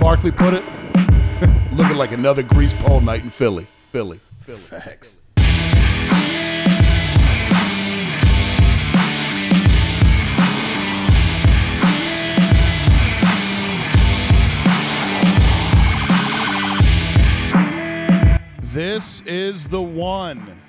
Barkley 0.00 0.30
put 0.30 0.54
it? 0.54 0.64
Looking 1.72 1.96
like 1.96 2.12
another 2.12 2.42
grease 2.42 2.72
pole 2.72 3.00
night 3.00 3.24
in 3.24 3.30
Philly. 3.30 3.66
Philly. 3.92 4.20
Philly. 4.42 4.58
Facts. 4.60 5.16
This 18.62 19.22
is 19.22 19.68
the 19.68 19.82
one. 19.82 20.60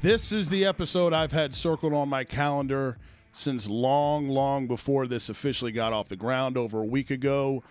This 0.00 0.32
is 0.32 0.48
the 0.48 0.64
episode 0.64 1.12
I've 1.12 1.32
had 1.32 1.54
circled 1.54 1.92
on 1.92 2.08
my 2.08 2.24
calendar 2.24 2.96
since 3.32 3.68
long, 3.68 4.28
long 4.28 4.66
before 4.66 5.06
this 5.06 5.28
officially 5.28 5.72
got 5.72 5.92
off 5.92 6.08
the 6.08 6.16
ground 6.16 6.56
over 6.56 6.80
a 6.80 6.86
week 6.86 7.10
ago. 7.10 7.62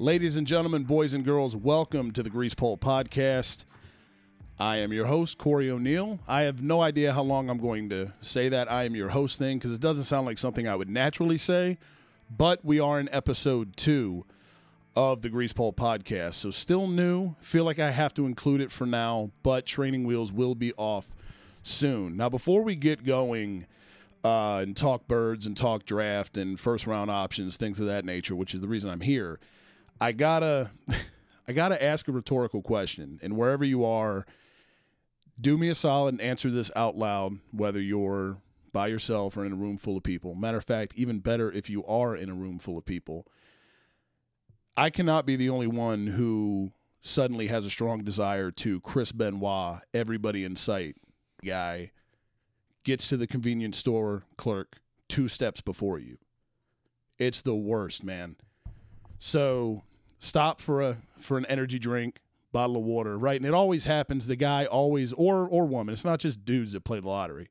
Ladies 0.00 0.36
and 0.36 0.44
gentlemen, 0.44 0.82
boys 0.82 1.14
and 1.14 1.24
girls, 1.24 1.54
welcome 1.54 2.10
to 2.10 2.24
the 2.24 2.28
Grease 2.28 2.56
Pole 2.56 2.76
Podcast. 2.76 3.64
I 4.58 4.78
am 4.78 4.92
your 4.92 5.06
host, 5.06 5.38
Corey 5.38 5.70
O'Neill. 5.70 6.18
I 6.26 6.42
have 6.42 6.60
no 6.60 6.82
idea 6.82 7.12
how 7.12 7.22
long 7.22 7.48
I'm 7.48 7.58
going 7.58 7.88
to 7.90 8.12
say 8.20 8.48
that 8.48 8.68
I 8.68 8.86
am 8.86 8.96
your 8.96 9.10
host 9.10 9.38
thing 9.38 9.56
because 9.56 9.70
it 9.70 9.80
doesn't 9.80 10.02
sound 10.02 10.26
like 10.26 10.38
something 10.38 10.66
I 10.66 10.74
would 10.74 10.88
naturally 10.88 11.36
say, 11.36 11.78
but 12.28 12.64
we 12.64 12.80
are 12.80 12.98
in 12.98 13.08
episode 13.12 13.76
two 13.76 14.24
of 14.96 15.22
the 15.22 15.28
Grease 15.28 15.52
Pole 15.52 15.72
podcast. 15.72 16.34
So 16.34 16.50
still 16.50 16.88
new. 16.88 17.36
Feel 17.40 17.62
like 17.62 17.78
I 17.78 17.92
have 17.92 18.12
to 18.14 18.26
include 18.26 18.62
it 18.62 18.72
for 18.72 18.86
now, 18.86 19.30
but 19.44 19.64
training 19.64 20.02
wheels 20.02 20.32
will 20.32 20.56
be 20.56 20.72
off 20.72 21.14
soon. 21.62 22.16
Now, 22.16 22.28
before 22.28 22.62
we 22.62 22.74
get 22.74 23.04
going 23.04 23.66
uh, 24.24 24.56
and 24.56 24.76
talk 24.76 25.06
birds 25.06 25.46
and 25.46 25.56
talk 25.56 25.86
draft 25.86 26.36
and 26.36 26.58
first 26.58 26.84
round 26.84 27.12
options, 27.12 27.56
things 27.56 27.78
of 27.78 27.86
that 27.86 28.04
nature, 28.04 28.34
which 28.34 28.56
is 28.56 28.60
the 28.60 28.66
reason 28.66 28.90
I'm 28.90 29.02
here, 29.02 29.38
I 30.00 30.12
gotta 30.12 30.70
I 31.48 31.52
gotta 31.52 31.82
ask 31.82 32.08
a 32.08 32.12
rhetorical 32.12 32.62
question. 32.62 33.18
And 33.22 33.36
wherever 33.36 33.64
you 33.64 33.84
are, 33.84 34.26
do 35.40 35.58
me 35.58 35.68
a 35.68 35.74
solid 35.74 36.14
and 36.14 36.20
answer 36.20 36.50
this 36.50 36.70
out 36.76 36.96
loud, 36.96 37.38
whether 37.50 37.80
you're 37.80 38.38
by 38.72 38.88
yourself 38.88 39.36
or 39.36 39.44
in 39.44 39.52
a 39.52 39.56
room 39.56 39.78
full 39.78 39.96
of 39.96 40.02
people. 40.02 40.34
Matter 40.34 40.58
of 40.58 40.64
fact, 40.64 40.94
even 40.96 41.20
better 41.20 41.50
if 41.50 41.70
you 41.70 41.84
are 41.86 42.16
in 42.16 42.28
a 42.28 42.34
room 42.34 42.58
full 42.58 42.76
of 42.76 42.84
people. 42.84 43.26
I 44.76 44.90
cannot 44.90 45.24
be 45.24 45.36
the 45.36 45.48
only 45.48 45.68
one 45.68 46.08
who 46.08 46.72
suddenly 47.00 47.46
has 47.46 47.64
a 47.64 47.70
strong 47.70 48.02
desire 48.02 48.50
to 48.50 48.80
Chris 48.80 49.12
Benoit, 49.12 49.80
everybody 49.92 50.44
in 50.44 50.56
sight 50.56 50.96
guy, 51.44 51.92
gets 52.82 53.08
to 53.08 53.16
the 53.16 53.28
convenience 53.28 53.78
store 53.78 54.24
clerk 54.36 54.80
two 55.08 55.28
steps 55.28 55.60
before 55.60 55.98
you. 55.98 56.18
It's 57.18 57.42
the 57.42 57.54
worst, 57.54 58.02
man. 58.02 58.36
So 59.24 59.84
stop 60.18 60.60
for 60.60 60.82
a 60.82 60.98
for 61.18 61.38
an 61.38 61.46
energy 61.46 61.78
drink, 61.78 62.20
bottle 62.52 62.76
of 62.76 62.82
water, 62.82 63.16
right? 63.16 63.40
And 63.40 63.46
it 63.46 63.54
always 63.54 63.86
happens. 63.86 64.26
The 64.26 64.36
guy 64.36 64.66
always 64.66 65.14
or 65.14 65.48
or 65.48 65.64
woman. 65.64 65.94
It's 65.94 66.04
not 66.04 66.20
just 66.20 66.44
dudes 66.44 66.74
that 66.74 66.84
play 66.84 67.00
the 67.00 67.08
lottery. 67.08 67.48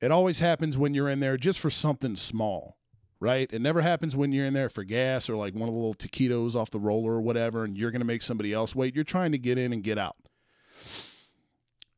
It 0.00 0.10
always 0.10 0.38
happens 0.38 0.78
when 0.78 0.94
you're 0.94 1.10
in 1.10 1.20
there 1.20 1.36
just 1.36 1.60
for 1.60 1.68
something 1.68 2.16
small 2.16 2.78
right? 3.20 3.48
It 3.52 3.62
never 3.62 3.82
happens 3.82 4.16
when 4.16 4.32
you're 4.32 4.46
in 4.46 4.52
there 4.52 4.68
for 4.68 4.82
gas 4.82 5.30
or 5.30 5.36
like 5.36 5.54
one 5.54 5.68
of 5.68 5.74
the 5.74 5.78
little 5.78 5.94
taquitos 5.94 6.56
off 6.56 6.72
the 6.72 6.80
roller 6.80 7.12
or 7.12 7.20
whatever, 7.20 7.62
and 7.62 7.78
you're 7.78 7.92
to 7.92 8.04
make 8.04 8.20
somebody 8.20 8.52
else 8.52 8.74
wait. 8.74 8.96
You're 8.96 9.04
trying 9.04 9.30
to 9.30 9.38
get 9.38 9.58
in 9.58 9.72
and 9.72 9.84
get 9.84 9.96
out. 9.96 10.16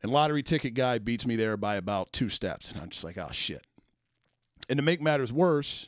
And 0.02 0.12
lottery 0.12 0.42
ticket 0.42 0.74
guy 0.74 0.98
beats 0.98 1.24
me 1.24 1.34
there 1.34 1.56
by 1.56 1.76
about 1.76 2.12
two 2.12 2.28
steps. 2.28 2.70
And 2.70 2.82
I'm 2.82 2.90
just 2.90 3.04
like, 3.04 3.16
oh, 3.16 3.30
shit. 3.32 3.64
And 4.68 4.76
to 4.76 4.82
make 4.82 5.00
matters 5.00 5.32
worse, 5.32 5.86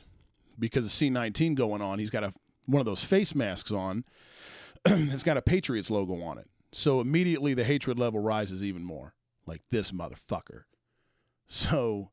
because 0.57 0.85
of 0.85 0.91
C19 0.91 1.55
going 1.55 1.81
on, 1.81 1.99
he's 1.99 2.09
got 2.09 2.23
a 2.23 2.33
one 2.65 2.79
of 2.79 2.85
those 2.85 3.03
face 3.03 3.33
masks 3.33 3.71
on. 3.71 4.03
it's 4.85 5.23
got 5.23 5.37
a 5.37 5.41
Patriots 5.41 5.89
logo 5.89 6.21
on 6.21 6.37
it. 6.37 6.47
So 6.71 6.99
immediately 6.99 7.53
the 7.53 7.63
hatred 7.63 7.97
level 7.97 8.19
rises 8.19 8.63
even 8.63 8.83
more. 8.83 9.13
Like 9.45 9.61
this 9.71 9.91
motherfucker. 9.91 10.63
So 11.47 12.11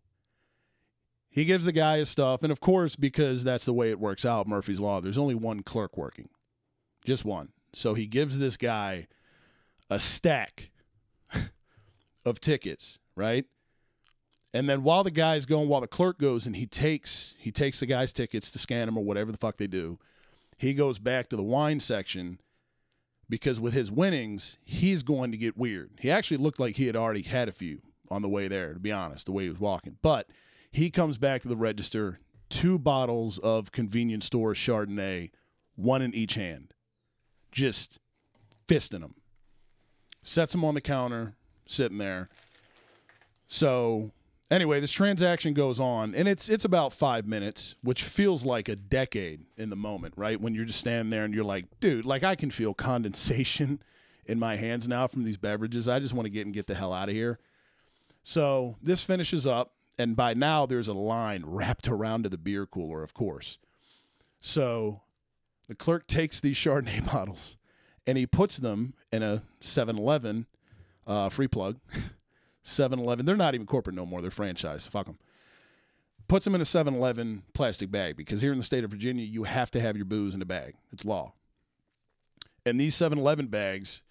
he 1.29 1.45
gives 1.45 1.65
the 1.65 1.73
guy 1.73 1.99
his 1.99 2.09
stuff, 2.09 2.45
and 2.45 2.53
of 2.53 2.61
course, 2.61 2.95
because 2.95 3.43
that's 3.43 3.65
the 3.65 3.73
way 3.73 3.91
it 3.91 3.99
works 3.99 4.25
out, 4.25 4.47
Murphy's 4.47 4.79
Law, 4.79 5.01
there's 5.01 5.19
only 5.19 5.35
one 5.35 5.65
clerk 5.65 5.97
working. 5.97 6.29
Just 7.05 7.25
one. 7.25 7.49
So 7.73 7.95
he 7.95 8.07
gives 8.07 8.39
this 8.39 8.57
guy 8.57 9.09
a 9.91 9.99
stack 9.99 10.71
of 12.25 12.41
tickets, 12.41 13.01
right? 13.17 13.47
And 14.55 14.69
then 14.69 14.85
while 14.85 15.03
the 15.03 15.11
guy's 15.11 15.47
going, 15.47 15.69
while 15.69 15.81
the 15.81 15.89
clerk 15.89 16.17
goes 16.17 16.47
and 16.47 16.55
he 16.55 16.65
takes 16.65 17.35
he 17.39 17.51
takes 17.51 17.81
the 17.81 17.87
guy's 17.87 18.13
tickets 18.13 18.53
to 18.53 18.59
scan 18.59 18.87
them 18.87 18.97
or 18.97 19.05
whatever 19.05 19.33
the 19.33 19.37
fuck 19.37 19.57
they 19.57 19.67
do, 19.67 19.99
he 20.57 20.73
goes 20.75 21.01
back 21.01 21.29
to 21.29 21.37
the 21.37 21.43
wine 21.43 21.81
section 21.81 22.39
because 23.29 23.59
with 23.59 23.75
his 23.75 23.91
winnings, 23.91 24.59
he's 24.63 25.03
going 25.03 25.33
to 25.33 25.37
get 25.37 25.57
weird. 25.57 25.91
He 25.99 26.09
actually 26.09 26.37
looked 26.37 26.61
like 26.61 26.77
he 26.77 26.87
had 26.87 26.95
already 26.95 27.23
had 27.23 27.49
a 27.49 27.53
few 27.53 27.83
on 28.11 28.23
the 28.23 28.29
way 28.29 28.47
there, 28.47 28.73
to 28.73 28.79
be 28.79 28.93
honest, 28.93 29.27
the 29.27 29.33
way 29.33 29.45
he 29.45 29.49
was 29.49 29.59
walking. 29.59 29.97
But 30.03 30.29
he 30.71 30.89
comes 30.89 31.19
back 31.19 31.43
to 31.43 31.49
the 31.49 31.57
register, 31.57 32.21
two 32.49 32.79
bottles 32.79 33.39
of 33.39 33.73
convenience 33.73 34.27
store 34.27 34.53
Chardonnay, 34.53 35.31
one 35.75 36.01
in 36.01 36.15
each 36.15 36.35
hand, 36.35 36.75
just 37.51 37.99
fisting 38.69 39.01
them. 39.01 39.15
Sets 40.23 40.53
them 40.53 40.65
on 40.65 40.75
the 40.75 40.81
counter, 40.81 41.35
sitting 41.67 41.99
there. 41.99 42.29
So 43.49 44.13
anyway, 44.51 44.81
this 44.81 44.93
transaction 44.93 45.55
goes 45.55 45.81
on, 45.81 46.15
and 46.15 46.29
it's 46.29 46.49
it's 46.49 46.65
about 46.65 46.93
five 46.93 47.27
minutes, 47.27 47.75
which 47.83 48.03
feels 48.03 48.45
like 48.45 48.69
a 48.69 48.77
decade 48.77 49.47
in 49.57 49.71
the 49.71 49.77
moment, 49.77 50.15
right? 50.17 50.41
When 50.41 50.55
you're 50.55 50.65
just 50.65 50.81
standing 50.81 51.11
there 51.11 51.25
and 51.25 51.35
you're 51.35 51.45
like, 51.45 51.67
dude, 51.81 52.05
like 52.05 52.25
I 52.25 52.35
can 52.35 52.51
feel 52.51 52.75
condensation 52.75 53.83
in 54.27 54.39
my 54.39 54.57
hands 54.57 54.89
now 54.89 55.07
from 55.07 55.25
these 55.25 55.37
beverages. 55.37 55.89
I 55.89 55.99
just 55.99 56.15
want 56.15 56.27
to 56.27 56.31
get 56.31 56.47
and 56.47 56.55
get 56.55 56.67
the 56.67 56.75
hell 56.75 56.93
out 56.93 57.09
of 57.09 57.15
here. 57.15 57.39
So 58.23 58.77
this 58.83 59.05
finishes 59.05 59.47
up 59.47 59.73
and 59.99 60.17
by 60.17 60.35
now 60.35 60.67
there's 60.67 60.89
a 60.89 60.95
line 60.95 61.45
wrapped 61.47 61.89
around 61.89 62.25
to 62.25 62.29
the 62.29 62.39
beer 62.39 62.67
cooler, 62.67 63.03
of 63.03 63.15
course. 63.15 63.59
So 64.41 65.03
the 65.69 65.75
clerk 65.75 66.07
takes 66.07 66.41
these 66.41 66.57
Chardonnay 66.57 67.05
bottles 67.13 67.57
and 68.07 68.19
he 68.19 68.27
puts 68.27 68.59
them 68.59 68.95
in 69.13 69.23
a 69.23 69.43
7 69.61 69.97
Eleven, 69.97 70.47
uh, 71.07 71.29
free 71.29 71.49
plug. 71.49 71.79
7 72.65 72.99
Eleven, 72.99 73.25
they're 73.27 73.37
not 73.37 73.55
even 73.55 73.67
corporate 73.67 73.95
no 73.95 74.07
more, 74.07 74.21
they're 74.21 74.31
franchise. 74.31 74.87
Fuck 74.87 75.07
them. 75.07 75.19
Puts 76.27 76.45
them 76.45 76.55
in 76.55 76.61
a 76.61 76.65
7 76.65 76.95
Eleven 76.95 77.43
plastic 77.53 77.91
bag 77.91 78.17
because 78.17 78.41
here 78.41 78.53
in 78.53 78.59
the 78.59 78.65
state 78.65 78.83
of 78.83 78.91
Virginia, 78.91 79.25
you 79.25 79.45
have 79.45 79.71
to 79.73 79.81
have 79.81 79.97
your 79.97 80.07
booze 80.07 80.35
in 80.35 80.43
a 80.43 80.47
bag. 80.47 80.75
It's 80.93 81.05
law. 81.05 81.35
And 82.67 82.81
these 82.81 82.95
7 82.95 83.19
Eleven 83.19 83.47
bags 83.47 84.03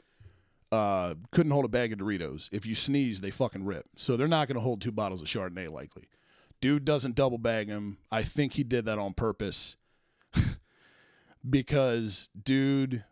uh, 0.71 1.15
couldn't 1.31 1.51
hold 1.51 1.65
a 1.65 1.69
bag 1.69 1.91
of 1.91 1.99
Doritos. 1.99 2.49
If 2.51 2.65
you 2.65 2.73
sneeze, 2.73 3.21
they 3.21 3.31
fucking 3.31 3.65
rip. 3.65 3.85
So 3.95 4.15
they're 4.15 4.27
not 4.27 4.47
going 4.47 4.55
to 4.55 4.61
hold 4.61 4.81
two 4.81 4.91
bottles 4.91 5.21
of 5.21 5.27
Chardonnay 5.27 5.69
likely. 5.69 6.03
Dude 6.61 6.85
doesn't 6.85 7.15
double 7.15 7.37
bag 7.37 7.67
them. 7.67 7.97
I 8.11 8.23
think 8.23 8.53
he 8.53 8.63
did 8.63 8.85
that 8.85 8.97
on 8.97 9.13
purpose 9.13 9.75
because 11.49 12.29
dude 12.41 13.03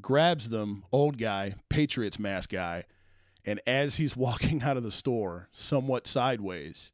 grabs 0.00 0.50
them, 0.50 0.84
old 0.92 1.18
guy, 1.18 1.54
Patriots 1.68 2.18
mask 2.18 2.50
guy, 2.50 2.84
and 3.44 3.60
as 3.66 3.96
he's 3.96 4.16
walking 4.16 4.62
out 4.62 4.76
of 4.76 4.82
the 4.82 4.90
store, 4.90 5.48
somewhat 5.52 6.06
sideways, 6.06 6.92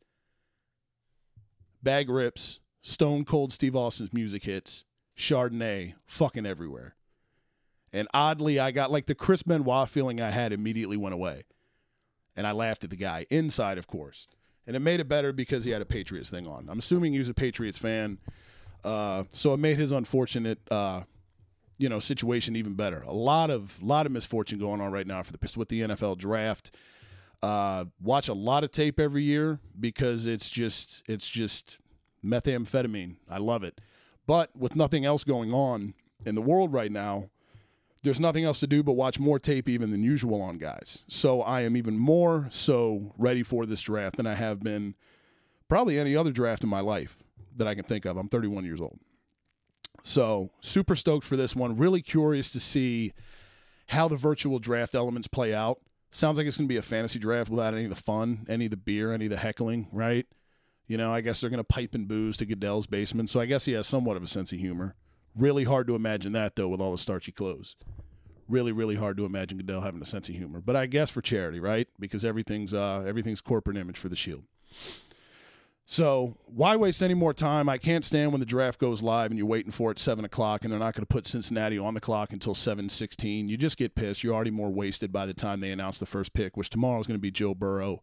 bag 1.82 2.08
rips, 2.08 2.60
stone 2.82 3.25
cold 3.25 3.52
Steve 3.52 3.76
Austin's 3.76 4.12
music 4.12 4.44
hits, 4.44 4.84
Chardonnay 5.16 5.94
fucking 6.06 6.46
everywhere. 6.46 6.94
And 7.93 8.08
oddly, 8.12 8.60
I 8.60 8.72
got 8.72 8.90
like 8.90 9.06
the 9.06 9.14
Chris 9.14 9.43
Benoit 9.43 9.88
feeling 9.88 10.20
I 10.20 10.31
had 10.31 10.52
immediately 10.52 10.96
went 10.96 11.14
away. 11.14 11.44
And 12.37 12.46
I 12.46 12.52
laughed 12.52 12.84
at 12.84 12.90
the 12.90 12.96
guy 12.96 13.25
inside, 13.31 13.78
of 13.78 13.87
course. 13.87 14.28
And 14.66 14.76
it 14.76 14.81
made 14.81 15.00
it 15.00 15.08
better 15.08 15.32
because 15.32 15.64
he 15.64 15.70
had 15.70 15.81
a 15.81 15.87
Patriots 15.87 16.28
thing 16.28 16.46
on. 16.46 16.69
I'm 16.69 16.78
assuming 16.78 17.12
he 17.12 17.19
was 17.19 17.28
a 17.28 17.34
Patriots 17.34 17.78
fan. 17.78 18.19
Uh, 18.84 19.25
so 19.32 19.54
it 19.54 19.58
made 19.58 19.78
his 19.78 19.93
unfortunate, 19.93 20.58
uh, 20.70 21.02
you 21.78 21.88
know, 21.88 21.99
situation 21.99 22.56
even 22.56 22.75
better. 22.75 23.02
A 23.02 23.12
lot 23.12 23.50
of 23.50 23.82
lot 23.82 24.06
of 24.06 24.12
misfortune 24.12 24.58
going 24.58 24.81
on 24.81 24.93
right 24.93 25.06
now 25.06 25.23
for 25.23 25.32
the 25.32 25.55
with 25.56 25.69
the 25.69 25.82
NFL 25.82 26.19
draft. 26.19 26.75
Uh, 27.43 27.84
watch 28.00 28.28
a 28.28 28.34
lot 28.34 28.64
of 28.64 28.70
tape 28.70 28.99
every 28.99 29.23
year 29.23 29.61
because 29.78 30.26
it's 30.26 30.49
just 30.50 31.02
it's 31.06 31.28
just 31.28 31.78
methamphetamine. 32.25 33.17
I 33.28 33.38
love 33.38 33.62
it. 33.62 33.81
But 34.26 34.56
with 34.56 34.75
nothing 34.75 35.05
else 35.05 35.23
going 35.23 35.52
on 35.52 35.94
in 36.25 36.34
the 36.34 36.43
world 36.43 36.73
right 36.73 36.90
now, 36.90 37.31
there's 38.02 38.20
nothing 38.20 38.44
else 38.44 38.61
to 38.61 38.67
do 38.67 38.82
but 38.82 38.93
watch 38.93 39.19
more 39.19 39.38
tape 39.38 39.69
even 39.69 39.90
than 39.90 40.02
usual 40.02 40.40
on 40.40 40.58
guys. 40.58 41.05
So 41.08 41.43
I 41.43 41.62
am 41.62 41.76
even 41.76 41.99
more 41.99 42.49
so 42.50 43.14
ready 43.19 43.43
for 43.43 43.67
this 43.67 43.82
draft 43.82 44.17
than 44.17 44.26
I 44.26 44.34
have 44.34 44.61
been 44.61 44.94
probably 45.69 45.99
any 45.99 46.17
other 46.17 46.32
draft 46.32 46.62
in 46.62 46.70
my 46.70 46.81
life 46.81 47.17
that 47.56 47.67
I 47.67 47.75
can 47.75 47.84
think 47.84 48.05
of. 48.05 48.17
I'm 48.17 48.29
31 48.29 48.64
years 48.64 48.81
old. 48.81 48.99
So 50.06 50.50
super 50.61 50.94
stoked 50.94 51.26
for 51.26 51.37
this 51.37 51.56
one. 51.56 51.76
Really 51.76 52.00
curious 52.00 52.53
to 52.53 52.61
see 52.61 53.12
how 53.88 54.06
the 54.06 54.14
virtual 54.14 54.61
draft 54.61 54.94
elements 54.94 55.26
play 55.26 55.53
out. 55.53 55.81
Sounds 56.12 56.38
like 56.38 56.47
it's 56.47 56.56
going 56.56 56.69
to 56.69 56.73
be 56.73 56.76
a 56.76 56.82
fantasy 56.82 57.19
draft 57.19 57.50
without 57.50 57.75
any 57.75 57.85
of 57.85 57.91
the 57.91 57.97
fun, 57.97 58.47
any 58.49 58.67
of 58.67 58.70
the 58.70 58.76
beer, 58.76 59.12
any 59.12 59.25
of 59.25 59.32
the 59.32 59.37
heckling, 59.37 59.88
right? 59.93 60.25
You 60.87 60.97
know, 60.97 61.12
I 61.12 61.23
guess 61.23 61.41
they're 61.41 61.50
going 61.50 61.58
to 61.58 61.64
pipe 61.64 61.97
and 61.97 62.06
booze 62.06 62.37
to 62.37 62.47
Goodell's 62.47 62.87
basement. 62.87 63.31
So 63.31 63.41
I 63.41 63.47
guess 63.47 63.64
he 63.64 63.73
has 63.73 63.88
somewhat 63.88 64.17
of 64.17 64.23
a 64.23 64.29
sense 64.29 64.53
of 64.53 64.61
humor. 64.61 64.94
Really 65.35 65.64
hard 65.64 65.88
to 65.88 65.97
imagine 65.97 66.32
that, 66.35 66.55
though, 66.55 66.69
with 66.69 66.81
all 66.81 66.93
the 66.93 66.99
starchy 66.99 67.32
clothes. 67.32 67.75
Really, 68.49 68.70
really 68.70 68.94
hard 68.94 69.17
to 69.17 69.25
imagine 69.25 69.58
Goodell 69.58 69.81
having 69.81 70.00
a 70.00 70.06
sense 70.06 70.29
of 70.29 70.37
humor. 70.37 70.61
But 70.64 70.76
I 70.76 70.87
guess 70.87 71.11
for 71.11 71.20
charity, 71.20 71.58
right? 71.58 71.88
Because 71.99 72.25
everything's 72.25 72.73
uh, 72.73 73.03
everything's 73.05 73.41
corporate 73.41 73.76
image 73.76 73.99
for 73.99 74.08
the 74.08 74.14
Shield. 74.14 74.44
So 75.88 76.36
why 76.46 76.74
waste 76.74 77.00
any 77.00 77.14
more 77.14 77.32
time? 77.32 77.68
I 77.68 77.78
can't 77.78 78.04
stand 78.04 78.32
when 78.32 78.40
the 78.40 78.46
draft 78.46 78.80
goes 78.80 79.02
live 79.02 79.30
and 79.30 79.38
you're 79.38 79.46
waiting 79.46 79.70
for 79.70 79.92
it 79.92 80.00
seven 80.00 80.24
o'clock 80.24 80.64
and 80.64 80.72
they're 80.72 80.80
not 80.80 80.94
going 80.94 81.06
to 81.06 81.06
put 81.06 81.28
Cincinnati 81.28 81.78
on 81.78 81.94
the 81.94 82.00
clock 82.00 82.32
until 82.32 82.56
seven 82.56 82.88
sixteen. 82.88 83.48
You 83.48 83.56
just 83.56 83.76
get 83.76 83.94
pissed. 83.94 84.24
You're 84.24 84.34
already 84.34 84.50
more 84.50 84.68
wasted 84.68 85.12
by 85.12 85.26
the 85.26 85.32
time 85.32 85.60
they 85.60 85.70
announce 85.70 85.98
the 85.98 86.06
first 86.06 86.32
pick, 86.32 86.56
which 86.56 86.70
tomorrow 86.70 86.98
is 86.98 87.06
going 87.06 87.18
to 87.18 87.22
be 87.22 87.30
Joe 87.30 87.54
Burrow. 87.54 88.02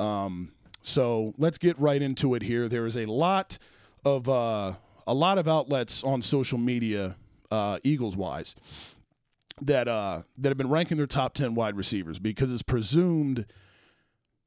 Um, 0.00 0.50
so 0.82 1.32
let's 1.38 1.58
get 1.58 1.78
right 1.78 2.02
into 2.02 2.34
it 2.34 2.42
here. 2.42 2.68
There 2.68 2.86
is 2.86 2.96
a 2.96 3.06
lot 3.06 3.56
of 4.04 4.28
uh, 4.28 4.74
a 5.06 5.14
lot 5.14 5.38
of 5.38 5.46
outlets 5.46 6.02
on 6.02 6.22
social 6.22 6.58
media, 6.58 7.14
uh, 7.52 7.78
Eagles 7.84 8.16
wise, 8.16 8.56
that 9.62 9.86
uh, 9.86 10.22
that 10.38 10.48
have 10.48 10.58
been 10.58 10.70
ranking 10.70 10.96
their 10.96 11.06
top 11.06 11.34
ten 11.34 11.54
wide 11.54 11.76
receivers 11.76 12.18
because 12.18 12.52
it's 12.52 12.62
presumed 12.62 13.46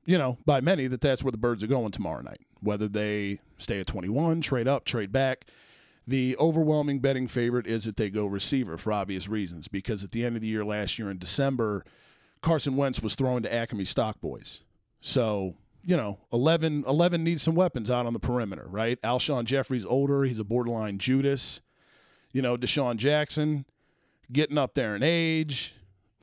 you 0.09 0.17
know, 0.17 0.39
by 0.43 0.59
many 0.59 0.87
that 0.87 1.01
that's 1.01 1.23
where 1.23 1.31
the 1.31 1.37
birds 1.37 1.63
are 1.63 1.67
going 1.67 1.91
tomorrow 1.91 2.21
night. 2.21 2.41
Whether 2.61 2.87
they 2.87 3.41
stay 3.57 3.79
at 3.79 3.85
21, 3.85 4.41
trade 4.41 4.67
up, 4.67 4.83
trade 4.83 5.11
back. 5.11 5.45
The 6.07 6.35
overwhelming 6.39 6.97
betting 6.97 7.27
favorite 7.27 7.67
is 7.67 7.85
that 7.85 7.95
they 7.95 8.09
go 8.09 8.25
receiver 8.25 8.75
for 8.79 8.91
obvious 8.91 9.27
reasons 9.27 9.67
because 9.67 10.03
at 10.03 10.09
the 10.09 10.25
end 10.25 10.35
of 10.35 10.41
the 10.41 10.47
year 10.47 10.65
last 10.65 10.97
year 10.97 11.11
in 11.11 11.19
December, 11.19 11.85
Carson 12.41 12.75
Wentz 12.75 13.03
was 13.03 13.13
thrown 13.13 13.43
to 13.43 13.53
Acme 13.53 13.85
Stock 13.85 14.19
Boys. 14.19 14.61
So, 14.99 15.53
you 15.83 15.95
know, 15.95 16.17
11, 16.33 16.85
11 16.87 17.23
needs 17.23 17.43
some 17.43 17.53
weapons 17.53 17.91
out 17.91 18.07
on 18.07 18.13
the 18.13 18.19
perimeter, 18.19 18.65
right? 18.67 18.99
Alshon 19.03 19.45
Jeffery's 19.45 19.85
older. 19.85 20.23
He's 20.23 20.39
a 20.39 20.43
borderline 20.43 20.97
Judas. 20.97 21.61
You 22.33 22.41
know, 22.41 22.57
DeSean 22.57 22.97
Jackson 22.97 23.63
getting 24.31 24.57
up 24.57 24.73
there 24.73 24.95
in 24.95 25.03
age 25.03 25.75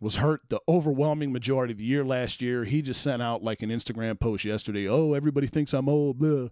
was 0.07 0.17
hurt 0.17 0.41
the 0.51 0.61
overwhelming 0.69 1.33
majority 1.33 1.73
of 1.73 1.79
the 1.79 1.85
year 1.85 2.05
last 2.05 2.41
year. 2.41 2.63
He 2.63 2.81
just 2.81 3.03
sent 3.03 3.21
out 3.21 3.43
like 3.43 3.61
an 3.63 3.71
Instagram 3.71 4.21
post 4.21 4.45
yesterday. 4.45 4.89
Oh, 4.89 5.15
everybody 5.15 5.49
thinks 5.49 5.75
I'm 5.75 5.89
old. 5.89 6.21
Blah. 6.21 6.51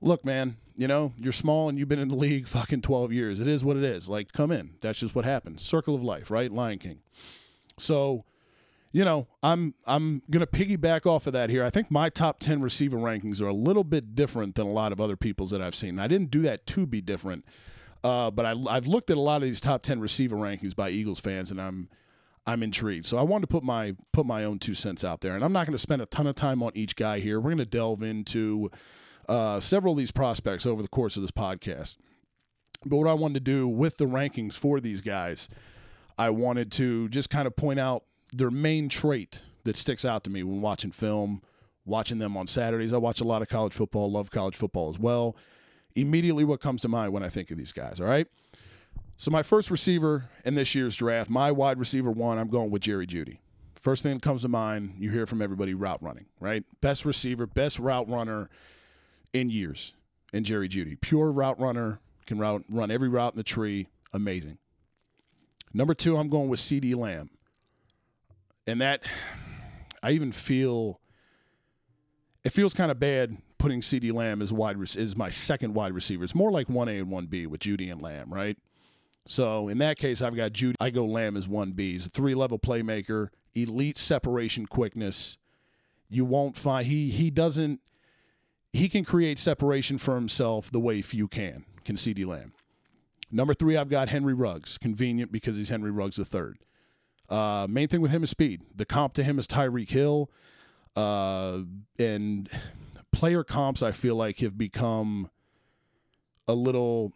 Look, 0.00 0.24
man, 0.24 0.56
you 0.74 0.88
know, 0.88 1.12
you're 1.16 1.32
small 1.32 1.68
and 1.68 1.78
you've 1.78 1.88
been 1.88 2.00
in 2.00 2.08
the 2.08 2.16
league 2.16 2.48
fucking 2.48 2.82
12 2.82 3.12
years. 3.12 3.38
It 3.38 3.46
is 3.46 3.64
what 3.64 3.76
it 3.76 3.84
is. 3.84 4.08
Like, 4.08 4.32
come 4.32 4.50
in. 4.50 4.72
That's 4.80 4.98
just 4.98 5.14
what 5.14 5.24
happens. 5.24 5.62
Circle 5.62 5.94
of 5.94 6.02
life, 6.02 6.28
right? 6.28 6.50
Lion 6.50 6.80
King. 6.80 6.98
So, 7.78 8.24
you 8.90 9.04
know, 9.04 9.28
I'm 9.44 9.74
I'm 9.86 10.22
gonna 10.28 10.48
piggyback 10.48 11.06
off 11.06 11.28
of 11.28 11.34
that 11.34 11.48
here. 11.48 11.62
I 11.62 11.70
think 11.70 11.88
my 11.88 12.08
top 12.08 12.40
10 12.40 12.62
receiver 12.62 12.96
rankings 12.96 13.40
are 13.40 13.46
a 13.46 13.54
little 13.54 13.84
bit 13.84 14.16
different 14.16 14.56
than 14.56 14.66
a 14.66 14.72
lot 14.72 14.90
of 14.90 15.00
other 15.00 15.16
people's 15.16 15.52
that 15.52 15.62
I've 15.62 15.76
seen. 15.76 16.00
I 16.00 16.08
didn't 16.08 16.32
do 16.32 16.42
that 16.42 16.66
to 16.66 16.84
be 16.84 17.00
different, 17.00 17.44
uh, 18.02 18.32
but 18.32 18.44
I, 18.44 18.56
I've 18.68 18.88
looked 18.88 19.10
at 19.10 19.16
a 19.16 19.20
lot 19.20 19.36
of 19.36 19.42
these 19.42 19.60
top 19.60 19.82
10 19.82 20.00
receiver 20.00 20.34
rankings 20.34 20.74
by 20.74 20.90
Eagles 20.90 21.20
fans, 21.20 21.52
and 21.52 21.60
I'm 21.60 21.90
I'm 22.46 22.62
intrigued. 22.62 23.06
So 23.06 23.18
I 23.18 23.22
wanted 23.22 23.42
to 23.42 23.46
put 23.48 23.64
my 23.64 23.96
put 24.12 24.24
my 24.24 24.44
own 24.44 24.58
two 24.58 24.74
cents 24.74 25.04
out 25.04 25.20
there, 25.20 25.34
and 25.34 25.44
I'm 25.44 25.52
not 25.52 25.66
going 25.66 25.72
to 25.72 25.78
spend 25.78 26.00
a 26.02 26.06
ton 26.06 26.26
of 26.26 26.36
time 26.36 26.62
on 26.62 26.72
each 26.74 26.94
guy 26.96 27.20
here. 27.20 27.40
We're 27.40 27.50
going 27.50 27.58
to 27.58 27.64
delve 27.66 28.02
into 28.02 28.70
uh, 29.28 29.58
several 29.60 29.92
of 29.94 29.98
these 29.98 30.12
prospects 30.12 30.64
over 30.66 30.82
the 30.82 30.88
course 30.88 31.16
of 31.16 31.22
this 31.22 31.32
podcast. 31.32 31.96
But 32.84 32.98
what 32.98 33.08
I 33.08 33.14
wanted 33.14 33.34
to 33.34 33.40
do 33.40 33.66
with 33.66 33.96
the 33.96 34.04
rankings 34.04 34.54
for 34.54 34.80
these 34.80 35.00
guys, 35.00 35.48
I 36.16 36.30
wanted 36.30 36.70
to 36.72 37.08
just 37.08 37.30
kind 37.30 37.46
of 37.46 37.56
point 37.56 37.80
out 37.80 38.04
their 38.32 38.50
main 38.50 38.88
trait 38.88 39.42
that 39.64 39.76
sticks 39.76 40.04
out 40.04 40.22
to 40.24 40.30
me 40.30 40.42
when 40.42 40.60
watching 40.60 40.92
film, 40.92 41.42
watching 41.84 42.18
them 42.18 42.36
on 42.36 42.46
Saturdays. 42.46 42.92
I 42.92 42.98
watch 42.98 43.20
a 43.20 43.24
lot 43.24 43.42
of 43.42 43.48
college 43.48 43.72
football, 43.72 44.10
love 44.10 44.30
college 44.30 44.54
football 44.54 44.88
as 44.90 44.98
well. 44.98 45.36
Immediately, 45.96 46.44
what 46.44 46.60
comes 46.60 46.82
to 46.82 46.88
mind 46.88 47.12
when 47.12 47.24
I 47.24 47.28
think 47.28 47.50
of 47.50 47.58
these 47.58 47.72
guys, 47.72 48.00
all 48.00 48.06
right? 48.06 48.26
So 49.16 49.30
my 49.30 49.42
first 49.42 49.70
receiver 49.70 50.28
in 50.44 50.54
this 50.54 50.74
year's 50.74 50.94
draft, 50.94 51.30
my 51.30 51.50
wide 51.50 51.78
receiver 51.78 52.10
one, 52.10 52.38
I'm 52.38 52.48
going 52.48 52.70
with 52.70 52.82
Jerry 52.82 53.06
Jeudy. 53.06 53.38
First 53.80 54.02
thing 54.02 54.14
that 54.14 54.22
comes 54.22 54.42
to 54.42 54.48
mind, 54.48 54.96
you 54.98 55.10
hear 55.10 55.26
from 55.26 55.40
everybody 55.40 55.72
route 55.72 56.02
running, 56.02 56.26
right? 56.38 56.64
Best 56.80 57.04
receiver, 57.04 57.46
best 57.46 57.78
route 57.78 58.08
runner 58.08 58.50
in 59.32 59.48
years 59.48 59.92
in 60.32 60.44
Jerry 60.44 60.68
Jeudy. 60.68 61.00
Pure 61.00 61.30
route 61.32 61.58
runner, 61.58 62.00
can 62.26 62.38
route, 62.38 62.64
run 62.68 62.90
every 62.90 63.08
route 63.08 63.32
in 63.32 63.38
the 63.38 63.44
tree. 63.44 63.86
Amazing. 64.12 64.58
Number 65.72 65.94
two, 65.94 66.16
I'm 66.16 66.28
going 66.28 66.48
with 66.48 66.60
CeeDee 66.60 66.96
Lamb. 66.96 67.30
And 68.66 68.80
that, 68.80 69.02
I 70.02 70.10
even 70.10 70.32
feel, 70.32 71.00
it 72.44 72.50
feels 72.50 72.74
kind 72.74 72.90
of 72.90 72.98
bad 72.98 73.38
putting 73.56 73.80
CeeDee 73.80 74.12
Lamb 74.12 74.42
as 74.42 74.52
wide 74.52 74.76
as 74.96 75.16
my 75.16 75.30
second 75.30 75.74
wide 75.74 75.92
receiver. 75.92 76.24
It's 76.24 76.34
more 76.34 76.50
like 76.50 76.66
1A 76.66 77.00
and 77.00 77.08
1B 77.08 77.46
with 77.46 77.60
Jeudy 77.60 77.90
and 77.90 78.02
Lamb, 78.02 78.32
right? 78.32 78.58
So 79.26 79.68
in 79.68 79.78
that 79.78 79.98
case, 79.98 80.22
I've 80.22 80.36
got 80.36 80.52
Jeudy. 80.52 80.74
I 80.80 80.90
go 80.90 81.04
Lamb 81.04 81.36
as 81.36 81.46
1B. 81.46 81.78
He's 81.78 82.06
a 82.06 82.08
three 82.08 82.34
level 82.34 82.58
playmaker, 82.58 83.28
elite 83.54 83.98
separation 83.98 84.66
quickness. 84.66 85.36
You 86.08 86.24
won't 86.24 86.56
find 86.56 86.86
he 86.86 87.10
he 87.10 87.30
doesn't 87.30 87.80
he 88.72 88.88
can 88.88 89.04
create 89.04 89.38
separation 89.38 89.98
for 89.98 90.14
himself 90.14 90.70
the 90.70 90.80
way 90.80 91.02
few 91.02 91.28
can. 91.28 91.64
Can 91.84 91.96
CeeDee 91.96 92.26
Lamb. 92.26 92.52
Number 93.30 93.54
three, 93.54 93.76
I've 93.76 93.88
got 93.88 94.08
Henry 94.08 94.34
Ruggs. 94.34 94.78
Convenient 94.78 95.32
because 95.32 95.56
he's 95.56 95.68
Henry 95.68 95.90
Ruggs 95.90 96.16
the 96.16 96.24
third. 96.24 96.58
Uh, 97.28 97.66
main 97.68 97.88
thing 97.88 98.00
with 98.00 98.12
him 98.12 98.22
is 98.22 98.30
speed. 98.30 98.62
The 98.74 98.84
comp 98.84 99.14
to 99.14 99.24
him 99.24 99.38
is 99.38 99.46
Tyreek 99.46 99.88
Hill. 99.88 100.30
Uh, 100.94 101.60
and 101.98 102.48
player 103.12 103.42
comps, 103.42 103.82
I 103.82 103.92
feel 103.92 104.14
like, 104.14 104.38
have 104.38 104.56
become 104.56 105.30
a 106.46 106.54
little 106.54 107.12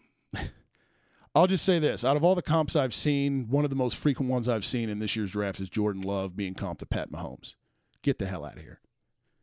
I'll 1.34 1.46
just 1.46 1.64
say 1.64 1.78
this: 1.78 2.04
out 2.04 2.16
of 2.16 2.24
all 2.24 2.34
the 2.34 2.42
comps 2.42 2.74
I've 2.74 2.94
seen, 2.94 3.48
one 3.48 3.64
of 3.64 3.70
the 3.70 3.76
most 3.76 3.96
frequent 3.96 4.30
ones 4.30 4.48
I've 4.48 4.64
seen 4.64 4.88
in 4.88 4.98
this 4.98 5.14
year's 5.14 5.30
draft 5.30 5.60
is 5.60 5.70
Jordan 5.70 6.02
Love 6.02 6.36
being 6.36 6.54
comped 6.54 6.78
to 6.78 6.86
Pat 6.86 7.10
Mahomes. 7.10 7.54
Get 8.02 8.18
the 8.18 8.26
hell 8.26 8.44
out 8.44 8.56
of 8.56 8.62
here! 8.62 8.80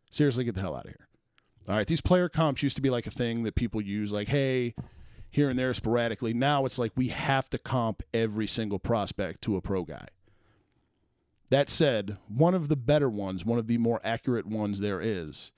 Seriously, 0.10 0.44
get 0.44 0.56
the 0.56 0.62
hell 0.62 0.76
out 0.76 0.86
of 0.86 0.92
here! 0.92 1.08
All 1.70 1.76
right, 1.76 1.88
these 1.88 2.02
player 2.02 2.30
comps 2.30 2.64
used 2.64 2.76
to 2.76 2.82
be 2.82 2.90
like 2.90 3.08
a 3.08 3.12
thing 3.12 3.44
that 3.44 3.56
people 3.56 3.82
use, 3.82 4.12
like, 4.12 4.30
hey, 4.30 4.74
here 5.30 5.50
and 5.50 5.60
there 5.60 5.74
sporadically. 5.74 6.34
Now 6.34 6.66
it's 6.66 6.80
like 6.80 6.92
we 6.96 7.10
have 7.10 7.50
to 7.52 7.58
comp 7.58 8.04
every 8.14 8.48
single 8.48 8.80
prospect 8.80 9.42
to 9.44 9.58
a 9.58 9.62
pro 9.62 9.84
guy. 9.84 10.08
That 11.50 11.70
said, 11.70 12.18
one 12.28 12.54
of 12.54 12.68
the 12.68 12.76
better 12.76 13.10
ones, 13.10 13.46
one 13.46 13.60
of 13.60 13.68
the 13.68 13.78
more 13.78 14.02
accurate 14.04 14.46
ones 14.46 14.80
there 14.80 15.00
is, 15.00 15.52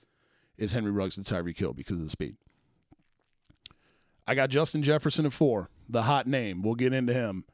is 0.56 0.72
Henry 0.72 0.90
Ruggs 0.90 1.16
and 1.16 1.26
Tyreek 1.26 1.58
Hill 1.58 1.72
because 1.72 1.96
of 1.96 2.04
the 2.04 2.10
speed. 2.10 2.36
I 4.26 4.34
got 4.34 4.50
Justin 4.50 4.82
Jefferson 4.82 5.26
at 5.26 5.32
four 5.32 5.70
the 5.90 6.02
hot 6.02 6.26
name. 6.26 6.62
We'll 6.62 6.74
get 6.74 6.92
into 6.92 7.12
him. 7.12 7.44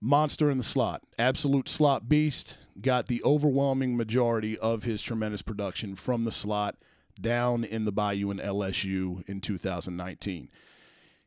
Monster 0.00 0.50
in 0.50 0.58
the 0.58 0.64
slot, 0.64 1.02
absolute 1.18 1.68
slot 1.68 2.08
beast. 2.08 2.58
Got 2.80 3.06
the 3.06 3.22
overwhelming 3.24 3.96
majority 3.96 4.58
of 4.58 4.82
his 4.82 5.00
tremendous 5.00 5.42
production 5.42 5.94
from 5.94 6.24
the 6.24 6.32
slot 6.32 6.76
down 7.18 7.64
in 7.64 7.86
the 7.86 7.92
Bayou 7.92 8.30
and 8.30 8.38
LSU 8.38 9.26
in 9.28 9.40
2019. 9.40 10.50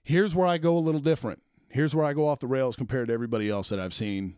Here's 0.03 0.36
where 0.36 0.48
I 0.48 0.60
go 0.60 0.77
a 0.77 0.79
little 0.79 1.01
different. 1.01 1.41
Here's 1.69 1.96
where 1.96 2.05
I 2.05 2.13
go 2.13 2.27
off 2.27 2.39
the 2.39 2.48
rails 2.48 2.75
compared 2.75 3.08
to 3.08 3.13
everybody 3.13 3.50
else 3.50 3.69
that 3.69 3.79
I've 3.79 3.93
seen. 3.93 4.36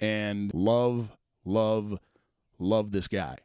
And 0.00 0.54
love, 0.54 1.16
love, 1.44 1.98
love 2.58 2.92
this 2.92 3.08
guy. 3.08 3.36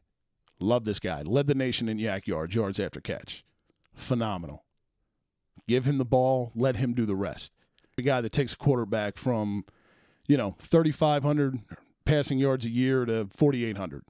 Love 0.60 0.86
this 0.86 1.00
guy. 1.00 1.24
Led 1.24 1.48
the 1.48 1.56
nation 1.56 1.90
in 1.90 1.98
YAC 1.98 2.28
yards, 2.28 2.54
yards 2.54 2.80
after 2.80 3.02
catch. 3.02 3.44
Phenomenal. 3.96 4.64
Give 5.68 5.86
him 5.86 5.98
the 5.98 6.06
ball, 6.06 6.52
let 6.56 6.76
him 6.76 6.94
do 6.94 7.06
the 7.06 7.16
rest 7.16 7.52
a 7.98 8.02
guy 8.02 8.22
that 8.22 8.32
takes 8.32 8.54
a 8.54 8.58
quarterback 8.58 9.18
from, 9.18 9.66
you 10.28 10.38
know, 10.38 10.56
3,500 10.60 11.60
passing 12.06 12.40
yards 12.40 12.66
a 12.66 12.70
year 12.70 13.06
to 13.06 13.28
4,800, 13.32 14.04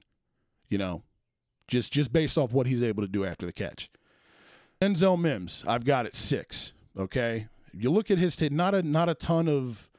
you 0.68 0.78
know, 0.78 1.02
just 1.68 1.92
just 1.92 2.12
based 2.12 2.36
off 2.38 2.52
what 2.52 2.66
he's 2.66 2.82
able 2.82 3.02
to 3.02 3.08
do 3.08 3.24
after 3.24 3.46
the 3.46 3.52
catch. 3.52 3.90
Denzel 4.80 5.20
Mims, 5.20 5.64
I've 5.66 5.84
got 5.84 6.06
it 6.06 6.16
six. 6.16 6.72
Okay, 6.98 7.48
you 7.72 7.90
look 7.90 8.10
at 8.10 8.18
his 8.18 8.40
not 8.50 8.74
a 8.74 8.82
not 8.82 9.08
a 9.08 9.14
ton 9.14 9.48
of, 9.48 9.90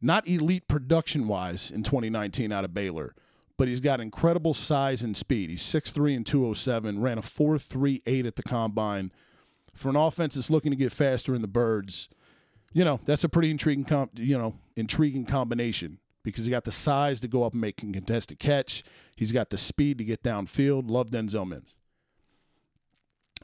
not 0.00 0.26
elite 0.26 0.68
production 0.68 1.28
wise 1.28 1.70
in 1.70 1.82
2019 1.82 2.50
out 2.50 2.64
of 2.64 2.74
Baylor, 2.74 3.14
but 3.56 3.68
he's 3.68 3.80
got 3.80 4.00
incredible 4.00 4.54
size 4.54 5.02
and 5.02 5.16
speed. 5.16 5.50
He's 5.50 5.62
6'3 5.62 6.16
and 6.16 6.26
207, 6.26 7.00
ran 7.00 7.18
a 7.18 7.22
4.38 7.22 8.26
at 8.26 8.36
the 8.36 8.42
combine 8.42 9.12
for 9.74 9.90
an 9.90 9.96
offense 9.96 10.34
that's 10.34 10.50
looking 10.50 10.72
to 10.72 10.76
get 10.76 10.92
faster 10.92 11.34
in 11.34 11.42
the 11.42 11.48
birds, 11.48 12.08
you 12.72 12.84
know, 12.84 13.00
that's 13.04 13.24
a 13.24 13.28
pretty 13.28 13.50
intriguing, 13.50 13.84
com- 13.84 14.10
you 14.14 14.36
know, 14.36 14.54
intriguing 14.76 15.24
combination 15.24 15.98
because 16.22 16.44
he 16.44 16.50
got 16.50 16.64
the 16.64 16.72
size 16.72 17.20
to 17.20 17.28
go 17.28 17.44
up 17.44 17.52
and 17.52 17.60
make 17.60 17.82
a 17.82 17.86
contested 17.92 18.38
catch. 18.38 18.82
He's 19.14 19.32
got 19.32 19.50
the 19.50 19.58
speed 19.58 19.98
to 19.98 20.04
get 20.04 20.22
downfield. 20.22 20.90
Love 20.90 21.10
Denzel 21.10 21.46
Mims. 21.46 21.74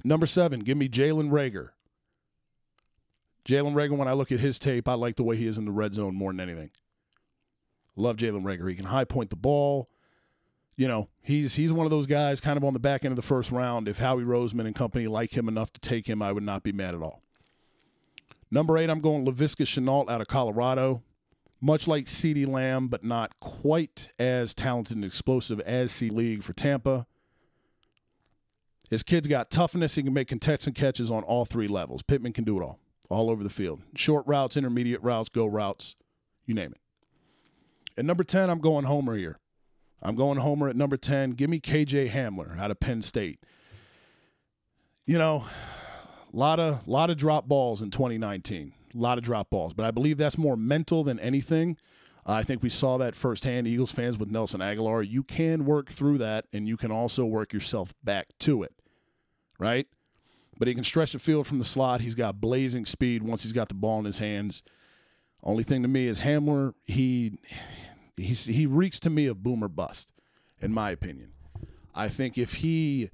Number 0.05 0.27
seven, 0.27 0.61
give 0.61 0.77
me 0.77 0.89
Jalen 0.89 1.31
Reagor. 1.31 1.71
Jalen 3.47 3.75
Reagor, 3.75 3.97
when 3.97 4.09
I 4.09 4.13
look 4.13 4.33
at 4.33 4.41
his 4.41 4.59
tape, 4.59 4.89
I 4.89 4.95
like 4.95 5.17
the 5.17 5.23
way 5.23 5.37
he 5.37 5.47
is 5.47 5.59
in 5.59 5.65
the 5.65 5.73
red 5.73 5.95
zone 5.95 6.15
more 6.15 6.33
than 6.33 6.41
anything. 6.41 6.71
Love 7.97 8.17
Jalen 8.17 8.43
Reagor. 8.43 8.69
He 8.69 8.77
can 8.77 8.87
high 8.87 9.05
point 9.05 9.31
the 9.31 9.37
ball. 9.37 9.89
You 10.77 10.89
know, 10.89 11.09
he's 11.21 11.55
he's 11.55 11.73
one 11.73 11.87
of 11.87 11.91
those 11.91 12.07
guys 12.07 12.41
kind 12.41 12.57
of 12.57 12.65
on 12.65 12.73
the 12.73 12.81
back 12.81 13.05
end 13.05 13.13
of 13.13 13.17
the 13.17 13.23
first 13.23 13.51
round. 13.51 13.89
If 13.89 13.99
Howie 13.99 14.25
Roseman 14.25 14.67
and 14.67 14.75
company 14.75 15.07
like 15.07 15.37
him 15.37 15.49
enough 15.49 15.73
to 15.75 15.81
take 15.81 16.09
him, 16.09 16.23
I 16.23 16.33
would 16.33 16.43
not 16.43 16.63
be 16.63 16.73
mad 16.73 16.95
at 16.95 17.03
all. 17.03 17.22
Number 18.53 18.77
eight, 18.77 18.91
I'm 18.91 19.01
going 19.01 19.25
Laviska 19.25 19.65
Shenault 19.65 20.11
out 20.11 20.21
of 20.21 20.29
Colorado. 20.29 21.03
Much 21.59 21.89
like 21.89 22.05
CeeDee 22.05 22.47
Lamb, 22.47 22.89
but 22.89 23.03
not 23.03 23.41
quite 23.41 24.11
as 24.19 24.53
talented 24.53 24.97
and 24.97 25.07
explosive 25.07 25.59
as 25.61 25.91
C 25.91 26.11
League 26.11 26.43
for 26.43 26.53
Tampa. 26.53 27.07
His 28.91 29.03
kid's 29.03 29.27
got 29.27 29.51
toughness. 29.51 29.95
He 29.95 30.03
can 30.03 30.13
make 30.13 30.29
contested 30.29 30.75
catches 30.75 31.11
on 31.11 31.23
all 31.23 31.47
three 31.47 31.67
levels. 31.67 32.03
Pittman 32.03 32.35
can 32.35 32.45
do 32.45 32.61
it 32.61 32.63
all, 32.63 32.79
all 33.09 33.31
over 33.31 33.43
the 33.43 33.49
field. 33.49 33.81
Short 33.97 34.27
routes, 34.27 34.55
intermediate 34.55 35.03
routes, 35.03 35.31
go 35.31 35.47
routes, 35.47 35.97
you 36.45 36.53
name 36.53 36.73
it. 36.73 36.81
At 37.97 38.05
number 38.05 38.25
10, 38.25 38.51
I'm 38.51 38.61
going 38.61 38.85
Homer 38.85 39.17
here. 39.17 39.39
I'm 40.03 40.15
going 40.15 40.39
Homer 40.39 40.69
at 40.69 40.77
number 40.77 40.99
10. 40.99 41.31
Give 41.31 41.49
me 41.49 41.59
KJ 41.59 42.11
Hamler 42.11 42.59
out 42.59 42.71
of 42.71 42.81
Penn 42.81 43.01
State. 43.01 43.39
You 45.07 45.17
know, 45.17 45.47
lot 46.33 46.61
of 46.61 46.87
lot 46.87 47.11
of 47.11 47.17
drop 47.17 47.47
balls 47.47 47.83
in 47.83 47.91
2019. 47.91 48.73
A 48.95 48.99
lot 48.99 49.17
of 49.19 49.25
drop 49.25 49.49
balls, 49.51 49.73
but 49.73 49.87
I 49.87 49.91
believe 49.91 50.19
that's 50.19 50.37
more 50.37 50.57
mental 50.57 51.03
than 51.03 51.19
anything. 51.19 51.79
Uh, 52.27 52.33
I 52.33 52.43
think 52.43 52.63
we 52.63 52.69
saw 52.69 52.99
that 52.99 53.15
firsthand, 53.15 53.67
Eagles 53.67 53.91
fans 53.91 54.19
with 54.19 54.31
Nelson 54.31 54.61
Agholor, 54.61 55.09
You 55.09 55.23
can 55.23 55.65
work 55.65 55.91
through 55.91 56.19
that, 56.19 56.45
and 56.53 56.69
you 56.69 56.77
can 56.77 56.93
also 56.93 57.25
work 57.25 57.53
yourself 57.53 57.95
back 58.05 58.29
to 58.41 58.63
it 58.63 58.75
right? 59.63 59.87
But 60.59 60.69
he 60.69 60.75
can 60.75 60.85
stretch 60.85 61.13
the 61.13 61.19
field 61.19 61.47
from 61.47 61.59
the 61.59 61.65
slot. 61.65 62.01
He's 62.01 62.15
got 62.15 62.41
blazing 62.41 62.85
speed 62.85 63.23
once 63.23 63.45
he's 63.45 63.53
got 63.53 63.69
the 63.69 63.75
ball 63.75 64.01
in 64.01 64.05
his 64.05 64.19
hands. 64.19 64.63
Only 65.43 65.63
thing 65.63 65.83
to 65.83 65.89
me 65.89 66.09
is 66.09 66.21
Hamler, 66.21 66.75
he 66.85 67.39
he 68.17 68.67
reeks 68.67 69.01
to 69.01 69.11
me 69.11 69.27
of 69.27 69.43
boomer 69.43 69.69
bust, 69.69 70.13
in 70.61 70.73
my 70.73 70.91
opinion. 70.91 71.33
I 71.95 72.09
think 72.09 72.37
if 72.37 72.55
he 72.55 73.11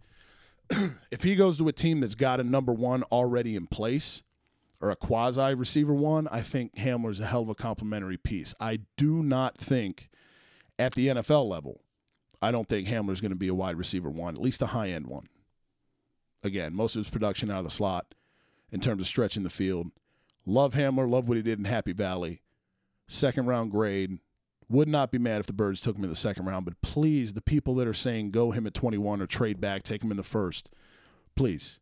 if 1.11 1.23
he 1.23 1.35
goes 1.35 1.59
to 1.59 1.69
a 1.69 1.73
team 1.73 2.01
that's 2.01 2.15
got 2.15 2.41
a 2.41 2.45
number 2.45 2.73
one 2.73 3.03
already 3.05 3.57
in 3.57 3.67
place 3.67 4.23
or 4.81 4.91
a 4.91 4.97
quasi 4.97 5.55
receiver 5.55 5.95
one, 5.95 6.29
I 6.29 6.43
think 6.43 6.77
Hamler's 6.77 7.21
a 7.21 7.27
hell 7.27 7.43
of 7.43 7.49
a 7.49 7.55
complimentary 7.55 8.17
piece. 8.17 8.55
I 8.61 8.81
do 8.97 9.23
not 9.23 9.59
think 9.59 10.09
at 10.79 10.95
the 10.95 11.09
NFL 11.09 11.49
level, 11.49 11.81
I 12.41 12.53
don't 12.53 12.69
think 12.69 12.87
Hamler's 12.87 13.21
going 13.21 13.33
to 13.33 13.37
be 13.37 13.49
a 13.49 13.55
wide 13.55 13.77
receiver 13.77 14.11
one, 14.11 14.35
at 14.35 14.43
least 14.43 14.63
a 14.63 14.67
high 14.67 14.91
end 14.91 15.07
one 15.07 15.29
again, 16.43 16.75
most 16.75 16.97
of 16.97 17.05
his 17.05 17.11
production 17.11 17.51
out 17.51 17.59
of 17.59 17.65
the 17.65 17.71
slot 17.71 18.15
in 18.71 18.81
terms 18.81 19.01
of 19.01 19.07
stretching 19.07 19.43
the 19.43 19.51
field. 19.51 19.91
Love 20.47 20.75
Hamler, 20.75 21.09
love 21.09 21.29
what 21.29 21.37
he 21.37 21.43
did 21.43 21.59
in 21.59 21.65
Happy 21.65 21.93
Valley. 21.93 22.43
Second 23.07 23.47
round 23.47 23.71
grade. 23.71 24.19
Would 24.71 24.89
not 24.89 25.11
be 25.11 25.19
mad 25.19 25.41
if 25.41 25.47
the 25.47 25.53
Birds 25.53 25.81
took 25.81 25.97
him 25.97 26.05
in 26.05 26.11
the 26.11 26.17
second 26.17 26.45
round, 26.45 26.67
but 26.67 26.81
please, 26.83 27.33
the 27.33 27.41
people 27.41 27.75
that 27.77 27.89
are 27.89 27.95
saying 27.95 28.33
go 28.33 28.51
him 28.51 28.67
at 28.67 28.75
21 28.75 29.23
or 29.23 29.27
trade 29.27 29.61
back, 29.61 29.83
take 29.83 30.05
him 30.05 30.11
in 30.11 30.19
the 30.19 30.23
first, 30.23 30.69
please 31.35 31.79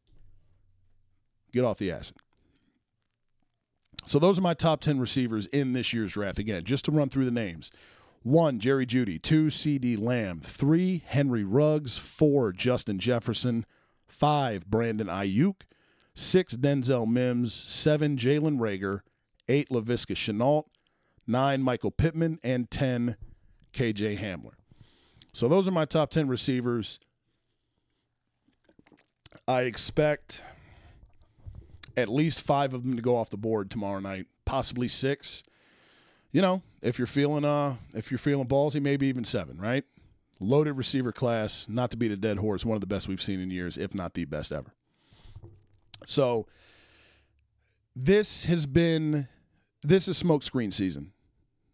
get 1.52 1.64
off 1.64 1.78
the 1.78 1.90
acid. 1.90 2.16
So 4.06 4.20
those 4.20 4.38
are 4.38 4.42
my 4.42 4.54
top 4.54 4.80
10 4.80 5.00
receivers 5.00 5.46
in 5.46 5.72
this 5.72 5.92
year's 5.92 6.12
draft. 6.12 6.38
Again, 6.38 6.62
just 6.62 6.84
to 6.84 6.92
run 6.92 7.08
through 7.08 7.24
the 7.24 7.32
names. 7.32 7.72
One, 8.22 8.60
Jerry 8.60 8.86
Jeudy. 8.86 9.20
Two, 9.20 9.46
CeeDee 9.46 9.98
Lamb. 9.98 10.40
Three, 10.40 11.02
Henry 11.06 11.44
Ruggs. 11.44 11.98
Four, 11.98 12.52
Justin 12.52 12.98
Jefferson. 12.98 13.66
Five, 14.06 14.66
Brandon 14.66 15.08
Aiyuk. 15.08 15.62
Six, 16.14 16.56
Denzel 16.56 17.08
Mims. 17.08 17.52
Seven, 17.52 18.16
Jalen 18.16 18.58
Reagor. 18.58 19.00
Eight, 19.48 19.68
Laviska 19.70 20.14
Shenault. 20.14 20.64
Nine, 21.26 21.62
Michael 21.62 21.90
Pittman. 21.90 22.38
And 22.42 22.70
10, 22.70 23.16
KJ 23.72 24.18
Hamler. 24.18 24.54
So 25.32 25.48
those 25.48 25.68
are 25.68 25.72
my 25.72 25.84
top 25.84 26.10
10 26.10 26.28
receivers. 26.28 26.98
I 29.46 29.62
expect 29.62 30.42
at 31.96 32.08
least 32.08 32.40
five 32.40 32.74
of 32.74 32.82
them 32.82 32.96
to 32.96 33.02
go 33.02 33.16
off 33.16 33.30
the 33.30 33.36
board 33.36 33.70
tomorrow 33.70 34.00
night, 34.00 34.26
possibly 34.44 34.88
six. 34.88 35.42
You 36.32 36.42
know, 36.42 36.62
if 36.82 36.98
you're 36.98 37.06
feeling 37.06 37.44
uh 37.44 37.76
if 37.94 38.10
you're 38.10 38.18
feeling 38.18 38.46
ballsy, 38.46 38.80
maybe 38.80 39.06
even 39.06 39.24
seven, 39.24 39.58
right? 39.58 39.84
Loaded 40.40 40.72
receiver 40.72 41.12
class, 41.12 41.66
not 41.68 41.90
to 41.92 41.96
beat 41.96 42.10
a 42.10 42.16
dead 42.16 42.38
horse, 42.38 42.64
one 42.64 42.74
of 42.74 42.80
the 42.80 42.86
best 42.86 43.08
we've 43.08 43.22
seen 43.22 43.40
in 43.40 43.50
years, 43.50 43.78
if 43.78 43.94
not 43.94 44.14
the 44.14 44.24
best 44.24 44.52
ever. 44.52 44.74
So 46.06 46.46
this 47.94 48.44
has 48.44 48.66
been 48.66 49.28
this 49.82 50.08
is 50.08 50.22
smokescreen 50.22 50.72
season 50.72 51.12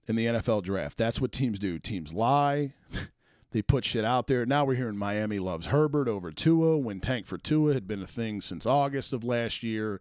in 0.06 0.16
the 0.16 0.26
NFL 0.26 0.62
draft. 0.62 0.98
That's 0.98 1.20
what 1.20 1.32
teams 1.32 1.58
do. 1.58 1.78
Teams 1.78 2.12
lie. 2.12 2.74
they 3.52 3.62
put 3.62 3.84
shit 3.84 4.04
out 4.04 4.26
there. 4.26 4.44
Now 4.46 4.64
we're 4.64 4.74
hearing 4.74 4.96
Miami 4.96 5.38
loves 5.38 5.66
Herbert 5.66 6.08
over 6.08 6.30
Tua 6.30 6.78
when 6.78 7.00
tank 7.00 7.26
for 7.26 7.38
Tua 7.38 7.74
had 7.74 7.86
been 7.86 8.02
a 8.02 8.06
thing 8.06 8.40
since 8.40 8.66
August 8.66 9.12
of 9.12 9.24
last 9.24 9.62
year 9.62 10.00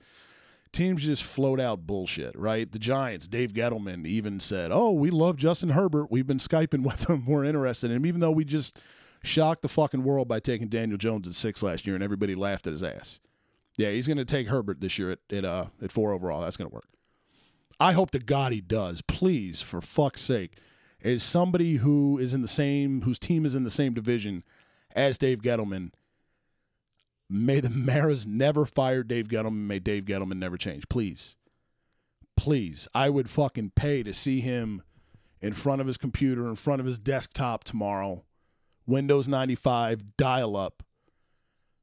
teams 0.71 1.03
just 1.03 1.23
float 1.23 1.59
out 1.59 1.85
bullshit, 1.85 2.37
right? 2.37 2.71
The 2.71 2.79
Giants, 2.79 3.27
Dave 3.27 3.53
Gettleman 3.53 4.05
even 4.05 4.39
said, 4.39 4.71
"Oh, 4.71 4.91
we 4.91 5.09
love 5.09 5.37
Justin 5.37 5.71
Herbert. 5.71 6.11
We've 6.11 6.27
been 6.27 6.37
skyping 6.37 6.83
with 6.85 7.09
him. 7.09 7.25
We're 7.25 7.45
interested 7.45 7.91
in 7.91 7.97
him, 7.97 8.05
even 8.05 8.21
though 8.21 8.31
we 8.31 8.45
just 8.45 8.79
shocked 9.23 9.61
the 9.61 9.69
fucking 9.69 10.03
world 10.03 10.27
by 10.27 10.39
taking 10.39 10.67
Daniel 10.67 10.97
Jones 10.97 11.27
at 11.27 11.35
six 11.35 11.61
last 11.61 11.85
year, 11.85 11.95
and 11.95 12.03
everybody 12.03 12.35
laughed 12.35 12.67
at 12.67 12.73
his 12.73 12.83
ass." 12.83 13.19
Yeah, 13.77 13.91
he's 13.91 14.07
going 14.07 14.17
to 14.17 14.25
take 14.25 14.47
Herbert 14.47 14.81
this 14.81 14.97
year 14.99 15.11
at 15.11 15.19
at, 15.31 15.45
uh, 15.45 15.65
at 15.81 15.91
four 15.91 16.13
overall. 16.13 16.41
That's 16.41 16.57
going 16.57 16.69
to 16.69 16.73
work. 16.73 16.87
I 17.81 17.93
hope 17.93 18.11
to 18.11 18.19
God 18.19 18.53
he 18.53 18.61
does. 18.61 19.01
Please, 19.01 19.61
for 19.61 19.81
fuck's 19.81 20.21
sake, 20.21 20.57
is 21.01 21.23
somebody 21.23 21.77
who 21.77 22.17
is 22.17 22.33
in 22.33 22.41
the 22.41 22.47
same 22.47 23.01
whose 23.01 23.17
team 23.17 23.45
is 23.45 23.55
in 23.55 23.63
the 23.63 23.69
same 23.69 23.93
division 23.93 24.43
as 24.95 25.17
Dave 25.17 25.41
Gettleman 25.41 25.91
May 27.31 27.61
the 27.61 27.69
Maras 27.69 28.27
never 28.27 28.65
fire 28.65 29.03
Dave 29.03 29.29
Gettleman. 29.29 29.65
May 29.65 29.79
Dave 29.79 30.03
Gettleman 30.03 30.37
never 30.37 30.57
change. 30.57 30.89
Please. 30.89 31.37
Please. 32.35 32.89
I 32.93 33.09
would 33.09 33.29
fucking 33.29 33.71
pay 33.73 34.03
to 34.03 34.13
see 34.13 34.41
him 34.41 34.83
in 35.39 35.53
front 35.53 35.79
of 35.79 35.87
his 35.87 35.97
computer, 35.97 36.45
in 36.47 36.57
front 36.57 36.81
of 36.81 36.85
his 36.85 36.99
desktop 36.99 37.63
tomorrow, 37.63 38.25
Windows 38.85 39.29
95, 39.29 40.17
dial 40.17 40.57
up, 40.57 40.83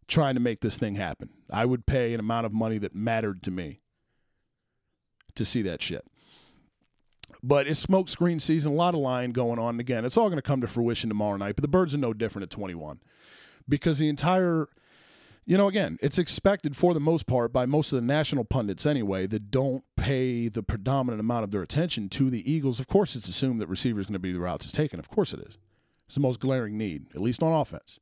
trying 0.06 0.34
to 0.34 0.40
make 0.40 0.60
this 0.60 0.76
thing 0.76 0.96
happen. 0.96 1.30
I 1.50 1.64
would 1.64 1.86
pay 1.86 2.12
an 2.12 2.20
amount 2.20 2.44
of 2.44 2.52
money 2.52 2.76
that 2.78 2.94
mattered 2.94 3.42
to 3.44 3.50
me 3.50 3.80
to 5.35 5.44
see 5.44 5.62
that 5.62 5.82
shit. 5.82 6.04
But 7.42 7.66
it's 7.66 7.78
smoke 7.78 8.08
screen 8.08 8.40
season, 8.40 8.73
a 8.73 8.75
lot 8.75 8.94
of 8.94 9.00
lying 9.00 9.32
going 9.32 9.58
on. 9.58 9.78
again, 9.78 10.04
it's 10.04 10.16
all 10.16 10.28
going 10.28 10.38
to 10.38 10.42
come 10.42 10.61
to 10.61 10.66
fruition 10.66 11.08
tomorrow 11.08 11.37
night, 11.37 11.54
but 11.56 11.62
the 11.62 11.68
Birds 11.68 11.94
are 11.94 11.99
no 11.99 12.12
different 12.12 12.44
at 12.44 12.50
21 12.50 12.99
because 13.68 13.99
the 13.99 14.08
entire 14.08 14.68
you 15.49 15.56
know, 15.56 15.66
again, 15.66 15.97
it's 16.02 16.18
expected 16.18 16.76
for 16.76 16.92
the 16.92 17.00
most 17.00 17.26
part 17.26 17.54
by 17.54 17.64
most 17.64 17.90
of 17.90 17.97
the 17.97 18.06
national 18.06 18.44
pundits 18.44 18.85
anyway 18.85 19.26
that 19.26 19.50
don't 19.50 19.82
pay 19.97 20.49
the 20.49 20.62
predominant 20.62 21.20
amount 21.20 21.42
of 21.42 21.52
their 21.52 21.62
attention 21.62 22.11
to 22.11 22.28
the 22.28 22.52
Eagles. 22.52 22.78
Of 22.78 22.87
course, 22.87 23.16
it's 23.16 23.28
assumed 23.28 23.58
that 23.62 23.66
receiver 23.66 23.99
is 23.99 24.04
going 24.04 24.12
to 24.12 24.18
be 24.18 24.30
the 24.30 24.40
routes 24.40 24.66
it's 24.66 24.75
taken. 24.75 24.99
Of 24.99 25.08
course, 25.08 25.32
it 25.32 25.40
is. 25.40 25.56
It's 26.04 26.16
the 26.16 26.20
most 26.20 26.38
glaring 26.38 26.76
need, 26.76 27.06
at 27.14 27.23
least 27.23 27.42
on 27.42 27.54
offense. 27.58 27.99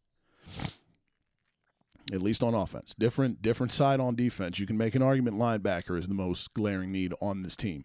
At 2.12 2.22
least 2.22 2.42
on 2.42 2.54
offense. 2.54 2.94
Different, 2.96 3.42
different 3.42 3.72
side 3.72 3.98
on 3.98 4.14
defense. 4.14 4.58
You 4.58 4.66
can 4.66 4.76
make 4.76 4.94
an 4.94 5.02
argument 5.02 5.38
linebacker 5.38 5.98
is 5.98 6.06
the 6.06 6.14
most 6.14 6.54
glaring 6.54 6.92
need 6.92 7.12
on 7.20 7.42
this 7.42 7.56
team. 7.56 7.84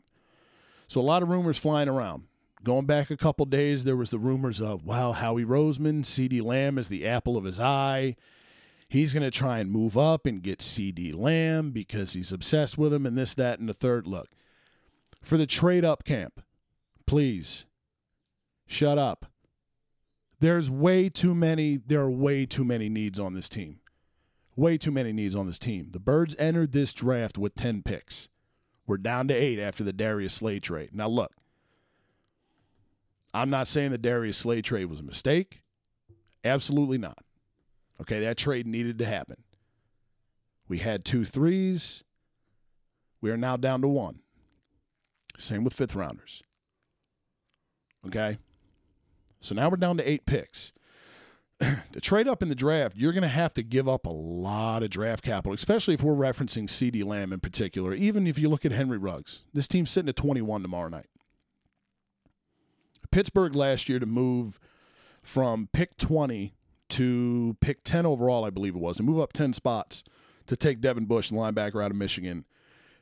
So 0.88 1.02
a 1.02 1.04
lot 1.04 1.24
of 1.24 1.30
rumors 1.30 1.58
flying 1.58 1.90
around. 1.90 2.26
Going 2.64 2.86
back 2.86 3.10
a 3.10 3.18
couple 3.18 3.46
days, 3.48 3.84
there 3.84 3.96
was 3.96 4.12
the 4.12 4.20
rumors 4.20 4.62
of 4.62 4.86
wow, 4.86 5.14
Howie 5.14 5.46
Roseman, 5.46 6.02
CeeDee 6.02 6.44
Lamb 6.44 6.78
is 6.78 6.90
the 6.90 7.08
apple 7.08 7.36
of 7.36 7.46
his 7.46 7.60
eye 7.60 8.16
he's 8.92 9.14
going 9.14 9.24
to 9.24 9.32
try 9.32 9.60
and 9.60 9.72
move 9.72 9.98
up 9.98 10.26
and 10.26 10.44
get 10.44 10.60
CeeDee 10.60 11.16
Lamb 11.18 11.72
because 11.72 12.12
he's 12.12 12.34
obsessed 12.34 12.78
with 12.78 12.94
him 12.94 13.06
and 13.06 13.18
this, 13.18 13.34
that, 13.36 13.58
and 13.58 13.70
the 13.70 13.74
third. 13.74 14.06
Look, 14.06 14.32
for 15.24 15.38
the 15.38 15.46
trade 15.46 15.86
up 15.86 16.04
camp, 16.04 16.44
please 17.08 17.66
shut 18.68 18.98
up. 18.98 19.28
There's 20.42 20.70
way 20.70 21.08
too 21.08 21.34
many, 21.34 21.78
there 21.78 22.02
are 22.02 22.12
way 22.12 22.46
too 22.46 22.66
many 22.66 22.90
needs 22.90 23.18
on 23.18 23.34
this 23.34 23.48
team. 23.48 23.80
Way 24.62 24.78
too 24.78 24.92
many 24.92 25.12
needs 25.12 25.34
on 25.34 25.48
this 25.48 25.58
team. 25.58 25.88
The 25.90 26.00
Birds 26.00 26.36
entered 26.38 26.72
this 26.72 26.94
draft 26.94 27.36
with 27.36 27.56
10 27.56 27.82
picks. 27.82 28.30
We're 28.86 28.98
down 28.98 29.28
to 29.30 29.34
eight 29.34 29.58
after 29.58 29.84
the 29.84 29.92
Darius 29.92 30.36
Slay 30.36 30.60
trade. 30.60 30.92
Now, 30.94 31.08
look, 31.08 31.32
I'm 33.34 33.50
not 33.50 33.68
saying 33.68 33.90
the 33.90 33.98
Darius 33.98 34.38
Slay 34.38 34.62
trade 34.62 34.86
was 34.86 35.00
a 35.00 35.04
mistake. 35.04 35.64
Absolutely 36.44 37.00
not. 37.00 37.18
Okay, 38.02 38.20
that 38.20 38.38
trade 38.38 38.68
needed 38.68 39.00
to 39.00 39.06
happen. 39.08 39.38
We 40.68 40.78
had 40.78 41.06
two 41.06 41.26
threes. 41.26 42.04
We 43.20 43.32
are 43.32 43.38
now 43.38 43.58
down 43.58 43.82
to 43.82 43.88
one. 43.88 44.20
Same 45.40 45.64
with 45.64 45.74
fifth 45.74 45.96
rounders. 45.96 46.44
Okay. 48.06 48.38
So 49.40 49.56
now 49.56 49.70
we're 49.70 49.78
down 49.78 49.98
to 49.98 50.08
eight 50.08 50.28
picks. 50.28 50.72
To 51.62 52.00
trade 52.02 52.28
up 52.28 52.42
in 52.42 52.50
the 52.50 52.56
draft, 52.56 52.96
you're 52.98 53.14
going 53.14 53.22
to 53.22 53.28
have 53.28 53.54
to 53.54 53.64
give 53.64 53.88
up 53.88 54.06
a 54.06 54.12
lot 54.12 54.84
of 54.84 54.90
draft 54.90 55.24
capital, 55.24 55.54
especially 55.54 55.94
if 55.94 56.04
we're 56.04 56.14
referencing 56.14 56.64
CeeDee 56.64 57.06
Lamb 57.06 57.32
in 57.32 57.40
particular. 57.40 57.94
Even 57.94 58.26
if 58.28 58.40
you 58.40 58.50
look 58.50 58.66
at 58.66 58.72
Henry 58.72 58.98
Ruggs, 58.98 59.44
this 59.54 59.68
team's 59.68 59.92
sitting 59.92 60.10
at 60.10 60.16
21 60.16 60.62
tomorrow 60.62 60.90
night. 60.90 61.08
Pittsburgh 63.12 63.56
last 63.56 63.90
year 63.90 64.00
to 64.00 64.06
move 64.06 64.60
from 65.22 65.70
pick 65.72 65.98
20 65.98 66.56
to 66.90 67.58
pick 67.62 67.84
10 67.84 68.06
overall, 68.06 68.44
I 68.44 68.50
believe 68.50 68.76
it 68.76 68.80
was, 68.80 68.98
to 68.98 69.04
move 69.04 69.20
up 69.20 69.34
10 69.34 69.54
spots 69.54 70.04
to 70.48 70.56
take 70.56 70.82
Devin 70.82 71.06
Bush, 71.06 71.30
the 71.30 71.36
linebacker 71.36 71.84
out 71.84 71.92
of 71.92 71.98
Michigan. 71.98 72.46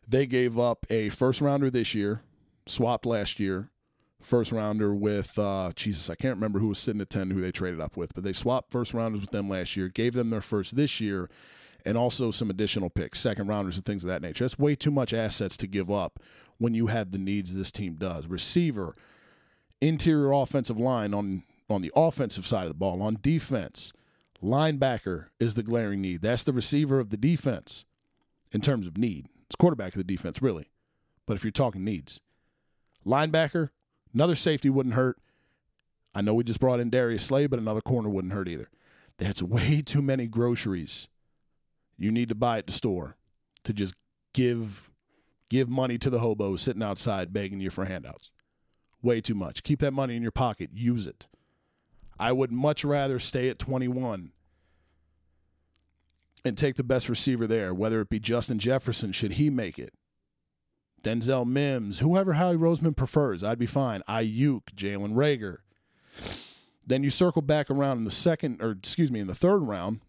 They 0.07 0.25
gave 0.25 0.57
up 0.59 0.85
a 0.89 1.09
first 1.09 1.39
rounder 1.39 1.69
this 1.69 1.95
year, 1.95 2.21
swapped 2.65 3.05
last 3.05 3.39
year, 3.39 3.69
first 4.21 4.51
rounder 4.51 4.93
with 4.93 5.37
uh, 5.39 5.71
Jesus. 5.75 6.09
I 6.09 6.15
can't 6.15 6.35
remember 6.35 6.59
who 6.59 6.67
was 6.67 6.79
sitting 6.79 7.01
at 7.01 7.09
ten, 7.09 7.31
who 7.31 7.41
they 7.41 7.51
traded 7.51 7.79
up 7.79 7.97
with, 7.97 8.13
but 8.13 8.23
they 8.23 8.33
swapped 8.33 8.71
first 8.71 8.93
rounders 8.93 9.21
with 9.21 9.31
them 9.31 9.49
last 9.49 9.75
year, 9.77 9.87
gave 9.87 10.13
them 10.13 10.29
their 10.29 10.41
first 10.41 10.75
this 10.75 10.99
year, 10.99 11.29
and 11.85 11.97
also 11.97 12.31
some 12.31 12.49
additional 12.49 12.89
picks, 12.89 13.19
second 13.19 13.47
rounders, 13.47 13.77
and 13.77 13.85
things 13.85 14.03
of 14.03 14.09
that 14.09 14.21
nature. 14.21 14.43
That's 14.43 14.59
way 14.59 14.75
too 14.75 14.91
much 14.91 15.13
assets 15.13 15.55
to 15.57 15.67
give 15.67 15.89
up 15.89 16.19
when 16.57 16.73
you 16.73 16.87
have 16.87 17.11
the 17.11 17.17
needs 17.17 17.53
this 17.53 17.71
team 17.71 17.95
does. 17.95 18.27
Receiver, 18.27 18.95
interior 19.79 20.31
offensive 20.33 20.79
line 20.79 21.13
on 21.13 21.43
on 21.69 21.81
the 21.81 21.91
offensive 21.95 22.47
side 22.47 22.63
of 22.63 22.69
the 22.69 22.73
ball, 22.73 23.01
on 23.01 23.17
defense. 23.21 23.93
Linebacker 24.43 25.27
is 25.39 25.55
the 25.55 25.63
glaring 25.63 26.01
need. 26.01 26.21
That's 26.21 26.43
the 26.43 26.53
receiver 26.53 26.99
of 26.99 27.09
the 27.09 27.17
defense 27.17 27.85
in 28.51 28.61
terms 28.61 28.87
of 28.87 28.97
need. 28.97 29.27
It's 29.45 29.55
quarterback 29.55 29.93
of 29.93 29.97
the 29.97 30.03
defense, 30.03 30.41
really. 30.41 30.69
But 31.25 31.35
if 31.35 31.43
you're 31.43 31.51
talking 31.51 31.83
needs, 31.83 32.21
linebacker, 33.05 33.69
Another 34.13 34.35
safety 34.35 34.69
wouldn't 34.69 34.95
hurt. 34.95 35.17
I 36.15 36.21
know 36.21 36.33
we 36.33 36.43
just 36.43 36.59
brought 36.59 36.79
in 36.79 36.89
Darius 36.89 37.25
Slay, 37.25 37.47
but 37.47 37.59
another 37.59 37.81
corner 37.81 38.09
wouldn't 38.09 38.33
hurt 38.33 38.47
either. 38.47 38.69
That's 39.17 39.43
way 39.43 39.81
too 39.81 40.01
many 40.01 40.27
groceries 40.27 41.07
you 41.97 42.11
need 42.11 42.29
to 42.29 42.35
buy 42.35 42.57
at 42.57 42.67
the 42.67 42.73
store 42.73 43.17
to 43.63 43.73
just 43.73 43.93
give 44.33 44.89
give 45.49 45.67
money 45.67 45.97
to 45.97 46.09
the 46.09 46.19
hobos 46.19 46.61
sitting 46.61 46.83
outside 46.83 47.33
begging 47.33 47.59
you 47.59 47.69
for 47.69 47.85
handouts. 47.85 48.31
Way 49.01 49.19
too 49.21 49.33
much. 49.33 49.63
Keep 49.63 49.79
that 49.79 49.91
money 49.91 50.15
in 50.15 50.21
your 50.21 50.31
pocket. 50.31 50.69
Use 50.73 51.07
it. 51.07 51.27
I 52.19 52.31
would 52.31 52.51
much 52.51 52.83
rather 52.83 53.17
stay 53.19 53.49
at 53.49 53.59
21 53.59 54.31
and 56.45 56.57
take 56.57 56.75
the 56.75 56.83
best 56.83 57.09
receiver 57.09 57.47
there, 57.47 57.73
whether 57.73 58.01
it 58.01 58.09
be 58.09 58.19
Justin 58.19 58.59
Jefferson, 58.59 59.11
should 59.11 59.33
he 59.33 59.49
make 59.49 59.79
it, 59.79 59.93
Denzel 61.03 61.47
Mims, 61.47 61.99
whoever 61.99 62.33
Howie 62.33 62.55
Roseman 62.55 62.95
prefers, 62.95 63.43
I'd 63.43 63.59
be 63.59 63.65
fine. 63.65 64.01
Aiyuk, 64.07 64.61
Jalen 64.75 65.13
Reagor. 65.13 65.57
Then 66.85 67.03
you 67.03 67.09
circle 67.09 67.41
back 67.41 67.69
around 67.69 67.97
in 67.97 68.03
the 68.03 68.11
second, 68.11 68.61
or 68.61 68.71
excuse 68.71 69.11
me, 69.11 69.19
in 69.19 69.27
the 69.27 69.35
third 69.35 69.59
round. 69.59 70.01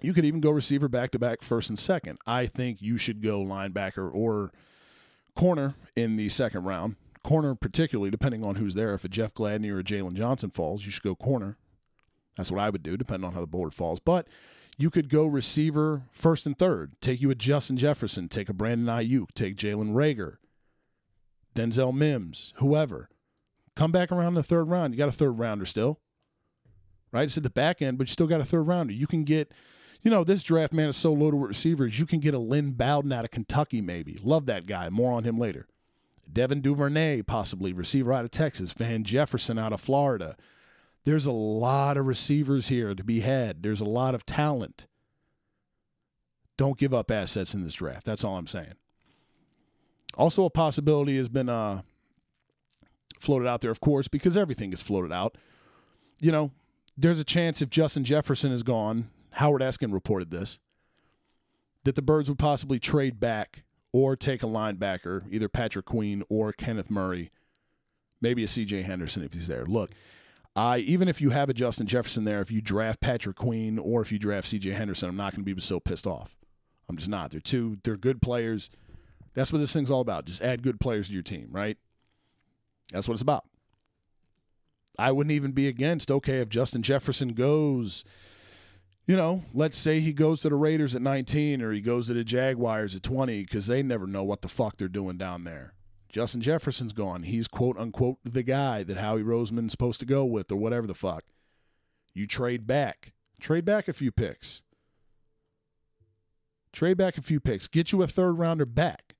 You 0.00 0.12
could 0.12 0.24
even 0.24 0.40
go 0.40 0.50
receiver 0.50 0.88
back 0.88 1.10
to 1.12 1.18
back, 1.18 1.42
first 1.42 1.68
and 1.70 1.78
second. 1.78 2.18
I 2.26 2.46
think 2.46 2.80
you 2.80 2.98
should 2.98 3.22
go 3.22 3.42
linebacker 3.42 4.08
or 4.12 4.52
corner 5.34 5.74
in 5.96 6.16
the 6.16 6.28
second 6.28 6.64
round. 6.64 6.96
Corner, 7.24 7.54
particularly, 7.54 8.10
depending 8.10 8.44
on 8.44 8.56
who's 8.56 8.74
there. 8.74 8.94
If 8.94 9.04
a 9.04 9.08
Jeff 9.08 9.34
Gladney 9.34 9.72
or 9.72 9.80
a 9.80 9.84
Jaylon 9.84 10.14
Johnson 10.14 10.50
falls, 10.50 10.84
you 10.84 10.92
should 10.92 11.02
go 11.02 11.16
corner. 11.16 11.56
That's 12.36 12.52
what 12.52 12.60
I 12.60 12.70
would 12.70 12.82
do, 12.84 12.96
depending 12.96 13.26
on 13.26 13.34
how 13.34 13.40
the 13.40 13.46
board 13.46 13.74
falls. 13.74 13.98
But 13.98 14.28
you 14.78 14.90
could 14.90 15.08
go 15.08 15.26
receiver 15.26 16.02
first 16.12 16.46
and 16.46 16.56
third. 16.56 16.92
Take 17.00 17.20
you 17.20 17.30
a 17.30 17.34
Justin 17.34 17.76
Jefferson, 17.76 18.28
take 18.28 18.48
a 18.48 18.54
Brandon 18.54 18.86
Aiyuk, 18.86 19.32
take 19.34 19.56
Jalen 19.56 19.92
Reagor, 19.92 20.36
Denzel 21.54 21.94
Mims, 21.94 22.54
whoever. 22.56 23.08
Come 23.74 23.90
back 23.92 24.12
around 24.12 24.34
the 24.34 24.42
third 24.42 24.70
round. 24.70 24.94
You 24.94 24.98
got 24.98 25.08
a 25.08 25.12
third 25.12 25.38
rounder 25.38 25.66
still, 25.66 25.98
right? 27.12 27.24
It's 27.24 27.36
at 27.36 27.42
the 27.42 27.50
back 27.50 27.82
end, 27.82 27.98
but 27.98 28.08
you 28.08 28.12
still 28.12 28.28
got 28.28 28.40
a 28.40 28.44
third 28.44 28.62
rounder. 28.62 28.92
You 28.92 29.08
can 29.08 29.24
get, 29.24 29.52
you 30.02 30.10
know, 30.10 30.22
this 30.22 30.44
draft 30.44 30.72
man 30.72 30.88
is 30.88 30.96
so 30.96 31.12
loaded 31.12 31.38
with 31.38 31.48
receivers. 31.48 31.98
You 31.98 32.06
can 32.06 32.20
get 32.20 32.34
a 32.34 32.38
Lynn 32.38 32.72
Bowden 32.72 33.12
out 33.12 33.24
of 33.24 33.32
Kentucky, 33.32 33.80
maybe. 33.80 34.18
Love 34.22 34.46
that 34.46 34.66
guy. 34.66 34.88
More 34.90 35.12
on 35.12 35.24
him 35.24 35.38
later. 35.38 35.66
Devin 36.32 36.60
Duvernay, 36.60 37.22
possibly 37.22 37.72
receiver 37.72 38.12
out 38.12 38.24
of 38.24 38.30
Texas. 38.30 38.72
Van 38.72 39.02
Jefferson 39.02 39.58
out 39.58 39.72
of 39.72 39.80
Florida. 39.80 40.36
There's 41.08 41.24
a 41.24 41.32
lot 41.32 41.96
of 41.96 42.04
receivers 42.04 42.68
here 42.68 42.94
to 42.94 43.02
be 43.02 43.20
had. 43.20 43.62
There's 43.62 43.80
a 43.80 43.86
lot 43.86 44.14
of 44.14 44.26
talent. 44.26 44.86
Don't 46.58 46.76
give 46.76 46.92
up 46.92 47.10
assets 47.10 47.54
in 47.54 47.64
this 47.64 47.72
draft. 47.72 48.04
That's 48.04 48.24
all 48.24 48.36
I'm 48.36 48.46
saying. 48.46 48.74
Also, 50.18 50.44
a 50.44 50.50
possibility 50.50 51.16
has 51.16 51.30
been 51.30 51.48
uh, 51.48 51.80
floated 53.18 53.48
out 53.48 53.62
there, 53.62 53.70
of 53.70 53.80
course, 53.80 54.06
because 54.06 54.36
everything 54.36 54.70
is 54.70 54.82
floated 54.82 55.10
out. 55.10 55.38
You 56.20 56.30
know, 56.30 56.50
there's 56.94 57.18
a 57.18 57.24
chance 57.24 57.62
if 57.62 57.70
Justin 57.70 58.04
Jefferson 58.04 58.52
is 58.52 58.62
gone, 58.62 59.06
Howard 59.30 59.62
Eskin 59.62 59.94
reported 59.94 60.30
this, 60.30 60.58
that 61.84 61.94
the 61.94 62.02
Birds 62.02 62.28
would 62.28 62.38
possibly 62.38 62.78
trade 62.78 63.18
back 63.18 63.64
or 63.94 64.14
take 64.14 64.42
a 64.42 64.46
linebacker, 64.46 65.22
either 65.30 65.48
Patrick 65.48 65.86
Queen 65.86 66.22
or 66.28 66.52
Kenneth 66.52 66.90
Murray, 66.90 67.30
maybe 68.20 68.44
a 68.44 68.46
CJ 68.46 68.84
Henderson 68.84 69.24
if 69.24 69.32
he's 69.32 69.48
there. 69.48 69.64
Look, 69.64 69.92
I 70.58 70.78
even 70.78 71.06
if 71.06 71.20
you 71.20 71.30
have 71.30 71.48
a 71.48 71.54
Justin 71.54 71.86
Jefferson 71.86 72.24
there, 72.24 72.40
if 72.40 72.50
you 72.50 72.60
draft 72.60 73.00
Patrick 73.00 73.36
Queen 73.36 73.78
or 73.78 74.02
if 74.02 74.10
you 74.10 74.18
draft 74.18 74.48
C.J. 74.48 74.72
Henderson, 74.72 75.08
I'm 75.08 75.16
not 75.16 75.32
going 75.32 75.44
to 75.44 75.54
be 75.54 75.60
so 75.60 75.78
pissed 75.78 76.04
off. 76.04 76.36
I'm 76.88 76.96
just 76.96 77.08
not. 77.08 77.30
They're 77.30 77.40
two. 77.40 77.78
They're 77.84 77.94
good 77.94 78.20
players. 78.20 78.68
That's 79.34 79.52
what 79.52 79.60
this 79.60 79.72
thing's 79.72 79.88
all 79.88 80.00
about. 80.00 80.24
Just 80.24 80.42
add 80.42 80.64
good 80.64 80.80
players 80.80 81.06
to 81.06 81.14
your 81.14 81.22
team, 81.22 81.46
right? 81.52 81.78
That's 82.92 83.06
what 83.06 83.12
it's 83.12 83.22
about. 83.22 83.44
I 84.98 85.12
wouldn't 85.12 85.30
even 85.32 85.52
be 85.52 85.68
against. 85.68 86.10
Okay, 86.10 86.38
if 86.38 86.48
Justin 86.48 86.82
Jefferson 86.82 87.34
goes, 87.34 88.04
you 89.06 89.14
know, 89.14 89.44
let's 89.54 89.78
say 89.78 90.00
he 90.00 90.12
goes 90.12 90.40
to 90.40 90.48
the 90.48 90.56
Raiders 90.56 90.96
at 90.96 91.02
19 91.02 91.62
or 91.62 91.72
he 91.72 91.80
goes 91.80 92.08
to 92.08 92.14
the 92.14 92.24
Jaguars 92.24 92.96
at 92.96 93.04
20 93.04 93.44
because 93.44 93.68
they 93.68 93.84
never 93.84 94.08
know 94.08 94.24
what 94.24 94.42
the 94.42 94.48
fuck 94.48 94.76
they're 94.76 94.88
doing 94.88 95.18
down 95.18 95.44
there. 95.44 95.74
Justin 96.10 96.40
Jefferson's 96.40 96.92
gone. 96.92 97.24
He's 97.24 97.48
quote 97.48 97.78
unquote 97.78 98.18
the 98.24 98.42
guy 98.42 98.82
that 98.82 98.96
Howie 98.96 99.22
Roseman's 99.22 99.72
supposed 99.72 100.00
to 100.00 100.06
go 100.06 100.24
with 100.24 100.50
or 100.50 100.56
whatever 100.56 100.86
the 100.86 100.94
fuck. 100.94 101.24
You 102.14 102.26
trade 102.26 102.66
back. 102.66 103.12
Trade 103.40 103.64
back 103.64 103.88
a 103.88 103.92
few 103.92 104.10
picks. 104.10 104.62
Trade 106.72 106.96
back 106.96 107.18
a 107.18 107.22
few 107.22 107.40
picks. 107.40 107.68
Get 107.68 107.92
you 107.92 108.02
a 108.02 108.06
third 108.06 108.32
rounder 108.32 108.66
back. 108.66 109.14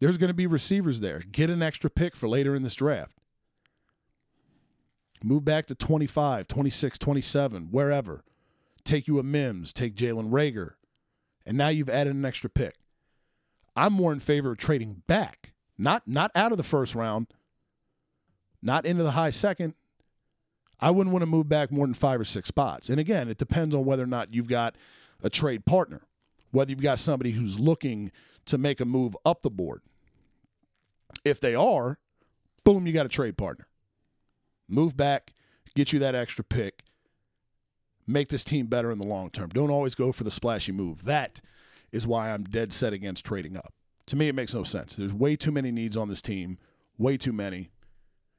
There's 0.00 0.18
going 0.18 0.28
to 0.28 0.34
be 0.34 0.46
receivers 0.46 1.00
there. 1.00 1.20
Get 1.20 1.50
an 1.50 1.62
extra 1.62 1.88
pick 1.88 2.14
for 2.14 2.28
later 2.28 2.54
in 2.54 2.62
this 2.62 2.74
draft. 2.74 3.16
Move 5.22 5.44
back 5.44 5.64
to 5.66 5.74
25, 5.74 6.46
26, 6.46 6.98
27, 6.98 7.68
wherever. 7.70 8.24
Take 8.84 9.08
you 9.08 9.18
a 9.18 9.22
Mims, 9.22 9.72
take 9.72 9.94
Jalen 9.94 10.30
Reagor. 10.30 10.72
and 11.46 11.56
now 11.56 11.68
you've 11.68 11.88
added 11.88 12.14
an 12.14 12.24
extra 12.26 12.50
pick. 12.50 12.74
I'm 13.74 13.94
more 13.94 14.12
in 14.12 14.20
favor 14.20 14.52
of 14.52 14.58
trading 14.58 15.02
back 15.06 15.53
not 15.78 16.06
not 16.06 16.30
out 16.34 16.52
of 16.52 16.58
the 16.58 16.64
first 16.64 16.94
round, 16.94 17.26
not 18.62 18.86
into 18.86 19.02
the 19.02 19.12
high 19.12 19.30
second. 19.30 19.74
I 20.80 20.90
wouldn't 20.90 21.12
want 21.12 21.22
to 21.22 21.26
move 21.26 21.48
back 21.48 21.70
more 21.70 21.86
than 21.86 21.94
five 21.94 22.20
or 22.20 22.24
six 22.24 22.48
spots. 22.48 22.88
And 22.88 22.98
again, 22.98 23.28
it 23.28 23.38
depends 23.38 23.74
on 23.74 23.84
whether 23.84 24.02
or 24.02 24.08
not 24.08 24.34
you've 24.34 24.48
got 24.48 24.76
a 25.22 25.30
trade 25.30 25.64
partner, 25.64 26.02
whether 26.50 26.70
you've 26.70 26.82
got 26.82 26.98
somebody 26.98 27.30
who's 27.30 27.58
looking 27.60 28.10
to 28.46 28.58
make 28.58 28.80
a 28.80 28.84
move 28.84 29.16
up 29.24 29.42
the 29.42 29.50
board. 29.50 29.82
If 31.24 31.40
they 31.40 31.54
are, 31.54 31.98
boom, 32.64 32.86
you 32.86 32.92
got 32.92 33.06
a 33.06 33.10
trade 33.10 33.38
partner. 33.38 33.66
Move 34.68 34.96
back, 34.96 35.32
get 35.74 35.92
you 35.92 35.98
that 36.00 36.14
extra 36.14 36.44
pick, 36.44 36.84
make 38.06 38.28
this 38.28 38.44
team 38.44 38.66
better 38.66 38.90
in 38.90 38.98
the 38.98 39.06
long 39.06 39.30
term. 39.30 39.50
Don't 39.50 39.70
always 39.70 39.94
go 39.94 40.12
for 40.12 40.24
the 40.24 40.30
splashy 40.30 40.72
move. 40.72 41.04
That 41.04 41.40
is 41.92 42.06
why 42.06 42.30
I'm 42.30 42.44
dead 42.44 42.72
set 42.72 42.92
against 42.92 43.24
trading 43.24 43.56
up. 43.56 43.72
To 44.08 44.16
me, 44.16 44.28
it 44.28 44.34
makes 44.34 44.54
no 44.54 44.64
sense. 44.64 44.96
There's 44.96 45.12
way 45.12 45.36
too 45.36 45.52
many 45.52 45.70
needs 45.70 45.96
on 45.96 46.08
this 46.08 46.22
team, 46.22 46.58
way 46.98 47.16
too 47.16 47.32
many. 47.32 47.70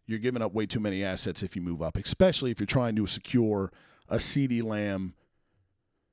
You're 0.08 0.20
giving 0.20 0.42
up 0.42 0.54
way 0.54 0.68
too 0.68 0.80
many 0.80 1.04
assets 1.04 1.42
if 1.42 1.56
you 1.56 1.62
move 1.62 1.82
up, 1.82 1.98
especially 1.98 2.52
if 2.52 2.60
you're 2.60 2.68
trying 2.68 2.96
to 2.98 3.08
secure 3.08 3.72
a 4.08 4.18
CeeDee 4.18 4.64
Lamb. 4.64 5.16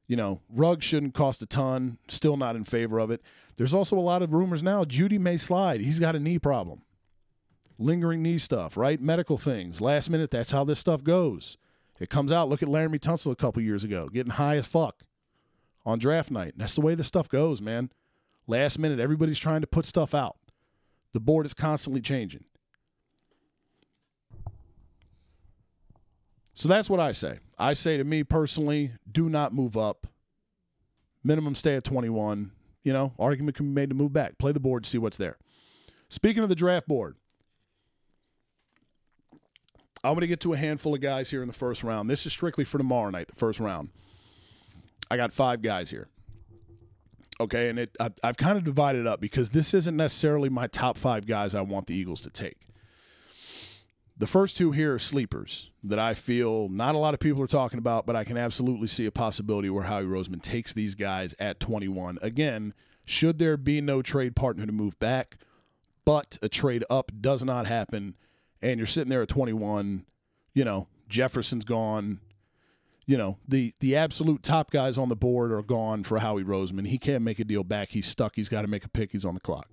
You 0.07 0.17
know, 0.17 0.41
Ruggs 0.49 0.85
shouldn't 0.85 1.15
cost 1.15 1.43
a 1.43 1.47
ton. 1.47 1.99
Still 2.09 2.37
not 2.37 2.57
in 2.57 2.65
favor 2.65 2.99
of 2.99 3.11
it. 3.11 3.23
There's 3.57 3.75
also 3.75 3.99
a 3.99 4.01
lot 4.01 4.23
of 4.23 4.33
rumors 4.33 4.63
now. 4.63 4.85
Jeudy 4.85 5.19
may 5.19 5.37
slide. 5.37 5.81
He's 5.83 5.99
got 5.99 6.17
a 6.17 6.21
knee 6.21 6.39
problem, 6.39 6.83
lingering 7.79 8.23
knee 8.23 8.39
stuff, 8.39 8.77
right? 8.77 9.01
Medical 9.01 9.37
things. 9.37 9.81
Last 9.81 10.09
minute, 10.09 10.31
that's 10.31 10.53
how 10.53 10.65
this 10.65 10.79
stuff 10.79 11.05
goes. 11.05 11.59
It 12.01 12.09
comes 12.09 12.33
out. 12.33 12.49
Look 12.49 12.63
at 12.63 12.69
Laremy 12.69 12.99
Tunsil 12.99 13.31
a 13.31 13.37
couple 13.37 13.63
years 13.63 13.85
ago, 13.85 14.09
getting 14.09 14.33
high 14.33 14.57
as 14.57 14.67
fuck 14.67 15.03
on 15.85 15.99
draft 15.99 16.31
night. 16.31 16.55
That's 16.57 16.75
the 16.75 16.81
way 16.81 16.95
this 16.95 17.07
stuff 17.07 17.29
goes, 17.29 17.61
man. 17.61 17.91
Last 18.47 18.79
minute, 18.79 18.99
everybody's 18.99 19.39
trying 19.39 19.61
to 19.61 19.67
put 19.67 19.87
stuff 19.87 20.15
out. 20.15 20.37
The 21.13 21.21
board 21.21 21.47
is 21.47 21.55
constantly 21.55 22.01
changing. 22.01 22.45
So 26.55 26.69
that's 26.69 26.91
what 26.91 27.01
I 27.01 27.13
say. 27.13 27.39
I 27.59 27.73
say 27.75 27.97
to 27.97 28.05
me 28.05 28.25
personally, 28.25 28.93
do 29.11 29.29
not 29.29 29.55
move 29.55 29.77
up. 29.77 30.07
minimum 31.25 31.55
stay 31.55 31.77
at 31.77 31.85
21. 31.85 32.51
You 32.83 32.93
know, 32.93 33.13
argument 33.19 33.57
can 33.57 33.67
be 33.67 33.75
made 33.75 33.91
to 33.91 33.95
move 33.95 34.13
back. 34.13 34.39
Play 34.39 34.53
the 34.53 34.61
board, 34.61 34.85
see 34.85 34.99
what's 34.99 35.17
there. 35.17 35.39
Speaking 36.09 36.43
of 36.43 36.49
the 36.49 36.55
draft 36.55 36.89
board, 36.89 37.17
I'm 40.05 40.15
going 40.15 40.23
to 40.23 40.27
get 40.27 40.41
to 40.41 40.53
a 40.53 40.57
handful 40.57 40.95
of 40.95 41.01
guys 41.01 41.31
here 41.31 41.43
in 41.43 41.49
the 41.49 41.55
first 41.55 41.85
round. 41.85 42.11
This 42.11 42.27
is 42.27 42.33
strictly 42.33 42.65
for 42.65 42.77
tomorrow 42.77 43.11
night, 43.11 43.29
the 43.29 43.37
first 43.37 43.61
round. 43.61 43.91
I 45.11 45.17
got 45.17 45.33
five 45.33 45.63
guys 45.63 45.91
here. 45.91 46.09
Okay, 47.43 47.69
and 47.69 47.79
it 47.81 47.97
I've, 47.99 48.15
I've 48.23 48.37
kind 48.37 48.57
of 48.57 48.63
divided 48.63 49.05
up 49.05 49.21
because 49.21 49.51
this 49.51 49.75
isn't 49.75 49.97
necessarily 49.97 50.49
my 50.49 50.69
top 50.69 50.97
five 50.97 51.27
guys 51.27 51.57
I 51.57 51.61
want 51.63 51.89
the 51.89 51.95
Eagles 51.95 52.21
to 52.21 52.31
take. 52.31 52.59
The 54.17 54.29
first 54.29 54.57
two 54.57 54.71
here 54.71 54.95
are 54.95 54.99
sleepers 55.01 55.71
that 55.83 55.99
I 55.99 56.15
feel 56.15 56.69
not 56.69 56.95
a 56.95 56.99
lot 56.99 57.15
of 57.15 57.19
people 57.21 57.43
are 57.43 57.49
talking 57.49 57.81
about, 57.81 58.07
but 58.07 58.15
I 58.15 58.23
can 58.23 58.37
absolutely 58.37 58.87
see 58.87 59.07
a 59.07 59.11
possibility 59.11 59.69
where 59.71 59.83
Howie 59.83 60.05
Roseman 60.05 60.41
takes 60.41 60.73
these 60.73 60.95
guys 60.95 61.35
at 61.41 61.59
21. 61.59 62.21
Again, 62.23 62.75
should 63.05 63.41
there 63.41 63.57
be 63.57 63.81
no 63.81 64.03
trade 64.03 64.37
partner 64.37 64.65
to 64.65 64.71
move 64.71 64.97
back, 65.01 65.39
but 66.05 66.39
a 66.43 66.49
trade 66.49 66.85
up 66.89 67.11
does 67.21 67.43
not 67.43 67.67
happen, 67.67 68.15
and 68.61 68.79
you're 68.79 68.87
sitting 68.87 69.11
there 69.11 69.23
at 69.23 69.29
21, 69.29 70.05
you 70.55 70.65
know, 70.65 70.87
Jefferson's 71.09 71.65
gone. 71.65 72.21
You 73.13 73.19
know, 73.19 73.37
the 73.47 73.75
the 73.81 73.95
absolute 73.95 74.43
top 74.43 74.71
guys 74.71 74.97
on 74.97 75.11
the 75.11 75.15
board 75.15 75.53
are 75.53 75.61
gone 75.61 76.03
for 76.03 76.21
Howie 76.21 76.45
Roseman. 76.45 76.87
He 76.87 76.97
can't 76.97 77.23
make 77.23 77.39
a 77.39 77.45
deal 77.45 77.63
back. 77.63 77.91
He's 77.91 78.07
stuck. 78.07 78.37
He's 78.37 78.49
got 78.49 78.63
to 78.63 78.69
make 78.69 78.87
a 78.87 78.89
pick. 78.89 79.13
He's 79.13 79.27
on 79.27 79.35
the 79.35 79.41
clock. 79.41 79.69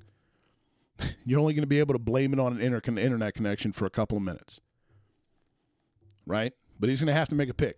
You're 1.25 1.39
only 1.39 1.53
going 1.53 1.63
to 1.63 1.67
be 1.67 1.79
able 1.79 1.93
to 1.93 1.99
blame 1.99 2.33
it 2.33 2.39
on 2.41 2.51
an 2.51 2.59
inter- 2.59 2.81
internet 2.99 3.35
connection 3.35 3.71
for 3.71 3.85
a 3.85 3.89
couple 3.89 4.17
of 4.17 4.23
minutes. 4.23 4.59
Right? 6.25 6.51
But 6.77 6.89
he's 6.89 6.99
going 6.99 7.13
to 7.13 7.17
have 7.17 7.29
to 7.29 7.35
make 7.35 7.47
a 7.47 7.53
pick. 7.53 7.77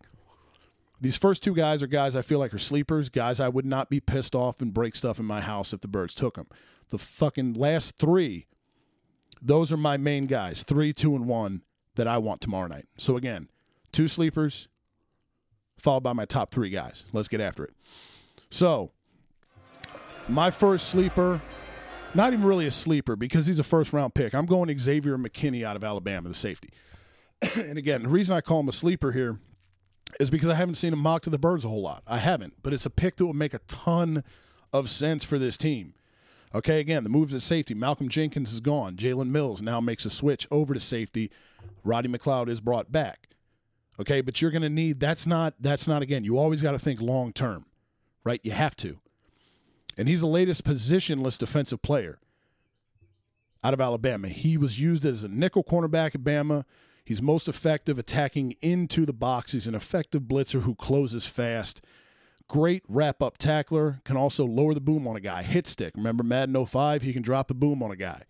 These 0.99 1.17
first 1.17 1.43
two 1.43 1.53
guys 1.53 1.83
are 1.83 1.87
guys 1.87 2.15
I 2.15 2.23
feel 2.23 2.39
like 2.39 2.55
are 2.55 2.57
sleepers, 2.57 3.09
guys 3.09 3.39
I 3.39 3.47
would 3.47 3.67
not 3.67 3.87
be 3.87 3.99
pissed 3.99 4.33
off 4.33 4.63
and 4.63 4.73
break 4.73 4.95
stuff 4.95 5.19
in 5.19 5.25
my 5.25 5.41
house 5.41 5.73
if 5.73 5.81
the 5.81 5.87
birds 5.87 6.15
took 6.15 6.37
them. 6.37 6.47
The 6.89 6.97
fucking 6.97 7.53
last 7.53 7.97
three, 7.99 8.47
those 9.39 9.71
are 9.71 9.77
my 9.77 9.97
main 9.97 10.25
guys. 10.25 10.63
Three, 10.63 10.91
two, 10.91 11.15
and 11.15 11.27
one 11.27 11.61
that 11.93 12.07
I 12.07 12.17
want 12.17 12.41
tomorrow 12.41 12.65
night. 12.65 12.87
So 12.97 13.15
again, 13.15 13.47
two 13.91 14.07
sleepers, 14.07 14.67
followed 15.81 16.03
by 16.03 16.13
my 16.13 16.25
top 16.25 16.51
three 16.51 16.69
guys. 16.69 17.05
Let's 17.11 17.27
get 17.27 17.41
after 17.41 17.63
it. 17.63 17.73
So, 18.49 18.91
my 20.27 20.51
first 20.51 20.89
sleeper 20.89 21.41
not 22.13 22.33
even 22.33 22.45
really 22.45 22.65
a 22.65 22.71
sleeper 22.71 23.15
because 23.15 23.47
he's 23.47 23.59
a 23.59 23.63
first 23.63 23.93
round 23.93 24.13
pick. 24.13 24.33
I'm 24.35 24.45
going 24.45 24.77
Xavier 24.77 25.17
McKinney 25.17 25.63
out 25.63 25.75
of 25.75 25.83
Alabama, 25.83 26.27
the 26.27 26.35
safety. 26.35 26.69
and 27.57 27.77
again, 27.77 28.03
the 28.03 28.09
reason 28.09 28.35
I 28.35 28.41
call 28.41 28.59
him 28.59 28.69
a 28.69 28.73
sleeper 28.73 29.11
here 29.11 29.39
is 30.19 30.29
because 30.29 30.49
I 30.49 30.55
haven't 30.55 30.75
seen 30.75 30.93
him 30.93 30.99
mock 30.99 31.21
to 31.23 31.29
the 31.29 31.39
birds 31.39 31.63
a 31.63 31.69
whole 31.69 31.81
lot. 31.81 32.03
I 32.07 32.17
haven't, 32.17 32.55
but 32.63 32.73
it's 32.73 32.85
a 32.85 32.89
pick 32.89 33.15
that 33.17 33.25
will 33.25 33.33
make 33.33 33.53
a 33.53 33.59
ton 33.67 34.23
of 34.73 34.89
sense 34.89 35.23
for 35.23 35.39
this 35.39 35.57
team. 35.57 35.93
Okay, 36.53 36.81
again, 36.81 37.03
the 37.03 37.09
moves 37.09 37.33
at 37.33 37.41
safety. 37.41 37.73
Malcolm 37.73 38.09
Jenkins 38.09 38.51
is 38.51 38.59
gone. 38.59 38.97
Jalen 38.97 39.29
Mills 39.29 39.61
now 39.61 39.79
makes 39.79 40.03
a 40.03 40.09
switch 40.09 40.45
over 40.51 40.73
to 40.73 40.81
safety. 40.81 41.31
Roddy 41.85 42.09
McLeod 42.09 42.49
is 42.49 42.59
brought 42.59 42.91
back. 42.91 43.29
Okay, 44.01 44.21
but 44.21 44.41
you're 44.41 44.51
going 44.51 44.61
to 44.63 44.69
need 44.69 44.99
that's 44.99 45.25
not 45.25 45.53
that's 45.59 45.87
not 45.87 46.01
again. 46.01 46.23
You 46.23 46.37
always 46.37 46.61
got 46.61 46.71
to 46.71 46.79
think 46.79 46.99
long 46.99 47.31
term, 47.31 47.65
right? 48.23 48.41
You 48.43 48.51
have 48.51 48.75
to 48.77 48.99
and 49.97 50.07
he's 50.07 50.21
the 50.21 50.27
latest 50.27 50.63
positionless 50.63 51.37
defensive 51.37 51.81
player 51.81 52.19
out 53.63 53.73
of 53.73 53.81
Alabama. 53.81 54.29
He 54.29 54.57
was 54.57 54.79
used 54.79 55.05
as 55.05 55.23
a 55.23 55.27
nickel 55.27 55.63
cornerback 55.63 56.15
at 56.15 56.23
Bama. 56.23 56.65
He's 57.03 57.21
most 57.21 57.47
effective 57.47 57.99
attacking 57.99 58.55
into 58.61 59.05
the 59.05 59.13
box. 59.13 59.51
He's 59.51 59.67
an 59.67 59.75
effective 59.75 60.23
blitzer 60.23 60.61
who 60.61 60.75
closes 60.75 61.25
fast. 61.25 61.83
Great 62.47 62.83
wrap 62.87 63.21
up 63.21 63.37
tackler. 63.37 64.01
Can 64.03 64.17
also 64.17 64.45
lower 64.45 64.73
the 64.73 64.81
boom 64.81 65.07
on 65.07 65.15
a 65.15 65.21
guy. 65.21 65.43
Hit 65.43 65.67
stick. 65.67 65.93
Remember 65.95 66.23
Madden 66.23 66.65
05? 66.65 67.01
He 67.01 67.13
can 67.13 67.21
drop 67.21 67.47
the 67.47 67.53
boom 67.53 67.83
on 67.83 67.91
a 67.91 67.95
guy. 67.95 68.23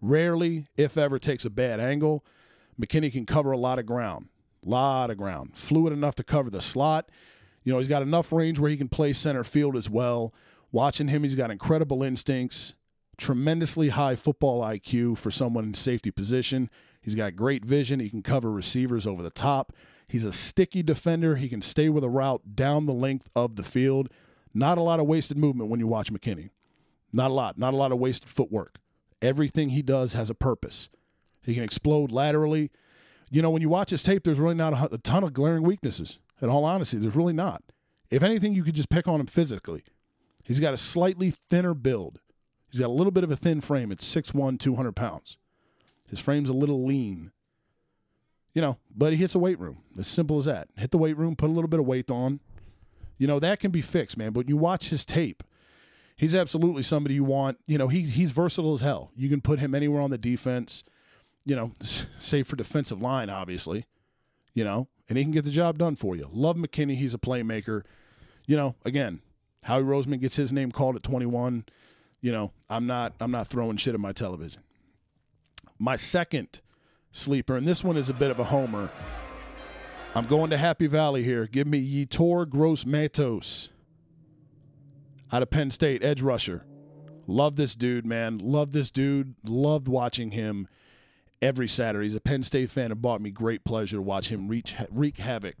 Rarely, 0.00 0.66
if 0.76 0.96
ever, 0.96 1.18
takes 1.18 1.44
a 1.44 1.50
bad 1.50 1.80
angle. 1.80 2.24
McKinney 2.80 3.12
can 3.12 3.26
cover 3.26 3.50
a 3.50 3.58
lot 3.58 3.78
of 3.78 3.86
ground. 3.86 4.28
Lot 4.68 5.10
of 5.10 5.16
ground. 5.16 5.56
Fluid 5.56 5.94
enough 5.94 6.14
to 6.16 6.22
cover 6.22 6.50
the 6.50 6.60
slot. 6.60 7.10
You 7.64 7.72
know, 7.72 7.78
he's 7.78 7.88
got 7.88 8.02
enough 8.02 8.32
range 8.32 8.58
where 8.58 8.70
he 8.70 8.76
can 8.76 8.88
play 8.88 9.14
center 9.14 9.42
field 9.42 9.76
as 9.76 9.88
well. 9.88 10.34
Watching 10.72 11.08
him, 11.08 11.22
he's 11.22 11.34
got 11.34 11.50
incredible 11.50 12.02
instincts, 12.02 12.74
tremendously 13.16 13.88
high 13.88 14.14
football 14.14 14.60
IQ 14.60 15.16
for 15.16 15.30
someone 15.30 15.64
in 15.64 15.74
safety 15.74 16.10
position. 16.10 16.68
He's 17.00 17.14
got 17.14 17.34
great 17.34 17.64
vision. 17.64 17.98
He 17.98 18.10
can 18.10 18.22
cover 18.22 18.50
receivers 18.50 19.06
over 19.06 19.22
the 19.22 19.30
top. 19.30 19.72
He's 20.06 20.24
a 20.24 20.32
sticky 20.32 20.82
defender. 20.82 21.36
He 21.36 21.48
can 21.48 21.62
stay 21.62 21.88
with 21.88 22.04
a 22.04 22.10
route 22.10 22.54
down 22.54 22.84
the 22.84 22.92
length 22.92 23.30
of 23.34 23.56
the 23.56 23.62
field. 23.62 24.10
Not 24.52 24.76
a 24.76 24.82
lot 24.82 25.00
of 25.00 25.06
wasted 25.06 25.38
movement 25.38 25.70
when 25.70 25.80
you 25.80 25.86
watch 25.86 26.12
McKinney. 26.12 26.50
Not 27.10 27.30
a 27.30 27.34
lot. 27.34 27.56
Not 27.56 27.72
a 27.72 27.76
lot 27.78 27.92
of 27.92 27.98
wasted 27.98 28.28
footwork. 28.28 28.78
Everything 29.22 29.70
he 29.70 29.80
does 29.80 30.12
has 30.12 30.28
a 30.28 30.34
purpose. 30.34 30.90
He 31.42 31.54
can 31.54 31.64
explode 31.64 32.12
laterally. 32.12 32.70
You 33.30 33.42
know, 33.42 33.50
when 33.50 33.62
you 33.62 33.68
watch 33.68 33.90
his 33.90 34.02
tape, 34.02 34.24
there's 34.24 34.38
really 34.38 34.54
not 34.54 34.92
a 34.92 34.98
ton 34.98 35.24
of 35.24 35.32
glaring 35.32 35.62
weaknesses. 35.62 36.18
In 36.40 36.48
all 36.48 36.64
honesty, 36.64 36.98
there's 36.98 37.16
really 37.16 37.32
not. 37.32 37.62
If 38.10 38.22
anything, 38.22 38.54
you 38.54 38.62
could 38.62 38.74
just 38.74 38.88
pick 38.88 39.06
on 39.06 39.20
him 39.20 39.26
physically. 39.26 39.84
He's 40.42 40.60
got 40.60 40.72
a 40.72 40.78
slightly 40.78 41.30
thinner 41.30 41.74
build. 41.74 42.20
He's 42.70 42.80
got 42.80 42.88
a 42.88 42.92
little 42.92 43.10
bit 43.10 43.24
of 43.24 43.30
a 43.30 43.36
thin 43.36 43.60
frame. 43.60 43.92
It's 43.92 44.14
6'1, 44.14 44.58
200 44.58 44.92
pounds. 44.92 45.36
His 46.08 46.20
frame's 46.20 46.48
a 46.48 46.54
little 46.54 46.84
lean. 46.84 47.32
You 48.54 48.62
know, 48.62 48.78
but 48.94 49.12
he 49.12 49.18
hits 49.18 49.34
a 49.34 49.38
weight 49.38 49.58
room. 49.58 49.82
As 49.98 50.08
simple 50.08 50.38
as 50.38 50.46
that. 50.46 50.68
Hit 50.76 50.90
the 50.90 50.98
weight 50.98 51.16
room, 51.16 51.36
put 51.36 51.50
a 51.50 51.52
little 51.52 51.68
bit 51.68 51.80
of 51.80 51.86
weight 51.86 52.10
on. 52.10 52.40
You 53.18 53.26
know, 53.26 53.38
that 53.40 53.60
can 53.60 53.70
be 53.70 53.82
fixed, 53.82 54.16
man. 54.16 54.32
But 54.32 54.48
you 54.48 54.56
watch 54.56 54.88
his 54.88 55.04
tape. 55.04 55.42
He's 56.16 56.34
absolutely 56.34 56.82
somebody 56.82 57.14
you 57.14 57.24
want. 57.24 57.58
You 57.66 57.78
know, 57.78 57.88
he 57.88 58.02
he's 58.02 58.32
versatile 58.32 58.72
as 58.72 58.80
hell. 58.80 59.12
You 59.14 59.28
can 59.28 59.40
put 59.40 59.60
him 59.60 59.74
anywhere 59.74 60.00
on 60.00 60.10
the 60.10 60.18
defense, 60.18 60.82
you 61.48 61.56
know, 61.56 61.72
save 61.80 62.46
for 62.46 62.56
defensive 62.56 63.00
line, 63.00 63.30
obviously. 63.30 63.86
You 64.52 64.64
know, 64.64 64.88
and 65.08 65.16
he 65.16 65.24
can 65.24 65.32
get 65.32 65.44
the 65.44 65.50
job 65.50 65.78
done 65.78 65.96
for 65.96 66.14
you. 66.14 66.28
Love 66.30 66.56
McKinney. 66.56 66.94
He's 66.94 67.14
a 67.14 67.18
playmaker. 67.18 67.84
You 68.46 68.56
know, 68.56 68.74
again, 68.84 69.20
Howie 69.62 69.82
Roseman 69.82 70.20
gets 70.20 70.36
his 70.36 70.52
name 70.52 70.72
called 70.72 70.96
at 70.96 71.02
21. 71.02 71.64
You 72.20 72.32
know, 72.32 72.52
I'm 72.68 72.86
not 72.86 73.14
I'm 73.20 73.30
not 73.30 73.48
throwing 73.48 73.78
shit 73.78 73.94
at 73.94 74.00
my 74.00 74.12
television. 74.12 74.62
My 75.78 75.96
second 75.96 76.60
sleeper, 77.12 77.56
and 77.56 77.66
this 77.66 77.82
one 77.82 77.96
is 77.96 78.10
a 78.10 78.14
bit 78.14 78.30
of 78.30 78.40
a 78.40 78.44
homer. 78.44 78.90
I'm 80.14 80.26
going 80.26 80.50
to 80.50 80.58
Happy 80.58 80.86
Valley 80.86 81.22
here. 81.22 81.46
Give 81.46 81.66
me 81.66 82.06
Yetur 82.06 82.48
Gross 82.48 82.84
Matos 82.84 83.68
out 85.32 85.42
of 85.42 85.50
Penn 85.50 85.70
State, 85.70 86.02
edge 86.02 86.20
rusher. 86.20 86.64
Love 87.26 87.56
this 87.56 87.74
dude, 87.74 88.04
man. 88.04 88.38
Love 88.38 88.72
this 88.72 88.90
dude. 88.90 89.34
Loved 89.44 89.86
watching 89.86 90.32
him 90.32 90.66
every 91.40 91.68
Saturday. 91.68 92.06
He's 92.06 92.14
a 92.14 92.20
Penn 92.20 92.42
State 92.42 92.70
fan 92.70 92.90
and 92.90 93.00
brought 93.00 93.20
me 93.20 93.30
great 93.30 93.64
pleasure 93.64 93.96
to 93.96 94.02
watch 94.02 94.28
him 94.28 94.48
reach, 94.48 94.74
wreak 94.90 95.18
havoc 95.18 95.56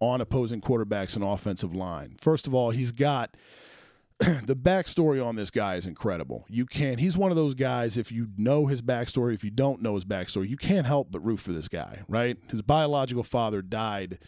on 0.00 0.20
opposing 0.20 0.60
quarterbacks 0.60 1.14
and 1.14 1.24
offensive 1.24 1.74
line. 1.74 2.16
First 2.18 2.46
of 2.46 2.54
all, 2.54 2.70
he's 2.70 2.92
got 2.92 3.36
the 4.18 4.56
backstory 4.56 5.24
on 5.24 5.36
this 5.36 5.50
guy 5.50 5.76
is 5.76 5.86
incredible. 5.86 6.44
You 6.48 6.66
can't, 6.66 7.00
he's 7.00 7.16
one 7.16 7.30
of 7.30 7.36
those 7.36 7.54
guys, 7.54 7.96
if 7.96 8.10
you 8.12 8.28
know 8.36 8.66
his 8.66 8.82
backstory, 8.82 9.34
if 9.34 9.44
you 9.44 9.50
don't 9.50 9.80
know 9.80 9.94
his 9.94 10.04
backstory, 10.04 10.48
you 10.48 10.56
can't 10.56 10.86
help 10.86 11.08
but 11.10 11.20
root 11.20 11.40
for 11.40 11.52
this 11.52 11.68
guy, 11.68 12.00
right? 12.08 12.36
His 12.48 12.62
biological 12.62 13.22
father 13.22 13.62
died 13.62 14.18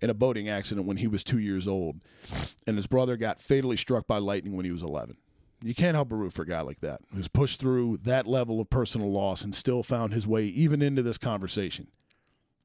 in 0.00 0.10
a 0.10 0.14
boating 0.14 0.48
accident 0.48 0.86
when 0.86 0.98
he 0.98 1.08
was 1.08 1.24
two 1.24 1.38
years 1.38 1.66
old, 1.66 2.00
and 2.66 2.76
his 2.76 2.86
brother 2.86 3.16
got 3.16 3.40
fatally 3.40 3.76
struck 3.76 4.06
by 4.06 4.18
lightning 4.18 4.54
when 4.54 4.64
he 4.64 4.70
was 4.70 4.82
11. 4.82 5.16
You 5.62 5.74
can't 5.74 5.94
help 5.94 6.10
but 6.10 6.16
root 6.16 6.32
for 6.32 6.42
a 6.42 6.46
guy 6.46 6.60
like 6.60 6.80
that 6.80 7.00
who's 7.12 7.28
pushed 7.28 7.60
through 7.60 7.98
that 8.04 8.26
level 8.26 8.60
of 8.60 8.70
personal 8.70 9.10
loss 9.10 9.42
and 9.42 9.54
still 9.54 9.82
found 9.82 10.12
his 10.12 10.26
way 10.26 10.44
even 10.44 10.82
into 10.82 11.02
this 11.02 11.18
conversation. 11.18 11.88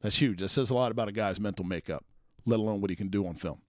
That's 0.01 0.21
huge. 0.21 0.41
That 0.41 0.49
says 0.49 0.69
a 0.69 0.75
lot 0.75 0.91
about 0.91 1.08
a 1.08 1.12
guy's 1.12 1.39
mental 1.39 1.65
makeup 1.65 2.06
let 2.45 2.60
alone 2.60 2.82
what 2.82 2.89
he 2.89 2.95
can 2.95 3.10
do 3.10 3.25
on 3.25 3.36
film. 3.36 3.60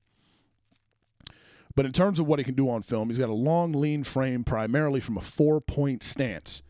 But 1.76 1.87
in 1.87 1.92
terms 1.92 2.18
of 2.18 2.26
what 2.26 2.38
he 2.38 2.44
can 2.44 2.54
do 2.54 2.70
on 2.70 2.82
film, 2.82 3.08
he's 3.08 3.18
got 3.18 3.28
a 3.28 3.34
long, 3.34 3.72
lean 3.72 4.04
frame, 4.04 4.44
primarily 4.44 5.00
from 5.00 5.16
a 5.16 5.20
four 5.20 5.60
point 5.60 6.02
stance, 6.02 6.62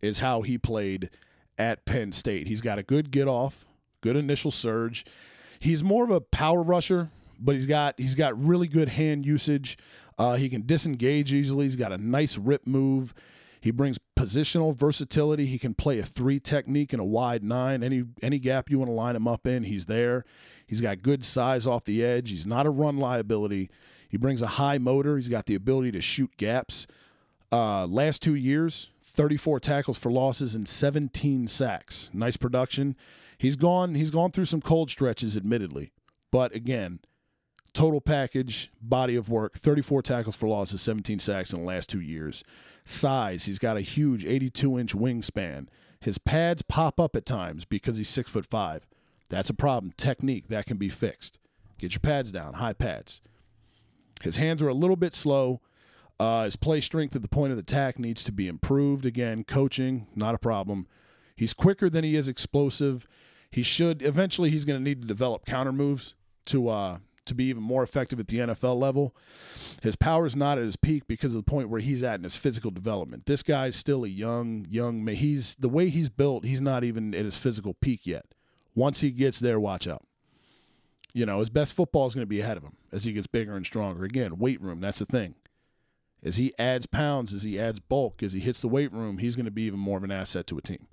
is 0.00 0.20
how 0.20 0.42
he 0.42 0.56
played 0.56 1.10
at 1.58 1.84
Penn 1.84 2.12
State. 2.12 2.46
He's 2.46 2.62
got 2.62 2.78
a 2.78 2.82
good 2.82 3.10
get 3.10 3.28
off, 3.28 3.66
good 4.00 4.16
initial 4.16 4.50
surge. 4.50 5.04
He's 5.60 5.82
more 5.82 6.04
of 6.04 6.10
a 6.10 6.20
power 6.20 6.62
rusher, 6.62 7.10
but 7.38 7.56
he's 7.56 7.66
got 7.66 7.94
he's 7.98 8.14
got 8.14 8.38
really 8.42 8.68
good 8.68 8.88
hand 8.88 9.26
usage. 9.26 9.76
Uh, 10.18 10.34
he 10.34 10.48
can 10.48 10.66
disengage 10.66 11.32
easily. 11.32 11.64
He's 11.64 11.76
got 11.76 11.92
a 11.92 11.98
nice 11.98 12.36
rip 12.36 12.66
move. 12.66 13.14
He 13.60 13.70
brings 13.70 13.98
positional 14.18 14.74
versatility. 14.74 15.46
He 15.46 15.58
can 15.58 15.74
play 15.74 15.98
a 15.98 16.04
three 16.04 16.40
technique 16.40 16.92
and 16.92 17.00
a 17.00 17.04
wide 17.04 17.44
nine. 17.44 17.82
Any 17.82 18.04
any 18.20 18.38
gap 18.38 18.70
you 18.70 18.78
want 18.78 18.88
to 18.88 18.94
line 18.94 19.16
him 19.16 19.28
up 19.28 19.46
in, 19.46 19.64
he's 19.64 19.86
there. 19.86 20.24
He's 20.66 20.80
got 20.80 21.02
good 21.02 21.24
size 21.24 21.66
off 21.66 21.84
the 21.84 22.04
edge. 22.04 22.30
He's 22.30 22.46
not 22.46 22.66
a 22.66 22.70
run 22.70 22.98
liability. 22.98 23.70
He 24.08 24.16
brings 24.16 24.42
a 24.42 24.46
high 24.46 24.78
motor. 24.78 25.16
He's 25.16 25.28
got 25.28 25.46
the 25.46 25.54
ability 25.54 25.92
to 25.92 26.00
shoot 26.00 26.36
gaps. 26.36 26.86
Uh, 27.50 27.86
last 27.86 28.20
two 28.20 28.34
years, 28.34 28.90
34 29.04 29.60
tackles 29.60 29.98
for 29.98 30.10
losses 30.10 30.54
and 30.54 30.68
17 30.68 31.46
sacks. 31.46 32.10
Nice 32.12 32.36
production. 32.36 32.96
He's 33.38 33.56
gone. 33.56 33.94
He's 33.94 34.10
gone 34.10 34.32
through 34.32 34.46
some 34.46 34.60
cold 34.60 34.90
stretches, 34.90 35.36
admittedly, 35.36 35.92
but 36.30 36.54
again, 36.54 37.00
Total 37.72 38.00
package, 38.00 38.70
body 38.80 39.14
of 39.14 39.28
work, 39.28 39.58
34 39.58 40.02
tackles 40.02 40.36
for 40.36 40.48
losses, 40.48 40.80
17 40.82 41.18
sacks 41.18 41.52
in 41.52 41.60
the 41.60 41.66
last 41.66 41.88
two 41.88 42.00
years. 42.00 42.42
Size, 42.84 43.44
he's 43.44 43.58
got 43.58 43.76
a 43.76 43.82
huge 43.82 44.24
82 44.24 44.78
inch 44.78 44.94
wingspan. 44.94 45.68
His 46.00 46.18
pads 46.18 46.62
pop 46.62 46.98
up 46.98 47.14
at 47.14 47.26
times 47.26 47.64
because 47.64 47.98
he's 47.98 48.08
six 48.08 48.30
foot 48.30 48.46
five. 48.46 48.86
That's 49.28 49.50
a 49.50 49.54
problem. 49.54 49.92
Technique, 49.96 50.48
that 50.48 50.66
can 50.66 50.78
be 50.78 50.88
fixed. 50.88 51.38
Get 51.78 51.92
your 51.92 52.00
pads 52.00 52.32
down, 52.32 52.54
high 52.54 52.72
pads. 52.72 53.20
His 54.22 54.36
hands 54.36 54.62
are 54.62 54.68
a 54.68 54.74
little 54.74 54.96
bit 54.96 55.14
slow. 55.14 55.60
Uh, 56.18 56.44
his 56.44 56.56
play 56.56 56.80
strength 56.80 57.14
at 57.14 57.22
the 57.22 57.28
point 57.28 57.52
of 57.52 57.58
attack 57.58 57.98
needs 57.98 58.24
to 58.24 58.32
be 58.32 58.48
improved. 58.48 59.06
Again, 59.06 59.44
coaching, 59.44 60.08
not 60.16 60.34
a 60.34 60.38
problem. 60.38 60.88
He's 61.36 61.54
quicker 61.54 61.88
than 61.88 62.02
he 62.02 62.16
is 62.16 62.26
explosive. 62.26 63.06
He 63.50 63.62
should 63.62 64.02
eventually. 64.02 64.50
He's 64.50 64.64
going 64.64 64.80
to 64.80 64.84
need 64.84 65.02
to 65.02 65.06
develop 65.06 65.46
counter 65.46 65.72
moves 65.72 66.14
to 66.46 66.68
uh, 66.68 66.98
to 67.28 67.34
be 67.34 67.44
even 67.44 67.62
more 67.62 67.82
effective 67.82 68.18
at 68.18 68.28
the 68.28 68.38
NFL 68.38 68.78
level. 68.78 69.14
His 69.82 69.96
power 69.96 70.26
is 70.26 70.36
not 70.36 70.58
at 70.58 70.64
his 70.64 70.76
peak 70.76 71.06
because 71.06 71.34
of 71.34 71.44
the 71.44 71.50
point 71.50 71.68
where 71.68 71.80
he's 71.80 72.02
at 72.02 72.18
in 72.18 72.24
his 72.24 72.36
physical 72.36 72.70
development. 72.70 73.26
This 73.26 73.42
guy's 73.42 73.76
still 73.76 74.04
a 74.04 74.08
young, 74.08 74.66
young 74.68 75.04
man. 75.04 75.16
He's 75.16 75.54
the 75.56 75.68
way 75.68 75.88
he's 75.88 76.10
built. 76.10 76.44
He's 76.44 76.60
not 76.60 76.84
even 76.84 77.14
at 77.14 77.24
his 77.24 77.36
physical 77.36 77.74
peak 77.74 78.06
yet. 78.06 78.26
Once 78.74 79.00
he 79.00 79.10
gets 79.10 79.40
there, 79.40 79.58
watch 79.58 79.86
out. 79.86 80.04
You 81.14 81.26
know, 81.26 81.40
his 81.40 81.50
best 81.50 81.72
football 81.72 82.06
is 82.06 82.14
going 82.14 82.22
to 82.22 82.28
be 82.28 82.40
ahead 82.40 82.56
of 82.56 82.62
him 82.62 82.76
as 82.92 83.04
he 83.04 83.12
gets 83.12 83.26
bigger 83.26 83.56
and 83.56 83.64
stronger. 83.64 84.04
Again, 84.04 84.38
weight 84.38 84.60
room. 84.60 84.80
That's 84.80 84.98
the 84.98 85.06
thing. 85.06 85.34
As 86.22 86.36
he 86.36 86.52
adds 86.58 86.86
pounds, 86.86 87.32
as 87.32 87.44
he 87.44 87.58
adds 87.58 87.80
bulk, 87.80 88.22
as 88.22 88.32
he 88.32 88.40
hits 88.40 88.60
the 88.60 88.68
weight 88.68 88.92
room, 88.92 89.18
he's 89.18 89.36
going 89.36 89.46
to 89.46 89.52
be 89.52 89.62
even 89.62 89.78
more 89.78 89.98
of 89.98 90.04
an 90.04 90.10
asset 90.10 90.46
to 90.48 90.58
a 90.58 90.62
team. 90.62 90.86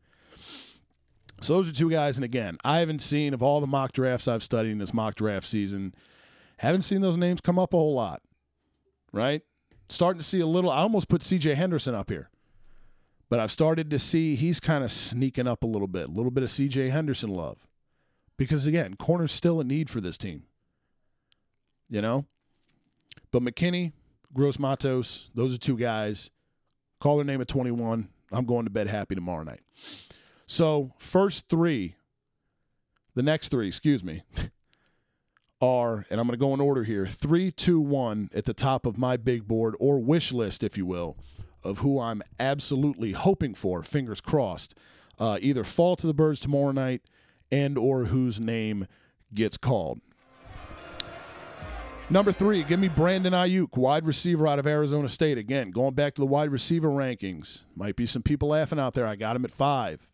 So 1.42 1.54
those 1.54 1.70
are 1.70 1.74
two 1.74 1.90
guys. 1.90 2.18
And 2.18 2.24
again, 2.24 2.58
I 2.64 2.80
haven't 2.80 3.02
seen 3.02 3.34
of 3.34 3.44
all 3.44 3.60
the 3.60 3.68
mock 3.68 3.92
drafts 3.92 4.28
I've 4.28 4.44
studied 4.44 4.72
in 4.72 4.78
this 4.78 4.94
mock 4.94 5.16
draft 5.16 5.48
season, 5.48 5.94
haven't 6.58 6.84
seen 6.84 7.02
those 7.02 7.18
names 7.18 7.42
come 7.42 7.60
up 7.60 7.74
a 7.74 7.78
whole 7.78 7.94
lot. 7.94 8.22
Right? 9.12 9.42
Starting 9.90 10.20
to 10.20 10.28
see 10.28 10.40
a 10.40 10.46
little. 10.46 10.70
I 10.70 10.80
almost 10.80 11.08
put 11.08 11.24
C.J. 11.24 11.56
Henderson 11.56 11.96
up 11.96 12.10
here, 12.10 12.30
but 13.30 13.40
I've 13.40 13.52
started 13.52 13.90
to 13.92 14.00
see 14.00 14.36
he's 14.36 14.60
kind 14.60 14.84
of 14.84 14.92
sneaking 14.92 15.48
up 15.48 15.64
a 15.64 15.68
little 15.68 15.88
bit. 15.88 16.10
A 16.10 16.12
little 16.12 16.32
bit 16.32 16.44
of 16.44 16.52
C.J. 16.52 16.90
Henderson 16.90 17.30
love, 17.30 17.68
because 18.38 18.68
again, 18.68 18.96
corner's 18.96 19.32
still 19.32 19.60
a 19.60 19.64
need 19.64 19.90
for 19.90 20.02
this 20.02 20.18
team. 20.18 20.44
You 21.88 22.02
know, 22.02 22.26
but 23.32 23.44
McKinney, 23.44 23.94
Gross 24.34 24.58
Matos, 24.58 25.30
those 25.36 25.54
are 25.54 25.60
two 25.60 25.78
guys. 25.78 26.32
Call 27.00 27.18
their 27.18 27.26
name 27.26 27.42
at 27.42 27.48
21. 27.48 28.10
I'm 28.32 28.46
going 28.46 28.66
to 28.66 28.72
bed 28.72 28.88
happy 28.88 29.16
tomorrow 29.16 29.44
night. 29.44 29.62
So, 30.48 30.94
first 30.98 31.50
three, 31.50 31.96
the 33.14 33.24
next 33.24 33.50
three, 33.50 33.68
excuse 33.68 34.04
me, 34.04 34.24
are, 35.62 36.06
and 36.10 36.20
I'm 36.20 36.28
going 36.28 36.38
to 36.38 36.44
go 36.44 36.54
in 36.54 36.62
order 36.62 36.84
here 36.84 37.08
three, 37.08 37.52
two, 37.52 37.80
one 37.80 38.30
at 38.34 38.46
the 38.46 38.54
top 38.54 38.86
of 38.86 38.98
my 38.98 39.18
big 39.18 39.48
board 39.48 39.76
or 39.80 40.00
wish 40.00 40.32
list, 40.32 40.64
if 40.64 40.78
you 40.78 40.86
will, 40.86 41.18
of 41.64 41.80
who 41.80 42.00
I'm 42.00 42.22
absolutely 42.40 43.14
hoping 43.14 43.56
for, 43.56 43.82
fingers 43.84 44.22
crossed, 44.22 44.76
uh, 45.20 45.38
either 45.42 45.64
fall 45.64 45.96
to 45.96 46.08
the 46.08 46.14
birds 46.14 46.40
tomorrow 46.40 46.72
night 46.72 47.02
and 47.52 47.78
or 47.78 48.06
whose 48.06 48.40
name 48.40 48.88
gets 49.34 49.58
called. 49.58 50.02
Number 52.08 52.32
three, 52.32 52.62
give 52.62 52.80
me 52.80 52.88
Brandon 52.88 53.34
Aiyuk, 53.34 53.78
wide 53.78 54.06
receiver 54.06 54.48
out 54.48 54.60
of 54.60 54.68
Arizona 54.68 55.10
State. 55.10 55.40
Again, 55.40 55.72
going 55.72 55.96
back 55.96 56.14
to 56.16 56.22
the 56.22 56.28
wide 56.28 56.52
receiver 56.52 56.90
rankings. 56.90 57.62
Might 57.76 57.96
be 57.96 58.06
some 58.06 58.22
people 58.22 58.50
laughing 58.50 58.80
out 58.80 58.94
there. 58.94 59.08
I 59.08 59.16
got 59.16 59.36
him 59.36 59.44
at 59.44 59.50
five. 59.50 60.08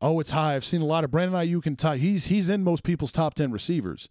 Oh, 0.00 0.20
it's 0.20 0.30
high. 0.30 0.54
I've 0.54 0.64
seen 0.64 0.82
a 0.82 0.86
lot 0.86 1.02
of 1.02 1.10
Brandon 1.10 1.40
Aiyuk 1.40 1.66
and 1.66 1.76
Ty. 1.76 1.96
He's 1.96 2.26
he's 2.26 2.48
in 2.48 2.62
most 2.62 2.84
people's 2.84 3.10
top 3.10 3.34
ten 3.34 3.50
receivers, 3.50 4.08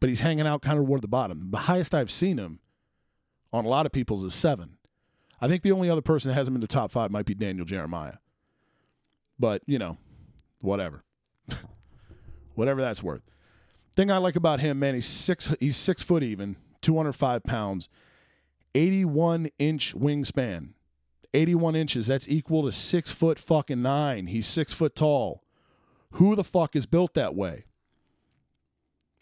but 0.00 0.08
he's 0.08 0.20
hanging 0.20 0.46
out 0.46 0.62
kind 0.62 0.78
of 0.78 0.86
toward 0.86 1.02
the 1.02 1.08
bottom. 1.08 1.50
The 1.50 1.58
highest 1.58 1.94
I've 1.94 2.10
seen 2.10 2.38
him 2.38 2.60
on 3.52 3.64
a 3.64 3.68
lot 3.68 3.86
of 3.86 3.92
people's 3.92 4.24
is 4.24 4.34
seven. 4.34 4.76
I 5.40 5.48
think 5.48 5.62
the 5.62 5.72
only 5.72 5.90
other 5.90 6.02
person 6.02 6.30
that 6.30 6.34
has 6.34 6.48
him 6.48 6.54
in 6.54 6.60
the 6.60 6.66
top 6.66 6.90
five 6.90 7.10
might 7.10 7.26
be 7.26 7.34
Daniel 7.34 7.66
Jeremiah. 7.66 8.16
But 9.38 9.62
you 9.66 9.78
know, 9.78 9.98
whatever, 10.62 11.04
whatever 12.54 12.80
that's 12.80 13.02
worth. 13.02 13.22
Thing 13.94 14.10
I 14.10 14.18
like 14.18 14.36
about 14.36 14.60
him, 14.60 14.78
man, 14.78 14.94
he's 14.94 15.06
six. 15.06 15.54
He's 15.60 15.76
six 15.76 16.02
foot 16.02 16.22
even, 16.22 16.56
two 16.80 16.96
hundred 16.96 17.12
five 17.12 17.44
pounds, 17.44 17.88
eighty 18.74 19.04
one 19.04 19.50
inch 19.58 19.94
wingspan. 19.94 20.70
81 21.34 21.76
inches. 21.76 22.06
That's 22.06 22.26
equal 22.28 22.64
to 22.64 22.72
six 22.72 23.10
foot 23.12 23.38
fucking 23.38 23.82
nine. 23.82 24.28
He's 24.28 24.46
six 24.46 24.72
foot 24.72 24.96
tall. 24.96 25.42
Who 26.12 26.34
the 26.34 26.44
fuck 26.44 26.74
is 26.74 26.86
built 26.86 27.12
that 27.14 27.34
way? 27.34 27.66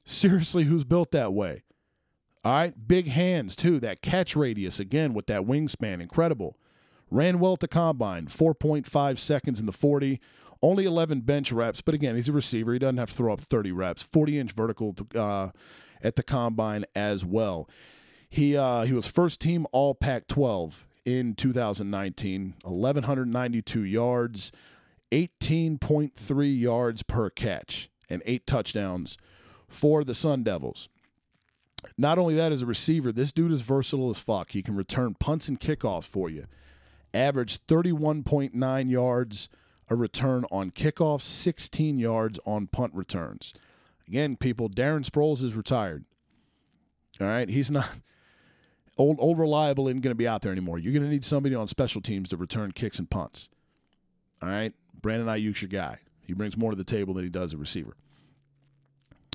Seriously, 0.05 0.65
who's 0.65 0.85
built 0.85 1.11
that 1.13 1.33
way? 1.33 1.63
All 2.45 2.53
right, 2.53 2.75
big 2.87 3.09
hands 3.09 3.57
too. 3.57 3.81
That 3.81 4.03
catch 4.03 4.37
radius 4.37 4.79
again 4.79 5.15
with 5.15 5.27
that 5.27 5.43
wingspan, 5.43 6.03
incredible. 6.03 6.59
Ran 7.11 7.39
well 7.39 7.55
at 7.55 7.61
the 7.61 7.69
combine, 7.69 8.27
4.5 8.27 9.19
seconds 9.19 9.61
in 9.61 9.67
the 9.67 9.73
40, 9.73 10.21
only 10.61 10.85
11 10.85 11.21
bench 11.23 11.53
reps. 11.53 11.81
But 11.81 11.95
again, 11.95 12.17
he's 12.17 12.29
a 12.29 12.33
receiver. 12.33 12.73
He 12.73 12.79
doesn't 12.79 12.99
have 12.99 13.11
to 13.11 13.17
throw 13.17 13.33
up 13.33 13.41
30 13.41 13.73
reps. 13.73 14.03
40 14.03 14.39
inch 14.39 14.53
vertical 14.53 14.95
uh, 15.15 15.51
at 16.03 16.17
the 16.17 16.23
combine 16.23 16.85
as 16.95 17.25
well. 17.25 17.69
He 18.29 18.57
uh, 18.57 18.83
he 18.83 18.93
was 18.93 19.07
first 19.07 19.41
team 19.41 19.67
All 19.73 19.95
Pac-12 19.95 20.73
in 21.05 21.35
2019, 21.35 22.55
1,192 22.63 23.85
yards, 23.85 24.53
18.3 25.13 26.61
yards 26.61 27.03
per 27.05 27.31
catch, 27.31 27.91
and 28.11 28.23
eight 28.27 28.47
touchdowns 28.47 29.17
for 29.75 30.05
the 30.05 30.15
Sun 30.15 30.45
Devils. 30.45 30.89
Not 31.99 32.19
only 32.19 32.35
that, 32.35 32.53
as 32.53 32.63
a 32.63 32.67
receiver, 32.67 33.13
this 33.13 33.33
dude 33.33 33.53
is 33.53 33.61
versatile 33.61 34.09
as 34.09 34.19
fuck. 34.19 34.53
He 34.53 34.63
can 34.63 34.77
return 34.77 35.15
punts 35.19 35.49
and 35.49 35.61
kickoffs 35.61 36.05
for 36.05 36.31
you. 36.31 36.45
Averaged 37.13 37.67
31.9 37.67 38.91
yards 38.91 39.49
a 39.91 39.95
return 39.95 40.45
on 40.51 40.71
kickoffs, 40.71 41.23
16 41.23 41.99
yards 41.99 42.41
on 42.47 42.67
punt 42.67 42.95
returns. 42.95 43.53
Again, 44.09 44.37
people, 44.37 44.69
Darren 44.69 45.05
Sproles 45.05 45.43
is 45.43 45.55
retired. 45.55 46.05
All 47.21 47.27
right, 47.27 47.49
he's 47.49 47.71
not 47.71 47.89
old 48.99 49.19
old 49.21 49.39
reliable 49.39 49.89
isn't 49.89 50.01
going 50.01 50.11
to 50.11 50.17
be 50.17 50.27
out 50.27 50.43
there 50.43 50.53
anymore. 50.53 50.79
You're 50.79 50.93
going 50.93 51.05
to 51.05 51.11
need 51.11 51.25
somebody 51.25 51.55
on 51.55 51.69
special 51.69 52.01
teams 52.01 52.29
to 52.31 52.37
return 52.37 52.73
kicks 52.73 52.99
and 52.99 53.09
punts. 53.09 53.49
All 54.43 54.49
right, 54.49 54.73
Brandon 55.01 55.29
Aiyuk's 55.29 55.63
your 55.63 55.69
guy. 55.69 55.99
He 56.27 56.33
brings 56.33 56.57
more 56.57 56.71
to 56.71 56.77
the 56.77 56.85
table 56.85 57.15
than 57.15 57.25
he 57.25 57.31
does 57.31 57.53
a 57.53 57.57
receiver. 57.57 57.95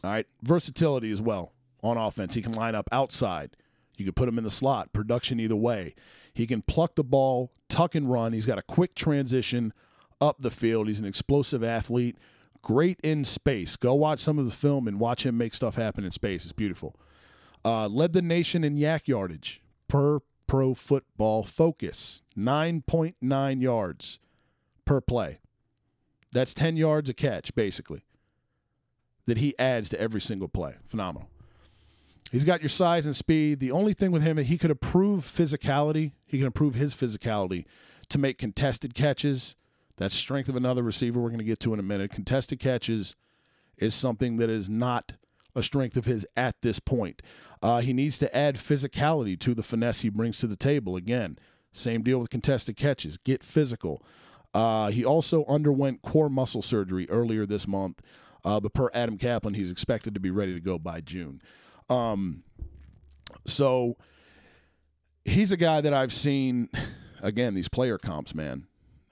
All 0.04 0.12
right, 0.12 0.28
versatility 0.42 1.12
as 1.12 1.22
well 1.22 1.54
on 1.84 1.98
offense. 1.98 2.34
He 2.34 2.42
can 2.42 2.54
line 2.54 2.76
up 2.76 2.88
outside. 2.92 3.56
You 3.98 4.06
can 4.06 4.14
put 4.14 4.30
him 4.30 4.38
in 4.38 4.44
the 4.44 4.50
slot. 4.50 4.94
Production 4.94 5.40
either 5.40 5.56
way. 5.56 5.94
He 6.34 6.48
can 6.48 6.62
pluck 6.62 6.96
the 6.96 7.04
ball, 7.04 7.52
tuck 7.68 7.96
and 7.96 8.10
run. 8.10 8.34
He's 8.34 8.46
got 8.46 8.58
a 8.58 8.64
quick 8.64 8.96
transition 8.96 9.74
up 10.22 10.38
the 10.40 10.52
field. 10.52 10.88
He's 10.88 11.00
an 11.00 11.06
explosive 11.06 11.64
athlete. 11.64 12.18
Great 12.62 13.00
in 13.02 13.26
space. 13.26 13.76
Go 13.76 13.94
watch 13.94 14.20
some 14.20 14.40
of 14.40 14.46
the 14.46 14.52
film 14.52 14.88
and 14.88 15.00
watch 15.00 15.26
him 15.26 15.38
make 15.38 15.54
stuff 15.54 15.76
happen 15.76 16.04
in 16.04 16.12
space. 16.12 16.44
It's 16.44 16.54
beautiful. 16.54 16.96
Uh, 17.64 17.88
led 17.88 18.14
the 18.14 18.22
nation 18.22 18.64
in 18.64 18.78
YAC 18.78 19.08
yardage 19.08 19.62
per 19.88 20.20
pro 20.48 20.74
football 20.74 21.44
focus 21.44 22.22
9.9 22.38 23.62
yards 23.62 24.20
per 24.86 25.02
play. 25.02 25.40
That's 26.32 26.54
10 26.54 26.78
yards 26.78 27.10
a 27.10 27.14
catch, 27.14 27.54
basically, 27.56 28.04
that 29.30 29.38
he 29.38 29.58
adds 29.58 29.90
to 29.90 30.02
every 30.02 30.20
single 30.22 30.48
play. 30.48 30.76
Phenomenal. 30.88 31.30
He's 32.32 32.44
got 32.44 32.62
your 32.62 32.70
size 32.70 33.06
and 33.06 33.16
speed. 33.16 33.60
The 33.60 33.72
only 33.72 33.94
thing 33.94 34.12
with 34.12 34.22
him, 34.22 34.38
he 34.38 34.58
could 34.58 34.72
improve 34.72 35.24
physicality. 35.24 36.12
He 36.26 36.38
can 36.38 36.46
improve 36.46 36.76
his 36.76 36.94
physicality 36.94 37.66
to 38.10 38.18
make 38.18 38.38
contested 38.38 38.94
catches. 38.94 39.56
That's 39.98 40.16
strength 40.16 40.50
of 40.50 40.56
another 40.56 40.84
receiver 40.84 41.20
we're 41.20 41.30
going 41.30 41.40
to 41.40 41.46
get 41.46 41.60
to 41.62 41.74
in 41.74 41.80
a 41.80 41.84
minute. 41.84 42.12
Contested 42.12 42.60
catches 42.60 43.16
is 43.78 43.96
something 43.96 44.38
that 44.38 44.50
is 44.50 44.70
not 44.70 45.14
a 45.56 45.64
strength 45.64 45.98
of 45.98 46.06
his 46.06 46.26
at 46.38 46.62
this 46.62 46.80
point. 46.80 47.22
Uh, 47.62 47.80
he 47.80 47.94
needs 47.94 48.18
to 48.20 48.36
add 48.36 48.56
physicality 48.56 49.40
to 49.40 49.54
the 49.54 49.64
finesse 49.64 50.02
he 50.02 50.10
brings 50.10 50.38
to 50.40 50.48
the 50.48 50.56
table. 50.56 50.96
Again, 50.96 51.38
same 51.72 52.04
deal 52.04 52.20
with 52.20 52.30
contested 52.30 52.78
catches. 52.78 53.18
Get 53.18 53.44
physical. 53.44 54.04
Uh, 54.54 54.90
he 54.90 55.06
also 55.06 55.46
underwent 55.46 56.02
core 56.02 56.30
muscle 56.30 56.62
surgery 56.62 57.10
earlier 57.10 57.46
this 57.46 57.68
month, 57.68 58.02
uh, 58.46 58.60
but 58.60 58.74
per 58.74 58.90
Adam 58.94 59.18
Caplan, 59.18 59.56
he's 59.56 59.72
expected 59.72 60.14
to 60.14 60.20
be 60.20 60.32
ready 60.32 60.54
to 60.54 60.60
go 60.60 60.78
by 60.78 61.02
June. 61.02 61.42
Um, 61.90 62.44
so 63.46 63.98
he's 65.26 65.52
a 65.52 65.58
guy 65.58 65.82
that 65.82 65.94
I've 65.94 66.14
seen. 66.14 66.70
Again, 67.22 67.54
these 67.54 67.68
player 67.68 67.98
comps, 67.98 68.34
man. 68.34 68.66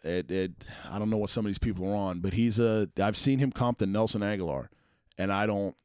It, 0.03 0.31
it, 0.31 0.51
I 0.89 0.97
don't 0.97 1.09
know 1.09 1.17
what 1.17 1.29
some 1.29 1.45
of 1.45 1.49
these 1.49 1.59
people 1.59 1.91
are 1.91 1.95
on, 1.95 2.21
but 2.21 2.33
he's 2.33 2.59
a. 2.59 2.87
I've 3.01 3.17
seen 3.17 3.39
him 3.39 3.51
comp 3.51 3.79
to 3.79 3.85
Nelson 3.85 4.21
Agholor, 4.21 4.69
and 5.17 5.33
I 5.33 5.45
don't 5.45 5.75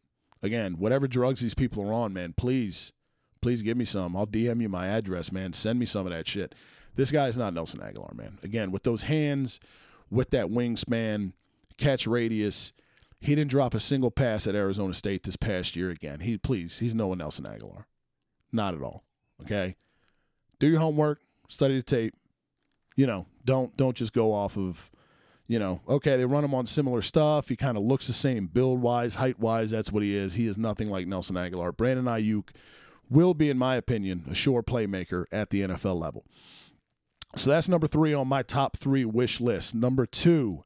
again, 0.42 0.74
whatever 0.78 1.06
drugs 1.06 1.40
these 1.40 1.54
people 1.54 1.88
are 1.88 1.92
on, 1.92 2.12
man, 2.12 2.34
please, 2.36 2.92
please 3.40 3.62
give 3.62 3.76
me 3.76 3.84
some. 3.84 4.16
I'll 4.16 4.26
DM 4.26 4.60
you 4.60 4.68
my 4.68 4.88
address, 4.88 5.32
man. 5.32 5.52
Send 5.52 5.78
me 5.78 5.86
some 5.86 6.06
of 6.06 6.12
that 6.12 6.26
shit. 6.26 6.54
This 6.94 7.10
guy 7.10 7.28
is 7.28 7.36
not 7.36 7.54
Nelson 7.54 7.80
Agholor, 7.80 8.14
man. 8.14 8.38
Again, 8.42 8.70
with 8.70 8.82
those 8.82 9.02
hands, 9.02 9.60
with 10.10 10.30
that 10.30 10.46
wingspan, 10.46 11.32
catch 11.78 12.06
radius, 12.06 12.72
He 13.22 13.36
didn't 13.36 13.52
drop 13.52 13.72
a 13.72 13.80
single 13.80 14.10
pass 14.10 14.48
at 14.48 14.56
Arizona 14.56 14.94
State 14.94 15.22
this 15.22 15.36
past 15.36 15.76
year 15.76 15.90
again. 15.90 16.20
He 16.20 16.36
please, 16.36 16.80
he's 16.80 16.94
no 16.94 17.06
one 17.06 17.20
else 17.20 17.40
Nelson 17.40 17.60
Agholor. 17.60 17.84
Not 18.50 18.74
at 18.74 18.82
all. 18.82 19.04
Okay? 19.42 19.76
Do 20.58 20.66
your 20.66 20.80
homework, 20.80 21.20
study 21.48 21.76
the 21.76 21.82
tape. 21.82 22.14
You 22.96 23.06
know, 23.06 23.26
don't 23.44 23.76
don't 23.76 23.96
just 23.96 24.12
go 24.12 24.34
off 24.34 24.58
of 24.58 24.90
you 25.46 25.58
know, 25.58 25.82
okay, 25.88 26.16
they 26.16 26.24
run 26.24 26.44
him 26.44 26.54
on 26.54 26.66
similar 26.66 27.02
stuff. 27.02 27.48
He 27.48 27.56
kind 27.56 27.76
of 27.76 27.84
looks 27.84 28.06
the 28.06 28.12
same 28.12 28.46
build 28.46 28.80
wise, 28.80 29.16
height 29.16 29.38
wise. 29.38 29.70
That's 29.70 29.92
what 29.92 30.02
he 30.02 30.16
is. 30.16 30.34
He 30.34 30.46
is 30.46 30.58
nothing 30.58 30.90
like 30.90 31.06
Nelson 31.06 31.36
Agholor. 31.36 31.76
Brandon 31.76 32.06
Aiyuk 32.06 32.48
will 33.10 33.34
be, 33.34 33.50
in 33.50 33.58
my 33.58 33.76
opinion, 33.76 34.24
a 34.30 34.34
sure 34.34 34.62
playmaker 34.62 35.26
at 35.30 35.50
the 35.50 35.60
NFL 35.62 36.00
level. 36.00 36.24
So 37.36 37.50
that's 37.50 37.68
number 37.68 37.86
three 37.86 38.14
on 38.14 38.28
my 38.28 38.42
top 38.42 38.76
three 38.76 39.04
wish 39.04 39.40
list. 39.40 39.74
Number 39.74 40.06
two, 40.06 40.64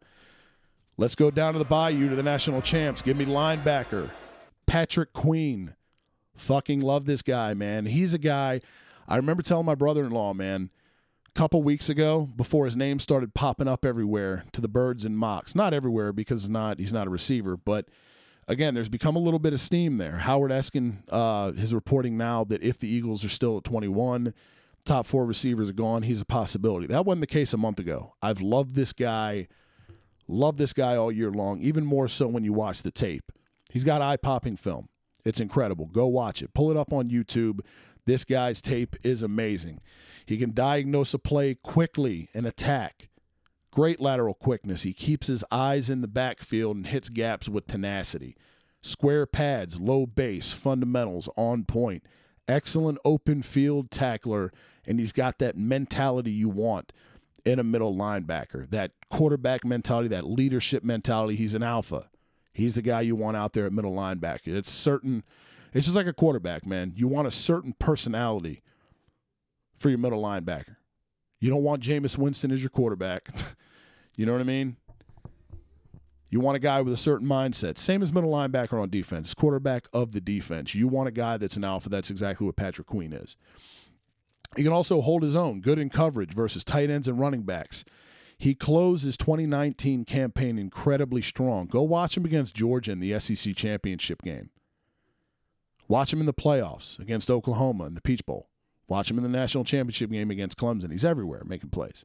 let's 0.96 1.14
go 1.14 1.30
down 1.30 1.52
to 1.52 1.58
the 1.58 1.64
bayou 1.64 2.08
to 2.08 2.16
the 2.16 2.22
national 2.22 2.62
champs. 2.62 3.02
Give 3.02 3.16
me 3.16 3.24
linebacker, 3.24 4.10
Patrick 4.66 5.12
Queen. 5.12 5.74
Fucking 6.36 6.80
love 6.80 7.06
this 7.06 7.22
guy, 7.22 7.54
man. 7.54 7.86
He's 7.86 8.12
a 8.12 8.18
guy. 8.18 8.60
I 9.08 9.16
remember 9.16 9.42
telling 9.42 9.66
my 9.66 9.74
brother 9.74 10.04
in 10.04 10.10
law, 10.10 10.34
man, 10.34 10.70
a 11.28 11.38
couple 11.38 11.62
weeks 11.62 11.88
ago 11.88 12.28
before 12.36 12.66
his 12.66 12.76
name 12.76 12.98
started 12.98 13.32
popping 13.32 13.68
up 13.68 13.84
everywhere 13.84 14.44
to 14.52 14.60
the 14.60 14.68
birds 14.68 15.04
and 15.04 15.16
mocks. 15.16 15.54
Not 15.54 15.72
everywhere 15.72 16.12
because 16.12 16.42
he's 16.42 16.50
not 16.50 16.78
he's 16.78 16.92
not 16.92 17.06
a 17.06 17.10
receiver, 17.10 17.56
but 17.56 17.88
again, 18.48 18.74
there's 18.74 18.88
become 18.88 19.16
a 19.16 19.20
little 19.20 19.38
bit 19.38 19.52
of 19.52 19.60
steam 19.60 19.98
there. 19.98 20.18
Howard 20.18 20.50
Eskin 20.50 21.02
uh, 21.08 21.52
is 21.56 21.74
reporting 21.74 22.16
now 22.16 22.44
that 22.44 22.62
if 22.62 22.78
the 22.78 22.88
Eagles 22.88 23.24
are 23.24 23.28
still 23.30 23.58
at 23.58 23.64
21, 23.64 24.34
top 24.84 25.06
four 25.06 25.24
receivers 25.26 25.70
are 25.70 25.74
gone, 25.74 26.02
he's 26.02 26.20
a 26.20 26.26
possibility. 26.26 26.86
That 26.86 27.04
wasn't 27.04 27.22
the 27.22 27.26
case 27.26 27.52
a 27.52 27.58
month 27.58 27.78
ago. 27.78 28.14
I've 28.22 28.40
loved 28.40 28.74
this 28.74 28.92
guy, 28.92 29.48
loved 30.28 30.58
this 30.58 30.72
guy 30.72 30.96
all 30.96 31.12
year 31.12 31.30
long, 31.30 31.60
even 31.60 31.84
more 31.84 32.08
so 32.08 32.26
when 32.26 32.44
you 32.44 32.52
watch 32.52 32.82
the 32.82 32.90
tape. 32.90 33.32
He's 33.70 33.84
got 33.84 34.02
eye 34.02 34.16
popping 34.16 34.56
film. 34.56 34.88
It's 35.24 35.40
incredible. 35.40 35.86
Go 35.86 36.06
watch 36.06 36.42
it. 36.42 36.54
Pull 36.54 36.70
it 36.70 36.76
up 36.76 36.92
on 36.92 37.10
YouTube. 37.10 37.60
This 38.06 38.24
guy's 38.24 38.60
tape 38.60 38.94
is 39.02 39.22
amazing. 39.22 39.80
He 40.24 40.38
can 40.38 40.54
diagnose 40.54 41.12
a 41.14 41.18
play 41.18 41.54
quickly 41.54 42.28
and 42.32 42.46
attack. 42.46 43.08
Great 43.72 44.00
lateral 44.00 44.34
quickness. 44.34 44.84
He 44.84 44.92
keeps 44.92 45.26
his 45.26 45.44
eyes 45.50 45.90
in 45.90 46.00
the 46.00 46.08
backfield 46.08 46.76
and 46.76 46.86
hits 46.86 47.08
gaps 47.08 47.48
with 47.48 47.66
tenacity. 47.66 48.36
Square 48.82 49.26
pads, 49.26 49.80
low 49.80 50.06
base, 50.06 50.52
fundamentals 50.52 51.28
on 51.36 51.64
point. 51.64 52.04
Excellent 52.48 52.98
open 53.04 53.42
field 53.42 53.90
tackler, 53.90 54.52
and 54.86 55.00
he's 55.00 55.12
got 55.12 55.40
that 55.40 55.56
mentality 55.56 56.30
you 56.30 56.48
want 56.48 56.92
in 57.46 57.60
a 57.60 57.64
middle 57.64 57.94
linebacker. 57.94 58.68
That 58.70 58.90
quarterback 59.08 59.64
mentality, 59.64 60.08
that 60.08 60.26
leadership 60.26 60.82
mentality. 60.82 61.36
He's 61.36 61.54
an 61.54 61.62
alpha. 61.62 62.10
He's 62.52 62.74
the 62.74 62.82
guy 62.82 63.02
you 63.02 63.14
want 63.14 63.36
out 63.36 63.52
there 63.52 63.64
at 63.64 63.72
middle 63.72 63.94
linebacker. 63.94 64.48
It's 64.48 64.70
certain. 64.70 65.22
It's 65.72 65.86
just 65.86 65.96
like 65.96 66.06
a 66.06 66.12
quarterback, 66.12 66.66
man. 66.66 66.92
You 66.96 67.06
want 67.06 67.28
a 67.28 67.30
certain 67.30 67.74
personality 67.78 68.62
for 69.78 69.88
your 69.88 69.98
middle 69.98 70.22
linebacker. 70.22 70.76
You 71.38 71.50
don't 71.50 71.62
want 71.62 71.82
Jameis 71.82 72.18
Winston 72.18 72.50
as 72.50 72.62
your 72.62 72.70
quarterback. 72.70 73.28
you 74.16 74.26
know 74.26 74.32
what 74.32 74.40
I 74.40 74.44
mean? 74.44 74.76
You 76.28 76.40
want 76.40 76.56
a 76.56 76.60
guy 76.60 76.80
with 76.80 76.92
a 76.92 76.98
certain 76.98 77.28
mindset. 77.28 77.78
Same 77.78 78.02
as 78.02 78.12
middle 78.12 78.32
linebacker 78.32 78.80
on 78.80 78.90
defense, 78.90 79.32
quarterback 79.32 79.86
of 79.92 80.12
the 80.12 80.20
defense. 80.20 80.74
You 80.74 80.88
want 80.88 81.08
a 81.08 81.12
guy 81.12 81.36
that's 81.36 81.56
an 81.56 81.64
alpha. 81.64 81.88
That's 81.88 82.10
exactly 82.10 82.46
what 82.46 82.56
Patrick 82.56 82.88
Queen 82.88 83.12
is. 83.12 83.36
He 84.56 84.62
can 84.62 84.72
also 84.72 85.00
hold 85.00 85.22
his 85.22 85.36
own, 85.36 85.60
good 85.60 85.78
in 85.78 85.90
coverage 85.90 86.32
versus 86.32 86.64
tight 86.64 86.90
ends 86.90 87.08
and 87.08 87.20
running 87.20 87.42
backs. 87.42 87.84
He 88.38 88.54
closed 88.54 89.04
his 89.04 89.16
2019 89.16 90.04
campaign 90.04 90.58
incredibly 90.58 91.22
strong. 91.22 91.66
Go 91.66 91.82
watch 91.82 92.16
him 92.16 92.24
against 92.24 92.54
Georgia 92.54 92.92
in 92.92 93.00
the 93.00 93.18
SEC 93.18 93.54
championship 93.54 94.22
game. 94.22 94.50
Watch 95.88 96.12
him 96.12 96.20
in 96.20 96.26
the 96.26 96.34
playoffs 96.34 96.98
against 96.98 97.30
Oklahoma 97.30 97.86
in 97.86 97.94
the 97.94 98.00
Peach 98.00 98.24
Bowl. 98.26 98.48
Watch 98.88 99.10
him 99.10 99.16
in 99.16 99.22
the 99.22 99.30
national 99.30 99.64
championship 99.64 100.10
game 100.10 100.30
against 100.30 100.56
Clemson. 100.56 100.92
He's 100.92 101.04
everywhere 101.04 101.42
making 101.44 101.70
plays. 101.70 102.04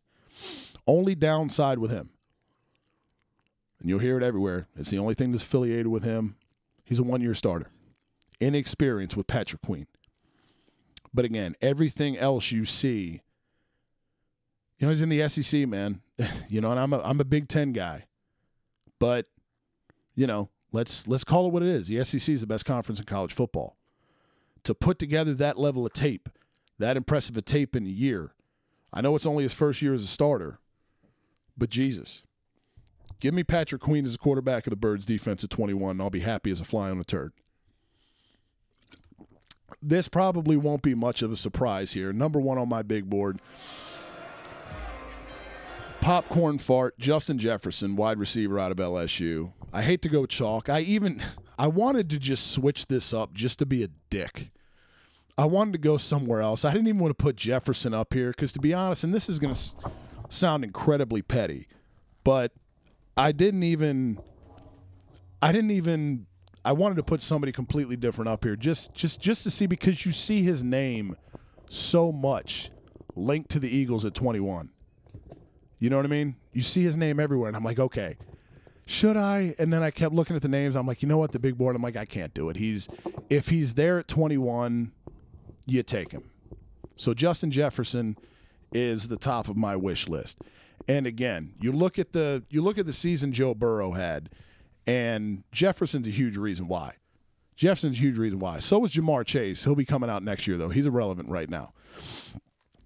Only 0.88 1.16
downside 1.16 1.80
with 1.80 1.92
him, 1.92 2.12
and 3.80 3.90
you'll 3.90 4.00
hear 4.00 4.18
it 4.18 4.24
everywhere, 4.24 4.68
it's 4.76 4.92
the 4.92 5.00
only 5.00 5.16
thing 5.16 5.32
that's 5.32 5.44
affiliated 5.44 5.88
with 5.88 6.04
him. 6.04 6.36
He's 6.86 7.00
a 7.00 7.04
one 7.04 7.22
year 7.22 7.34
starter. 7.34 7.68
Inexperience 8.40 9.16
with 9.16 9.28
Patrick 9.28 9.62
Queen. 9.62 9.88
But 11.14 11.26
again, 11.26 11.56
everything 11.62 12.18
else 12.18 12.52
you 12.52 12.66
see, 12.66 13.22
you 14.80 14.88
know, 14.88 14.90
he's 14.90 15.02
in 15.02 15.10
the 15.10 15.28
SEC, 15.28 15.68
man. 15.68 16.02
you 16.50 16.62
know, 16.62 16.72
and 16.72 16.80
I'm 16.80 16.94
a 16.94 17.00
I'm 17.00 17.20
a 17.20 17.26
Big 17.26 17.48
Ten 17.48 17.74
guy. 17.74 18.06
But, 19.00 19.28
you 20.16 20.28
know, 20.28 20.50
let's 20.72 21.08
let's 21.08 21.24
call 21.24 21.48
it 21.48 21.54
what 21.54 21.64
it 21.64 21.70
is. 21.70 21.88
The 21.88 22.04
SEC 22.04 22.30
is 22.30 22.42
the 22.42 22.48
best 22.48 22.66
conference 22.66 23.00
in 23.00 23.06
college 23.06 23.34
football. 23.34 23.78
To 24.64 24.76
put 24.76 25.00
together 25.00 25.34
that 25.36 25.58
level 25.58 25.86
of 25.86 25.94
tape 25.94 26.30
that 26.82 26.98
impressive 26.98 27.38
a 27.38 27.42
tape 27.42 27.76
in 27.76 27.86
a 27.86 27.90
year. 27.90 28.34
I 28.92 29.02
know 29.02 29.16
it's 29.16 29.26
only 29.26 29.44
his 29.44 29.54
first 29.54 29.82
year 29.82 29.94
as 29.94 30.04
a 30.04 30.08
starter, 30.08 30.60
but 31.58 31.70
Jesus. 31.70 32.24
Give 33.20 33.34
me 33.34 33.44
Patrick 33.44 33.82
Queen 33.82 34.04
as 34.04 34.16
a 34.16 34.18
quarterback 34.18 34.66
of 34.66 34.72
the 34.72 34.76
Birds 34.76 35.06
defense 35.06 35.44
at 35.44 35.52
21, 35.52 35.92
and 35.92 36.02
I'll 36.02 36.10
be 36.10 36.22
happy 36.22 36.50
as 36.50 36.60
a 36.60 36.66
fly 36.66 36.90
on 36.90 37.00
a 37.00 37.04
turd. 37.04 37.34
This 39.82 40.08
probably 40.08 40.58
won't 40.58 40.82
be 40.82 40.94
much 40.96 41.22
of 41.22 41.32
a 41.32 41.36
surprise 41.36 41.94
here. 41.94 42.14
Number 42.14 42.40
one 42.40 42.58
on 42.58 42.70
my 42.70 42.82
big 42.82 43.10
board 43.10 43.40
popcorn 46.02 46.58
fart, 46.58 46.98
Justin 46.98 47.38
Jefferson, 47.38 47.96
wide 47.96 48.18
receiver 48.18 48.60
out 48.60 48.72
of 48.72 48.78
LSU. 48.78 49.52
I 49.72 49.84
hate 49.84 50.02
to 50.02 50.10
go 50.10 50.26
chalk. 50.26 50.68
I 50.68 50.82
even 50.82 51.22
I 51.60 51.68
wanted 51.68 52.10
to 52.12 52.20
just 52.20 52.52
switch 52.52 52.88
this 52.88 53.14
up 53.14 53.34
just 53.34 53.60
to 53.60 53.66
be 53.66 53.84
a 53.84 53.90
dick 54.10 54.52
I 55.42 55.46
wanted 55.46 55.72
to 55.74 55.80
go 55.80 55.98
somewhere 55.98 56.42
else. 56.42 56.66
I 56.66 56.72
didn't 56.72 56.88
even 56.88 57.00
want 57.00 57.18
to 57.18 57.24
put 57.24 57.36
Jefferson 57.36 57.96
up 57.96 58.14
here 58.14 58.30
because, 58.30 58.54
to 58.54 58.60
be 58.60 58.74
honest, 58.74 59.04
and 59.04 59.12
this 59.12 59.30
is 59.30 59.40
going 59.40 59.54
to 59.54 59.60
sound 60.30 60.64
incredibly 60.64 61.22
petty, 61.22 61.68
but 62.24 62.52
I 63.18 63.32
didn't 63.32 63.64
even. 63.64 64.20
I 65.42 65.52
didn't 65.52 65.72
even. 65.72 66.28
I 66.64 66.74
wanted 66.74 66.96
to 66.96 67.04
put 67.04 67.22
somebody 67.22 67.52
completely 67.52 67.96
different 67.96 68.30
up 68.30 68.44
here, 68.44 68.56
just 68.56 68.94
just 68.94 69.20
just 69.20 69.44
to 69.44 69.52
see 69.52 69.66
because 69.66 70.06
you 70.06 70.12
see 70.12 70.44
his 70.44 70.64
name 70.64 71.16
so 71.70 72.12
much 72.12 72.70
linked 73.16 73.50
to 73.52 73.60
the 73.60 73.70
Eagles 73.70 74.06
at 74.06 74.14
21. 74.14 74.70
You 75.80 75.90
know 75.90 75.98
what 75.98 76.06
I 76.06 76.10
mean? 76.10 76.36
You 76.54 76.62
see 76.62 76.84
his 76.84 76.96
name 76.96 77.20
everywhere, 77.20 77.48
and 77.48 77.58
I'm 77.58 77.64
like, 77.64 77.80
okay, 77.80 78.18
should 78.86 79.18
I? 79.18 79.56
And 79.58 79.74
then 79.74 79.82
I 79.82 79.90
kept 79.90 80.14
looking 80.14 80.36
at 80.36 80.42
the 80.42 80.48
names. 80.48 80.76
I'm 80.76 80.86
like, 80.86 81.02
you 81.02 81.08
know 81.08 81.18
what? 81.18 81.32
The 81.32 81.40
big 81.40 81.58
board. 81.58 81.76
I'm 81.76 81.82
like, 81.82 81.96
I 81.96 82.06
can't 82.06 82.34
do 82.34 82.50
it. 82.50 82.58
He's 82.58 82.88
if 83.30 83.50
he's 83.50 83.74
there 83.74 83.98
at 83.98 84.08
21 84.08 84.92
you 85.66 85.84
take 85.84 86.12
him. 86.12 86.30
So 86.96 87.14
Justin 87.14 87.52
Jefferson 87.52 88.18
is 88.74 89.08
the 89.08 89.18
top 89.18 89.48
of 89.48 89.58
my 89.58 89.76
wish 89.76 90.08
list. 90.08 90.40
And 90.88 91.06
again, 91.06 91.54
you 91.60 91.72
look 91.72 92.00
at 92.00 92.12
the 92.14 92.44
you 92.50 92.62
look 92.62 92.78
at 92.78 92.86
the 92.86 92.94
season 92.94 93.32
Joe 93.32 93.54
Burrow 93.54 93.92
had, 93.92 94.30
and 94.88 95.44
Jefferson's 95.52 96.08
a 96.08 96.12
huge 96.12 96.38
reason 96.38 96.68
why. 96.68 96.94
Jefferson's 97.56 97.98
a 97.98 98.00
huge 98.00 98.18
reason 98.18 98.40
why. 98.40 98.60
So 98.60 98.84
is 98.84 98.92
Ja'Marr 98.92 99.26
Chase. 99.26 99.64
He'll 99.64 99.76
be 99.76 99.86
coming 99.86 100.10
out 100.10 100.24
next 100.24 100.48
year 100.48 100.58
though. 100.58 100.70
He's 100.70 100.86
irrelevant 100.86 101.30
right 101.30 101.50
now. 101.50 101.74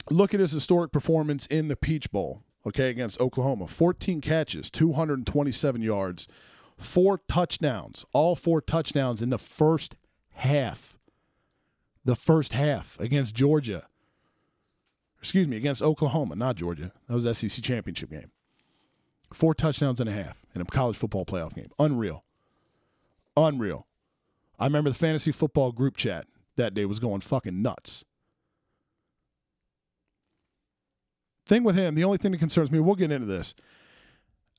Look 0.09 0.33
at 0.33 0.39
his 0.39 0.51
historic 0.51 0.91
performance 0.91 1.45
in 1.47 1.67
the 1.67 1.75
Peach 1.75 2.11
Bowl, 2.11 2.43
okay, 2.65 2.89
against 2.89 3.19
Oklahoma. 3.19 3.67
14 3.67 4.21
catches, 4.21 4.69
227 4.69 5.81
yards, 5.81 6.27
four 6.77 7.19
touchdowns, 7.27 8.05
all 8.13 8.35
four 8.35 8.61
touchdowns 8.61 9.21
in 9.21 9.31
the 9.31 9.39
first 9.39 9.95
half 10.33 10.95
the 12.05 12.15
first 12.15 12.53
half 12.53 12.97
against 12.99 13.35
Georgia. 13.35 13.87
Excuse 15.19 15.47
me, 15.47 15.57
against 15.57 15.81
Oklahoma, 15.81 16.35
not 16.35 16.55
Georgia. 16.55 16.93
That 17.07 17.15
was 17.15 17.37
SEC 17.37 17.63
championship 17.63 18.11
game. 18.11 18.31
Four 19.35 19.53
touchdowns 19.53 19.99
and 19.99 20.09
a 20.09 20.13
half 20.13 20.37
in 20.55 20.61
a 20.61 20.65
college 20.65 20.95
football 20.95 21.25
playoff 21.25 21.53
game. 21.53 21.69
Unreal. 21.77 22.23
Unreal. 23.35 23.85
I 24.57 24.63
remember 24.63 24.89
the 24.89 24.95
fantasy 24.95 25.33
football 25.33 25.73
group 25.73 25.97
chat 25.97 26.25
that 26.55 26.73
day 26.73 26.85
was 26.85 26.99
going 26.99 27.19
fucking 27.19 27.61
nuts. 27.61 28.05
Thing 31.45 31.65
with 31.65 31.75
him, 31.75 31.95
the 31.95 32.03
only 32.05 32.17
thing 32.17 32.31
that 32.31 32.37
concerns 32.37 32.71
me, 32.71 32.79
we'll 32.79 32.95
get 32.95 33.11
into 33.11 33.27
this. 33.27 33.53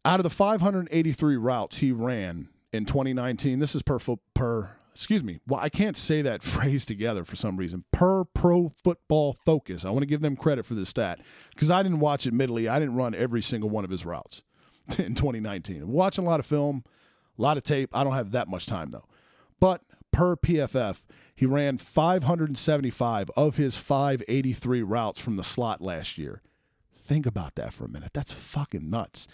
Out 0.05 0.21
of 0.21 0.25
the 0.25 0.31
583 0.31 1.37
routes 1.37 1.79
he 1.79 1.91
ran 1.91 2.51
in 2.71 2.85
2019, 2.85 3.59
this 3.61 3.75
is 3.75 3.83
per 3.83 3.99
per 4.35 4.69
excuse 4.95 5.23
me, 5.23 5.41
well, 5.47 5.59
I 5.59 5.71
can't 5.71 5.97
say 5.97 6.21
that 6.21 6.43
phrase 6.43 6.85
together 6.85 7.25
for 7.25 7.35
some 7.35 7.57
reason. 7.57 7.87
Per 7.93 8.25
Pro 8.25 8.75
Football 8.85 9.39
Focus. 9.47 9.87
I 9.87 9.91
want 9.91 10.03
to 10.03 10.07
give 10.07 10.21
them 10.21 10.37
credit 10.37 10.67
for 10.67 10.75
this 10.75 10.91
stat 10.91 11.19
because 11.55 11.71
I 11.71 11.83
didn't 11.83 12.01
watch, 12.01 12.27
admittedly, 12.27 12.69
I 12.69 12.79
didn't 12.79 12.97
run 12.97 13.15
every 13.15 13.41
single 13.41 13.71
one 13.71 13.83
of 13.83 13.91
his 13.91 14.05
routes 14.05 14.43
in 14.99 15.15
2019. 15.15 15.83
I'm 15.83 15.93
watching 15.93 16.25
a 16.25 16.29
lot 16.29 16.41
of 16.41 16.47
film, 16.47 16.85
a 17.39 17.43
lot 17.43 17.57
of 17.57 17.63
tape. 17.63 17.91
I 17.93 18.05
don't 18.05 18.15
have 18.15 18.33
that 18.33 18.49
much 18.49 18.67
time, 18.67 18.91
though. 18.91 19.07
But 19.61 19.83
per 20.13 20.37
PFF, 20.37 20.99
he 21.35 21.47
ran 21.47 21.79
575 21.79 23.31
of 23.37 23.57
his 23.57 23.77
583 23.77 24.83
routes 24.83 25.21
from 25.21 25.37
the 25.37 25.45
slot 25.45 25.81
last 25.83 26.17
year. 26.17 26.43
Think 27.07 27.27
about 27.27 27.55
that 27.55 27.73
for 27.73 27.85
a 27.85 27.89
minute. 27.89 28.13
That's 28.15 28.33
fucking 28.33 28.89
nuts. 28.91 29.29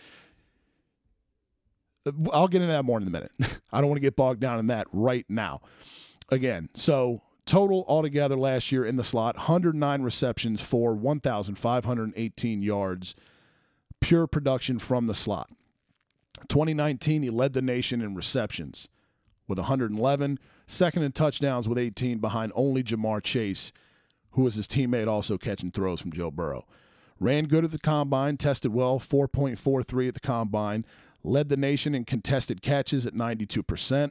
Uh, 2.05 2.13
I'll 2.33 2.49
get 2.49 2.61
into 2.61 2.73
that 2.73 2.85
more 2.85 3.01
in 3.01 3.07
a 3.07 3.11
minute. 3.11 3.33
I 3.73 3.81
don't 3.81 3.89
want 3.89 3.97
to 3.97 4.03
get 4.03 4.17
bogged 4.17 4.41
down 4.41 4.59
in 4.59 4.67
that 4.67 4.89
right 4.93 5.25
now. 5.29 5.61
Again, 6.31 6.69
so 6.75 7.23
total 7.47 7.85
altogether 7.89 8.37
last 8.37 8.73
year 8.73 8.85
in 8.85 8.97
the 8.97 9.05
slot 9.05 9.37
109 9.37 10.03
receptions 10.03 10.61
for 10.61 10.95
1,518 10.95 12.63
yards, 12.63 13.15
pure 14.03 14.27
production 14.27 14.79
from 14.79 15.07
the 15.07 15.15
slot. 15.15 15.49
2019, 16.49 17.23
he 17.23 17.31
led 17.31 17.53
the 17.53 17.63
nation 17.63 18.03
in 18.03 18.15
receptions 18.15 18.89
with 19.49 19.59
111, 19.59 20.39
second 20.67 21.03
in 21.03 21.13
touchdowns 21.13 21.69
with 21.69 21.79
18, 21.79 22.19
behind 22.19 22.53
only 22.55 22.83
Ja'Marr 22.83 23.23
Chase, 23.23 23.73
who 24.33 24.43
was 24.43 24.57
his 24.57 24.67
teammate 24.67 25.09
also 25.09 25.39
catching 25.39 25.71
throws 25.71 26.01
from 26.01 26.13
Joe 26.13 26.31
Burrow. 26.31 26.67
Ran 27.21 27.47
good 27.47 27.65
at 27.65 27.71
the 27.71 27.79
combine, 27.79 28.37
tested 28.37 28.73
well, 28.73 28.99
4.43 28.99 30.09
at 30.09 30.15
the 30.15 30.21
combine, 30.21 30.85
led 31.23 31.49
the 31.49 31.57
nation 31.57 31.95
in 31.95 32.05
contested 32.05 32.63
catches 32.63 33.07
at 33.07 33.15
92%. 33.15 34.11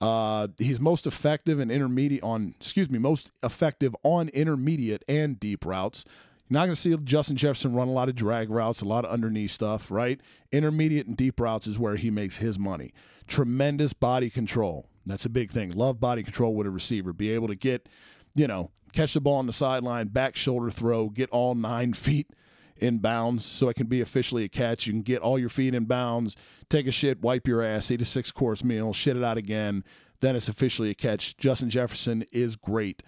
Uh, 0.00 0.48
he's 0.58 0.80
most 0.80 1.06
effective 1.06 1.60
in 1.60 1.70
intermediate 1.70 2.22
on, 2.22 2.54
excuse 2.60 2.90
me, 2.90 2.98
most 2.98 3.30
effective 3.42 3.94
on 4.02 4.28
intermediate 4.30 5.04
and 5.08 5.38
deep 5.38 5.64
routes. 5.64 6.04
You're 6.48 6.60
not 6.60 6.66
going 6.66 6.74
to 6.74 6.80
see 6.80 6.96
Justin 7.04 7.36
Jefferson 7.36 7.74
run 7.74 7.88
a 7.88 7.92
lot 7.92 8.08
of 8.08 8.14
drag 8.14 8.48
routes, 8.48 8.80
a 8.80 8.86
lot 8.86 9.04
of 9.04 9.10
underneath 9.10 9.50
stuff, 9.50 9.90
right? 9.90 10.18
Intermediate 10.50 11.06
and 11.06 11.16
deep 11.16 11.38
routes 11.38 11.66
is 11.66 11.78
where 11.78 11.96
he 11.96 12.10
makes 12.10 12.38
his 12.38 12.58
money. 12.58 12.92
Tremendous 13.26 13.92
body 13.92 14.30
control. 14.30 14.86
That's 15.04 15.26
a 15.26 15.30
big 15.30 15.50
thing. 15.50 15.72
Love 15.72 16.00
body 16.00 16.22
control 16.22 16.54
with 16.54 16.66
a 16.66 16.70
receiver. 16.70 17.12
Be 17.12 17.30
able 17.32 17.48
to 17.48 17.54
get, 17.54 17.88
you 18.34 18.46
know, 18.46 18.70
catch 18.92 19.12
the 19.12 19.20
ball 19.20 19.36
on 19.36 19.46
the 19.46 19.52
sideline, 19.52 20.08
back 20.08 20.36
shoulder 20.36 20.70
throw, 20.70 21.10
get 21.10 21.28
all 21.30 21.54
nine 21.54 21.92
feet 21.94 22.30
in 22.78 22.98
bounds 22.98 23.44
so 23.44 23.68
it 23.68 23.74
can 23.74 23.86
be 23.86 24.00
officially 24.00 24.44
a 24.44 24.48
catch. 24.48 24.86
You 24.86 24.94
can 24.94 25.02
get 25.02 25.20
all 25.20 25.38
your 25.38 25.48
feet 25.50 25.74
in 25.74 25.84
bounds, 25.84 26.34
take 26.70 26.86
a 26.86 26.92
shit, 26.92 27.20
wipe 27.20 27.46
your 27.46 27.62
ass, 27.62 27.90
eat 27.90 28.00
a 28.00 28.06
six 28.06 28.32
course 28.32 28.64
meal, 28.64 28.94
shit 28.94 29.16
it 29.16 29.24
out 29.24 29.36
again. 29.36 29.84
Then 30.20 30.34
it's 30.34 30.48
officially 30.48 30.90
a 30.90 30.94
catch. 30.94 31.36
Justin 31.36 31.68
Jefferson 31.68 32.24
is 32.32 32.56
great 32.56 33.02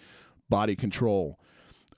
body 0.49 0.77
control. 0.77 1.39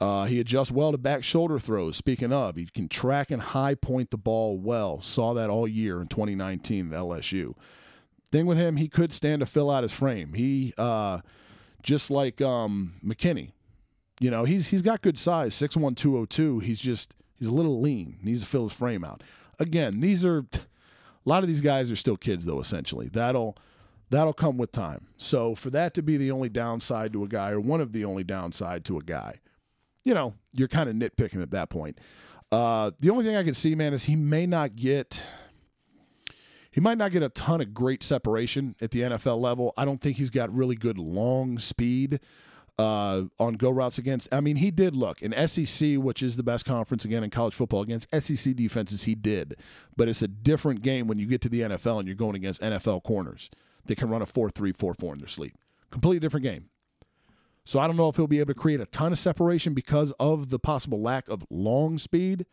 Uh, 0.02 0.24
he 0.24 0.40
adjusts 0.40 0.72
well 0.72 0.90
to 0.90 0.98
back 0.98 1.22
shoulder 1.22 1.60
throws. 1.60 1.96
Speaking 1.96 2.32
of, 2.32 2.56
he 2.56 2.66
can 2.66 2.88
track 2.88 3.30
and 3.30 3.40
high 3.40 3.76
point 3.76 4.10
the 4.10 4.16
ball 4.16 4.58
well. 4.58 5.00
Saw 5.00 5.32
that 5.34 5.48
all 5.48 5.68
year 5.68 6.00
in 6.00 6.08
2019 6.08 6.92
at 6.92 6.98
LSU. 6.98 7.54
Thing 8.32 8.46
with 8.46 8.58
him, 8.58 8.78
he 8.78 8.88
could 8.88 9.12
stand 9.12 9.38
to 9.40 9.46
fill 9.46 9.70
out 9.70 9.84
his 9.84 9.92
frame. 9.92 10.32
He 10.32 10.74
uh, 10.76 11.20
just 11.84 12.10
like 12.10 12.40
um, 12.40 12.94
McKinney, 13.04 13.52
you 14.18 14.28
know, 14.28 14.42
he's 14.42 14.70
he's 14.70 14.82
got 14.82 15.02
good 15.02 15.16
size, 15.16 15.54
6'1", 15.54 15.96
202. 15.96 16.58
He's 16.58 16.80
just 16.80 17.14
he's 17.38 17.46
a 17.46 17.54
little 17.54 17.80
lean. 17.80 18.18
Needs 18.24 18.40
to 18.40 18.46
fill 18.46 18.64
his 18.64 18.72
frame 18.72 19.04
out. 19.04 19.22
Again, 19.60 20.00
these 20.00 20.24
are 20.24 20.38
a 20.38 20.58
lot 21.24 21.44
of 21.44 21.48
these 21.48 21.60
guys 21.60 21.92
are 21.92 21.96
still 21.96 22.16
kids 22.16 22.44
though. 22.44 22.58
Essentially, 22.58 23.06
that'll 23.06 23.56
that'll 24.10 24.32
come 24.32 24.58
with 24.58 24.72
time. 24.72 25.06
So 25.16 25.54
for 25.54 25.70
that 25.70 25.94
to 25.94 26.02
be 26.02 26.16
the 26.16 26.32
only 26.32 26.48
downside 26.48 27.12
to 27.12 27.22
a 27.22 27.28
guy, 27.28 27.50
or 27.50 27.60
one 27.60 27.80
of 27.80 27.92
the 27.92 28.04
only 28.04 28.24
downside 28.24 28.84
to 28.86 28.98
a 28.98 29.02
guy 29.02 29.38
you 30.04 30.14
know, 30.14 30.34
you're 30.52 30.68
kind 30.68 30.88
of 30.88 30.96
nitpicking 30.96 31.42
at 31.42 31.50
that 31.50 31.70
point. 31.70 31.98
Uh, 32.50 32.90
the 33.00 33.10
only 33.10 33.24
thing 33.24 33.36
I 33.36 33.42
can 33.42 33.54
see, 33.54 33.74
man, 33.74 33.94
is 33.94 34.04
he 34.04 34.16
may 34.16 34.46
not 34.46 34.76
get 34.76 35.22
he 36.72 36.80
might 36.80 36.98
not 36.98 37.12
get 37.12 37.22
a 37.22 37.28
ton 37.28 37.60
of 37.60 37.74
great 37.74 38.02
separation 38.02 38.74
at 38.80 38.90
the 38.90 39.00
NFL 39.00 39.40
level. 39.40 39.74
I 39.76 39.84
don't 39.84 40.00
think 40.00 40.16
he's 40.16 40.30
got 40.30 40.52
really 40.52 40.74
good 40.74 40.98
long 40.98 41.58
speed 41.58 42.18
uh, 42.78 43.24
on 43.38 43.54
go 43.54 43.70
routes 43.70 43.98
against. 43.98 44.26
I 44.32 44.40
mean, 44.40 44.56
he 44.56 44.70
did 44.70 44.96
look 44.96 45.20
in 45.20 45.32
SEC, 45.46 45.96
which 45.96 46.22
is 46.22 46.36
the 46.36 46.42
best 46.42 46.64
conference 46.64 47.04
again 47.04 47.22
in 47.22 47.28
college 47.28 47.54
football 47.54 47.82
against 47.82 48.08
SEC 48.18 48.56
defenses. 48.56 49.04
He 49.04 49.14
did, 49.14 49.56
but 49.96 50.08
it's 50.08 50.22
a 50.22 50.28
different 50.28 50.80
game 50.80 51.06
when 51.06 51.18
you 51.18 51.26
get 51.26 51.42
to 51.42 51.50
the 51.50 51.60
NFL 51.60 51.98
and 51.98 52.08
you're 52.08 52.16
going 52.16 52.36
against 52.36 52.62
NFL 52.62 53.02
corners. 53.02 53.50
They 53.84 53.94
can 53.94 54.08
run 54.08 54.22
a 54.22 54.26
four-three, 54.26 54.72
four-four 54.72 55.12
in 55.12 55.18
their 55.18 55.28
sleep. 55.28 55.58
Completely 55.90 56.20
different 56.20 56.44
game. 56.44 56.70
So 57.64 57.78
I 57.78 57.86
don't 57.86 57.96
know 57.96 58.08
if 58.08 58.16
he'll 58.16 58.26
be 58.26 58.40
able 58.40 58.54
to 58.54 58.58
create 58.58 58.80
a 58.80 58.86
ton 58.86 59.12
of 59.12 59.18
separation 59.18 59.72
because 59.72 60.12
of 60.18 60.50
the 60.50 60.58
possible 60.58 61.00
lack 61.00 61.28
of 61.28 61.44
long 61.48 61.98
speed. 61.98 62.46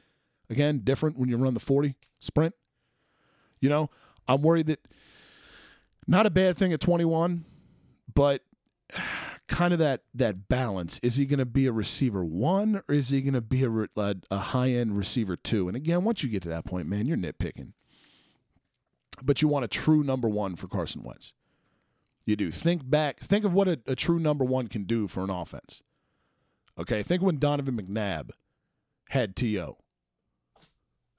Again, 0.50 0.82
different 0.84 1.18
when 1.18 1.30
you 1.30 1.38
run 1.38 1.54
the 1.54 1.60
40 1.60 1.96
sprint. 2.20 2.54
You 3.60 3.70
know, 3.70 3.90
I'm 4.28 4.42
worried 4.42 4.68
that 4.68 4.80
not 6.08 6.26
a 6.26 6.30
bad 6.30 6.58
thing 6.58 6.74
at 6.74 6.80
21, 6.80 7.46
but 8.14 8.42
kind 9.48 9.74
of 9.74 9.80
that 9.80 10.02
that 10.14 10.48
balance. 10.48 11.00
Is 11.02 11.16
he 11.16 11.26
going 11.26 11.40
to 11.40 11.46
be 11.46 11.66
a 11.66 11.72
receiver 11.72 12.24
one 12.24 12.84
or 12.88 12.96
is 12.96 13.10
he 13.10 13.22
going 13.22 13.34
to 13.34 13.42
be 13.42 13.64
a, 13.64 13.72
a, 13.72 14.16
a 14.30 14.38
high 14.38 14.70
end 14.70 14.96
receiver 14.96 15.36
two? 15.36 15.68
And 15.68 15.76
again, 15.76 16.04
once 16.04 16.24
you 16.24 16.30
get 16.30 16.44
to 16.44 16.50
that 16.50 16.66
point, 16.66 16.88
man, 16.88 17.08
you're 17.08 17.18
nitpicking. 17.18 17.74
But 19.22 19.42
you 19.42 19.48
want 19.48 19.66
a 19.66 19.68
true 19.68 20.04
number 20.04 20.30
one 20.30 20.56
for 20.56 20.68
Carson 20.68 21.04
Wentz. 21.04 21.34
You 22.30 22.36
do. 22.36 22.52
Think 22.52 22.88
back. 22.88 23.22
Think 23.22 23.44
of 23.44 23.54
what 23.54 23.68
a, 23.68 23.80
a 23.88 23.96
true 23.96 24.20
number 24.20 24.46
one 24.46 24.68
can 24.68 24.84
do 24.84 25.08
for 25.08 25.24
an 25.24 25.32
offense. 25.32 25.82
Okay. 26.78 27.02
Think 27.02 27.24
when 27.24 27.40
Donovan 27.40 27.76
McNabb 27.76 28.30
had 29.10 29.36
T.O. 29.36 29.78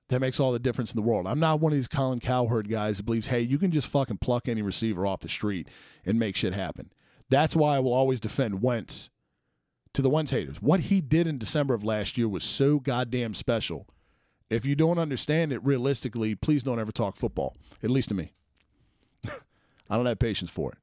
That 0.08 0.20
makes 0.20 0.38
all 0.38 0.52
the 0.52 0.60
difference 0.60 0.92
in 0.92 0.96
the 0.96 1.02
world. 1.02 1.26
I'm 1.26 1.40
not 1.40 1.58
one 1.58 1.72
of 1.72 1.76
these 1.76 1.88
Colin 1.88 2.20
Cowherd 2.20 2.68
guys 2.68 2.98
that 2.98 3.06
believes, 3.06 3.26
hey, 3.26 3.40
you 3.40 3.58
can 3.58 3.72
just 3.72 3.88
fucking 3.88 4.18
pluck 4.18 4.46
any 4.46 4.62
receiver 4.62 5.04
off 5.04 5.18
the 5.18 5.28
street 5.28 5.66
and 6.06 6.16
make 6.16 6.36
shit 6.36 6.52
happen. 6.52 6.92
That's 7.28 7.56
why 7.56 7.74
I 7.74 7.80
will 7.80 7.92
always 7.92 8.20
defend 8.20 8.62
Wentz 8.62 9.10
to 9.94 10.02
the 10.02 10.10
Wentz 10.10 10.30
haters. 10.30 10.62
What 10.62 10.78
he 10.80 11.00
did 11.00 11.26
in 11.26 11.38
December 11.38 11.74
of 11.74 11.82
last 11.82 12.18
year 12.18 12.28
was 12.28 12.44
so 12.44 12.78
goddamn 12.78 13.34
special. 13.34 13.88
If 14.48 14.64
you 14.64 14.76
don't 14.76 14.98
understand 14.98 15.52
it 15.52 15.64
realistically, 15.64 16.36
please 16.36 16.62
don't 16.62 16.78
ever 16.78 16.92
talk 16.92 17.16
football, 17.16 17.56
at 17.82 17.90
least 17.90 18.10
to 18.10 18.14
me. 18.14 18.32
I 19.90 19.96
don't 19.96 20.06
have 20.06 20.20
patience 20.20 20.50
for 20.50 20.70
it. 20.70 20.78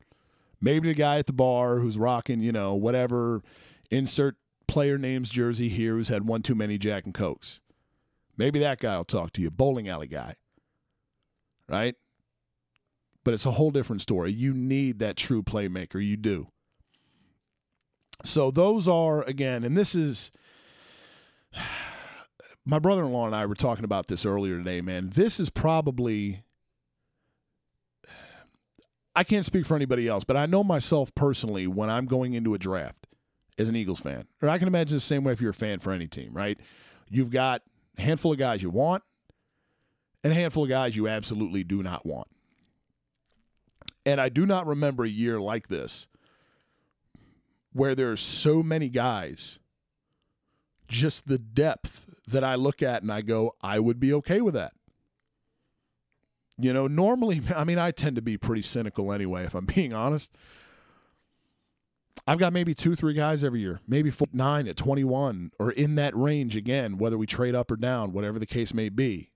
Maybe 0.59 0.87
the 0.87 0.95
guy 0.95 1.19
at 1.19 1.27
the 1.27 1.33
bar 1.33 1.79
who's 1.79 1.97
rocking, 1.97 2.41
you 2.41 2.51
know, 2.51 2.73
whatever 2.73 3.43
insert 3.91 4.35
player 4.67 4.97
names 4.97 5.29
jersey 5.29 5.69
here 5.69 5.93
who's 5.93 6.09
had 6.09 6.27
one 6.27 6.41
too 6.41 6.55
many 6.55 6.77
Jack 6.77 7.05
and 7.05 7.13
Cokes. 7.13 7.59
Maybe 8.35 8.59
that 8.59 8.79
guy 8.79 8.97
will 8.97 9.05
talk 9.05 9.33
to 9.33 9.41
you, 9.41 9.49
bowling 9.49 9.87
alley 9.87 10.07
guy. 10.07 10.35
Right? 11.67 11.95
But 13.23 13.33
it's 13.33 13.45
a 13.45 13.51
whole 13.51 13.71
different 13.71 14.01
story. 14.01 14.31
You 14.31 14.53
need 14.53 14.99
that 14.99 15.17
true 15.17 15.43
playmaker. 15.43 16.03
You 16.03 16.17
do. 16.17 16.47
So 18.23 18.51
those 18.51 18.87
are, 18.87 19.23
again, 19.23 19.63
and 19.63 19.77
this 19.77 19.93
is 19.95 20.31
my 22.65 22.79
brother 22.79 23.03
in 23.03 23.11
law 23.11 23.25
and 23.25 23.35
I 23.35 23.45
were 23.45 23.55
talking 23.55 23.85
about 23.85 24.07
this 24.07 24.25
earlier 24.25 24.57
today, 24.57 24.81
man. 24.81 25.11
This 25.13 25.39
is 25.39 25.49
probably 25.49 26.43
I 29.17 29.23
can't 29.23 29.47
speak 29.47 29.65
for 29.65 29.75
anybody 29.75 30.07
else, 30.07 30.23
but 30.23 30.37
I 30.37 30.45
know 30.45 30.63
myself 30.63 31.13
personally 31.15 31.65
when 31.65 31.89
I'm 31.89 32.05
going 32.05 32.33
into 32.33 32.53
a 32.53 32.59
draft 32.59 33.07
as 33.57 33.67
an 33.67 33.75
Eagles 33.75 33.99
fan, 33.99 34.27
or 34.43 34.49
I 34.49 34.59
can 34.59 34.67
imagine 34.67 34.95
the 34.95 35.01
same 35.01 35.23
way 35.23 35.33
if 35.33 35.41
you're 35.41 35.49
a 35.49 35.55
fan 35.55 35.79
for 35.79 35.91
any 35.91 36.05
team, 36.05 36.33
right? 36.33 36.59
You've 37.09 37.31
got 37.31 37.63
a 37.97 38.01
handful 38.03 38.33
of 38.33 38.37
guys 38.37 38.61
you 38.61 38.69
want 38.69 39.01
and 40.23 40.31
a 40.31 40.35
handful 40.35 40.65
of 40.65 40.69
guys 40.69 40.95
you 40.95 41.07
absolutely 41.07 41.63
do 41.63 41.81
not 41.81 42.05
want. 42.05 42.27
And 44.05 44.21
I 44.21 44.29
do 44.29 44.45
not 44.45 44.67
remember 44.67 45.03
a 45.03 45.09
year 45.09 45.41
like 45.41 45.67
this 45.67 46.05
where 47.73 47.95
there's 47.95 48.21
so 48.21 48.61
many 48.61 48.87
guys, 48.87 49.57
just 50.87 51.27
the 51.27 51.39
depth 51.39 52.05
that 52.27 52.43
I 52.43 52.53
look 52.53 52.83
at 52.83 53.01
and 53.01 53.11
I 53.11 53.21
go, 53.21 53.55
I 53.63 53.79
would 53.79 53.99
be 53.99 54.13
okay 54.13 54.41
with 54.41 54.53
that. 54.53 54.73
You 56.59 56.73
know, 56.73 56.87
normally, 56.87 57.41
I 57.55 57.63
mean, 57.63 57.79
I 57.79 57.91
tend 57.91 58.15
to 58.15 58.21
be 58.21 58.37
pretty 58.37 58.61
cynical 58.61 59.11
anyway, 59.11 59.43
if 59.43 59.53
I'm 59.55 59.65
being 59.65 59.93
honest. 59.93 60.31
I've 62.25 62.39
got 62.39 62.51
maybe 62.51 62.73
two, 62.75 62.93
three 62.95 63.13
guys 63.13 63.41
every 63.41 63.61
year, 63.61 63.79
maybe 63.87 64.09
four, 64.09 64.27
nine 64.33 64.67
at 64.67 64.75
21 64.75 65.51
or 65.59 65.71
in 65.71 65.95
that 65.95 66.15
range 66.15 66.57
again, 66.57 66.97
whether 66.97 67.17
we 67.17 67.25
trade 67.25 67.55
up 67.55 67.71
or 67.71 67.77
down, 67.77 68.11
whatever 68.11 68.37
the 68.37 68.45
case 68.45 68.73
may 68.73 68.89
be. 68.89 69.31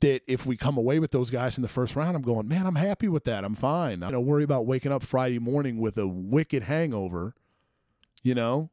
That 0.00 0.22
if 0.26 0.46
we 0.46 0.56
come 0.56 0.78
away 0.78 0.98
with 0.98 1.10
those 1.10 1.28
guys 1.28 1.58
in 1.58 1.62
the 1.62 1.68
first 1.68 1.94
round, 1.94 2.16
I'm 2.16 2.22
going, 2.22 2.48
man, 2.48 2.66
I'm 2.66 2.76
happy 2.76 3.06
with 3.06 3.24
that. 3.24 3.44
I'm 3.44 3.54
fine. 3.54 4.02
I 4.02 4.10
don't 4.10 4.24
worry 4.24 4.44
about 4.44 4.64
waking 4.64 4.92
up 4.92 5.02
Friday 5.02 5.38
morning 5.38 5.78
with 5.78 5.98
a 5.98 6.06
wicked 6.06 6.62
hangover, 6.62 7.34
you 8.22 8.34
know, 8.34 8.70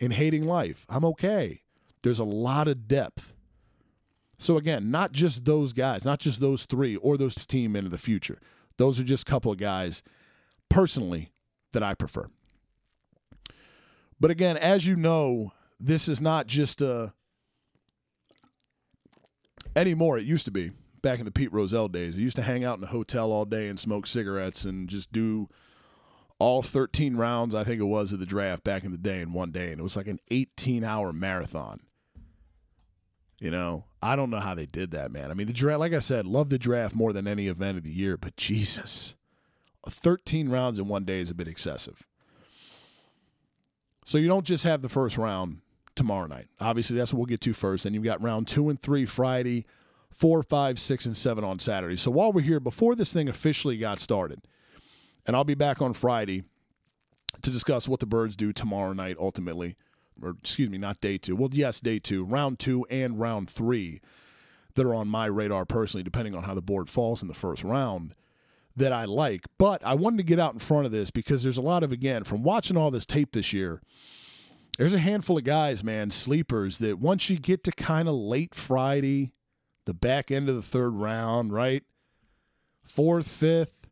and 0.00 0.12
hating 0.12 0.44
life. 0.44 0.86
I'm 0.88 1.04
okay. 1.06 1.62
There's 2.04 2.20
a 2.20 2.24
lot 2.24 2.68
of 2.68 2.86
depth 2.86 3.33
so 4.38 4.56
again, 4.56 4.90
not 4.90 5.12
just 5.12 5.44
those 5.44 5.72
guys, 5.72 6.04
not 6.04 6.20
just 6.20 6.40
those 6.40 6.66
three 6.66 6.96
or 6.96 7.16
those 7.16 7.34
team 7.34 7.76
into 7.76 7.90
the 7.90 7.98
future. 7.98 8.38
Those 8.76 8.98
are 8.98 9.04
just 9.04 9.28
a 9.28 9.30
couple 9.30 9.52
of 9.52 9.58
guys 9.58 10.02
personally 10.68 11.32
that 11.72 11.82
I 11.82 11.94
prefer. 11.94 12.28
But 14.18 14.30
again, 14.30 14.56
as 14.56 14.86
you 14.86 14.96
know, 14.96 15.52
this 15.78 16.08
is 16.08 16.20
not 16.20 16.46
just 16.46 16.80
a 16.80 17.12
anymore. 19.76 20.18
It 20.18 20.24
used 20.24 20.44
to 20.46 20.50
be 20.50 20.72
back 21.02 21.18
in 21.18 21.24
the 21.24 21.30
Pete 21.30 21.52
Rozelle 21.52 21.88
days. 21.88 22.16
He 22.16 22.22
used 22.22 22.36
to 22.36 22.42
hang 22.42 22.64
out 22.64 22.78
in 22.78 22.84
a 22.84 22.88
hotel 22.88 23.32
all 23.32 23.44
day 23.44 23.68
and 23.68 23.78
smoke 23.78 24.06
cigarettes 24.06 24.64
and 24.64 24.88
just 24.88 25.12
do 25.12 25.48
all 26.38 26.62
13 26.62 27.16
rounds, 27.16 27.54
I 27.54 27.64
think 27.64 27.80
it 27.80 27.84
was, 27.84 28.12
of 28.12 28.20
the 28.20 28.26
draft 28.26 28.64
back 28.64 28.84
in 28.84 28.90
the 28.90 28.98
day 28.98 29.20
in 29.20 29.32
one 29.32 29.50
day. 29.50 29.70
And 29.70 29.80
it 29.80 29.82
was 29.82 29.96
like 29.96 30.08
an 30.08 30.20
18 30.30 30.82
hour 30.84 31.12
marathon. 31.12 31.80
You 33.40 33.50
know, 33.50 33.84
I 34.04 34.16
don't 34.16 34.28
know 34.28 34.38
how 34.38 34.54
they 34.54 34.66
did 34.66 34.90
that, 34.90 35.12
man. 35.12 35.30
I 35.30 35.34
mean, 35.34 35.46
the 35.46 35.54
draft, 35.54 35.80
like 35.80 35.94
I 35.94 36.00
said, 36.00 36.26
love 36.26 36.50
the 36.50 36.58
draft 36.58 36.94
more 36.94 37.14
than 37.14 37.26
any 37.26 37.48
event 37.48 37.78
of 37.78 37.84
the 37.84 37.90
year, 37.90 38.18
but 38.18 38.36
Jesus, 38.36 39.14
13 39.88 40.50
rounds 40.50 40.78
in 40.78 40.88
one 40.88 41.06
day 41.06 41.20
is 41.20 41.30
a 41.30 41.34
bit 41.34 41.48
excessive. 41.48 42.06
So 44.04 44.18
you 44.18 44.28
don't 44.28 44.44
just 44.44 44.64
have 44.64 44.82
the 44.82 44.90
first 44.90 45.16
round 45.16 45.62
tomorrow 45.94 46.26
night. 46.26 46.48
Obviously, 46.60 46.98
that's 46.98 47.14
what 47.14 47.20
we'll 47.20 47.26
get 47.26 47.40
to 47.40 47.54
first. 47.54 47.86
And 47.86 47.94
you've 47.94 48.04
got 48.04 48.22
round 48.22 48.46
two 48.46 48.68
and 48.68 48.78
three 48.78 49.06
Friday, 49.06 49.64
four, 50.10 50.42
five, 50.42 50.78
six, 50.78 51.06
and 51.06 51.16
seven 51.16 51.42
on 51.42 51.58
Saturday. 51.58 51.96
So 51.96 52.10
while 52.10 52.30
we're 52.30 52.42
here, 52.42 52.60
before 52.60 52.94
this 52.94 53.10
thing 53.10 53.30
officially 53.30 53.78
got 53.78 54.00
started, 54.00 54.42
and 55.26 55.34
I'll 55.34 55.44
be 55.44 55.54
back 55.54 55.80
on 55.80 55.94
Friday 55.94 56.44
to 57.40 57.50
discuss 57.50 57.88
what 57.88 58.00
the 58.00 58.06
birds 58.06 58.36
do 58.36 58.52
tomorrow 58.52 58.92
night 58.92 59.16
ultimately 59.18 59.76
or 60.22 60.36
excuse 60.40 60.70
me 60.70 60.78
not 60.78 61.00
day 61.00 61.18
two 61.18 61.36
well 61.36 61.50
yes 61.52 61.80
day 61.80 61.98
two 61.98 62.24
round 62.24 62.58
two 62.58 62.86
and 62.90 63.18
round 63.18 63.48
three 63.48 64.00
that 64.74 64.86
are 64.86 64.94
on 64.94 65.08
my 65.08 65.26
radar 65.26 65.64
personally 65.64 66.02
depending 66.02 66.34
on 66.34 66.44
how 66.44 66.54
the 66.54 66.62
board 66.62 66.88
falls 66.88 67.22
in 67.22 67.28
the 67.28 67.34
first 67.34 67.64
round 67.64 68.14
that 68.76 68.92
i 68.92 69.04
like 69.04 69.42
but 69.58 69.84
i 69.84 69.94
wanted 69.94 70.16
to 70.16 70.22
get 70.22 70.40
out 70.40 70.52
in 70.52 70.58
front 70.58 70.86
of 70.86 70.92
this 70.92 71.10
because 71.10 71.42
there's 71.42 71.58
a 71.58 71.62
lot 71.62 71.82
of 71.82 71.92
again 71.92 72.24
from 72.24 72.42
watching 72.42 72.76
all 72.76 72.90
this 72.90 73.06
tape 73.06 73.32
this 73.32 73.52
year 73.52 73.80
there's 74.78 74.94
a 74.94 74.98
handful 74.98 75.38
of 75.38 75.44
guys 75.44 75.84
man 75.84 76.10
sleepers 76.10 76.78
that 76.78 76.98
once 76.98 77.28
you 77.30 77.38
get 77.38 77.62
to 77.64 77.72
kind 77.72 78.08
of 78.08 78.14
late 78.14 78.54
friday 78.54 79.32
the 79.84 79.94
back 79.94 80.30
end 80.30 80.48
of 80.48 80.56
the 80.56 80.62
third 80.62 80.94
round 80.94 81.52
right 81.52 81.84
fourth 82.84 83.28
fifth 83.28 83.84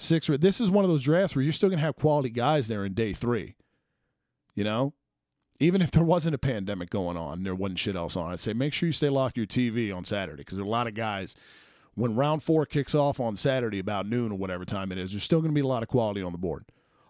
six. 0.00 0.26
This 0.26 0.60
is 0.60 0.70
one 0.70 0.84
of 0.84 0.90
those 0.90 1.02
drafts 1.02 1.36
where 1.36 1.42
you're 1.42 1.52
still 1.52 1.68
going 1.68 1.78
to 1.78 1.84
have 1.84 1.96
quality 1.96 2.30
guys 2.30 2.68
there 2.68 2.84
in 2.84 2.94
day 2.94 3.12
three. 3.12 3.54
You 4.54 4.64
know, 4.64 4.94
even 5.60 5.82
if 5.82 5.90
there 5.90 6.02
wasn't 6.02 6.34
a 6.34 6.38
pandemic 6.38 6.90
going 6.90 7.16
on, 7.16 7.42
there 7.42 7.54
wasn't 7.54 7.78
shit 7.78 7.96
else 7.96 8.16
on. 8.16 8.32
I'd 8.32 8.40
say 8.40 8.52
make 8.52 8.72
sure 8.72 8.86
you 8.86 8.92
stay 8.92 9.08
locked 9.08 9.36
to 9.36 9.40
your 9.42 9.46
TV 9.46 9.94
on 9.94 10.04
Saturday 10.04 10.40
because 10.40 10.56
there 10.56 10.64
are 10.64 10.68
a 10.68 10.70
lot 10.70 10.86
of 10.86 10.94
guys. 10.94 11.34
When 11.94 12.14
round 12.14 12.42
four 12.42 12.66
kicks 12.66 12.94
off 12.94 13.20
on 13.20 13.36
Saturday 13.36 13.78
about 13.78 14.06
noon 14.06 14.32
or 14.32 14.38
whatever 14.38 14.64
time 14.64 14.90
it 14.90 14.98
is, 14.98 15.10
there's 15.10 15.24
still 15.24 15.40
going 15.40 15.50
to 15.52 15.54
be 15.54 15.60
a 15.60 15.66
lot 15.66 15.82
of 15.82 15.88
quality 15.88 16.22
on 16.22 16.32
the 16.32 16.38
board, 16.38 16.64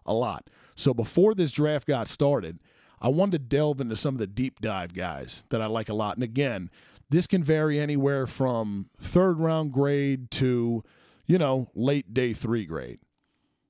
a 0.05 0.15
lot. 0.15 0.49
So 0.75 0.93
before 0.93 1.35
this 1.35 1.53
draft 1.53 1.87
got 1.87 2.09
started, 2.09 2.59
I 3.01 3.09
wanted 3.09 3.33
to 3.33 3.39
delve 3.39 3.81
into 3.81 3.97
some 3.97 4.15
of 4.15 4.19
the 4.19 4.27
deep 4.27 4.61
dive 4.61 4.95
guys 4.95 5.45
that 5.51 5.63
I 5.63 5.67
like 5.67 5.89
a 5.89 5.95
lot. 5.95 6.17
And 6.17 6.25
again, 6.25 6.71
this 7.11 7.27
can 7.27 7.45
vary 7.45 7.79
anywhere 7.79 8.27
from 8.27 8.89
third 8.99 9.39
round 9.39 9.73
grade 9.73 10.31
to 10.33 10.83
you 11.31 11.39
know, 11.39 11.69
late 11.77 12.13
day 12.13 12.33
three 12.33 12.65
grade. 12.65 12.99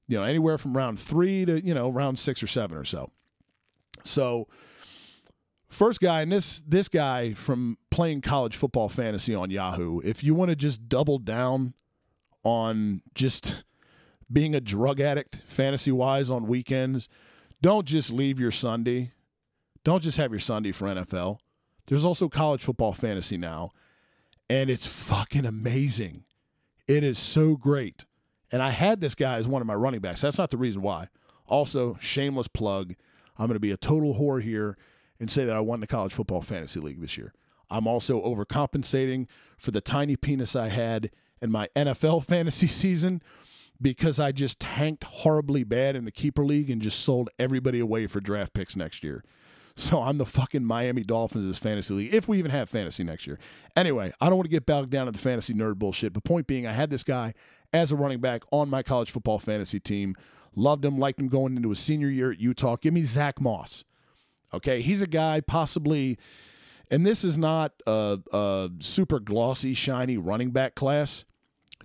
You 0.08 0.16
know, 0.16 0.24
anywhere 0.24 0.56
from 0.56 0.74
round 0.74 0.98
three 0.98 1.44
to, 1.44 1.62
you 1.62 1.74
know, 1.74 1.90
round 1.90 2.18
six 2.18 2.42
or 2.42 2.46
seven 2.46 2.78
or 2.78 2.86
so. 2.86 3.10
So, 4.02 4.48
first 5.70 6.00
guy, 6.00 6.22
and 6.22 6.30
this 6.30 6.60
this 6.66 6.88
guy 6.88 7.32
from 7.32 7.78
playing 7.90 8.20
college 8.20 8.56
football 8.56 8.88
fantasy 8.88 9.34
on 9.34 9.50
Yahoo, 9.50 10.00
if 10.00 10.22
you 10.22 10.34
want 10.34 10.50
to 10.50 10.56
just 10.56 10.88
double 10.88 11.18
down 11.18 11.74
on 12.42 13.02
just 13.14 13.64
being 14.30 14.54
a 14.54 14.60
drug 14.60 15.00
addict 15.00 15.36
fantasy 15.46 15.92
wise 15.92 16.30
on 16.30 16.46
weekends, 16.46 17.08
don't 17.62 17.86
just 17.86 18.10
leave 18.10 18.38
your 18.38 18.50
Sunday. 18.50 19.12
Don't 19.82 20.02
just 20.02 20.18
have 20.18 20.30
your 20.30 20.40
Sunday 20.40 20.72
for 20.72 20.86
NFL. 20.88 21.38
There's 21.86 22.04
also 22.04 22.28
college 22.28 22.62
football 22.62 22.92
fantasy 22.92 23.36
now, 23.36 23.70
and 24.48 24.68
it's 24.68 24.86
fucking 24.86 25.46
amazing. 25.46 26.24
It 26.86 27.02
is 27.02 27.18
so 27.18 27.56
great. 27.56 28.04
And 28.52 28.62
I 28.62 28.70
had 28.70 29.00
this 29.00 29.14
guy 29.14 29.36
as 29.36 29.46
one 29.46 29.62
of 29.62 29.66
my 29.66 29.74
running 29.74 30.00
backs. 30.00 30.20
That's 30.20 30.38
not 30.38 30.50
the 30.50 30.56
reason 30.56 30.82
why. 30.82 31.08
Also, 31.46 31.96
shameless 32.00 32.48
plug. 32.48 32.94
I'm 33.38 33.46
going 33.46 33.54
to 33.54 33.60
be 33.60 33.70
a 33.70 33.76
total 33.76 34.14
whore 34.14 34.42
here 34.42 34.76
and 35.20 35.30
say 35.30 35.44
that 35.44 35.54
I 35.54 35.60
won 35.60 35.80
the 35.80 35.86
college 35.86 36.12
football 36.12 36.40
fantasy 36.40 36.80
league 36.80 37.00
this 37.00 37.16
year. 37.16 37.32
I'm 37.70 37.86
also 37.86 38.20
overcompensating 38.22 39.28
for 39.56 39.70
the 39.70 39.80
tiny 39.80 40.16
penis 40.16 40.56
I 40.56 40.68
had 40.68 41.10
in 41.40 41.52
my 41.52 41.68
NFL 41.76 42.24
fantasy 42.26 42.66
season 42.66 43.22
because 43.80 44.18
I 44.18 44.32
just 44.32 44.58
tanked 44.58 45.04
horribly 45.04 45.64
bad 45.64 45.96
in 45.96 46.04
the 46.04 46.10
keeper 46.10 46.44
league 46.44 46.70
and 46.70 46.82
just 46.82 47.00
sold 47.00 47.30
everybody 47.38 47.78
away 47.78 48.06
for 48.06 48.20
draft 48.20 48.52
picks 48.52 48.76
next 48.76 49.04
year. 49.04 49.22
So 49.76 50.02
I'm 50.02 50.18
the 50.18 50.26
fucking 50.26 50.64
Miami 50.64 51.02
Dolphins 51.04 51.46
as 51.46 51.56
fantasy 51.56 51.94
league, 51.94 52.14
if 52.14 52.28
we 52.28 52.38
even 52.38 52.50
have 52.50 52.68
fantasy 52.68 53.04
next 53.04 53.26
year. 53.26 53.38
Anyway, 53.76 54.12
I 54.20 54.26
don't 54.26 54.36
want 54.36 54.46
to 54.46 54.50
get 54.50 54.66
bogged 54.66 54.90
down 54.90 55.06
in 55.06 55.12
the 55.12 55.18
fantasy 55.18 55.54
nerd 55.54 55.78
bullshit, 55.78 56.12
but 56.12 56.24
point 56.24 56.46
being, 56.46 56.66
I 56.66 56.72
had 56.72 56.90
this 56.90 57.04
guy 57.04 57.32
as 57.72 57.92
a 57.92 57.96
running 57.96 58.20
back 58.20 58.42
on 58.50 58.68
my 58.68 58.82
college 58.82 59.10
football 59.10 59.38
fantasy 59.38 59.80
team. 59.80 60.16
Loved 60.54 60.84
him, 60.84 60.98
liked 60.98 61.20
him 61.20 61.28
going 61.28 61.56
into 61.56 61.68
his 61.68 61.78
senior 61.78 62.08
year 62.08 62.32
at 62.32 62.40
Utah. 62.40 62.76
Give 62.76 62.92
me 62.92 63.04
Zach 63.04 63.40
Moss. 63.40 63.84
Okay, 64.52 64.82
he's 64.82 65.00
a 65.02 65.06
guy 65.06 65.40
possibly, 65.40 66.18
and 66.90 67.06
this 67.06 67.24
is 67.24 67.38
not 67.38 67.72
a, 67.86 68.18
a 68.32 68.70
super 68.80 69.20
glossy, 69.20 69.74
shiny 69.74 70.16
running 70.16 70.50
back 70.50 70.74
class. 70.74 71.24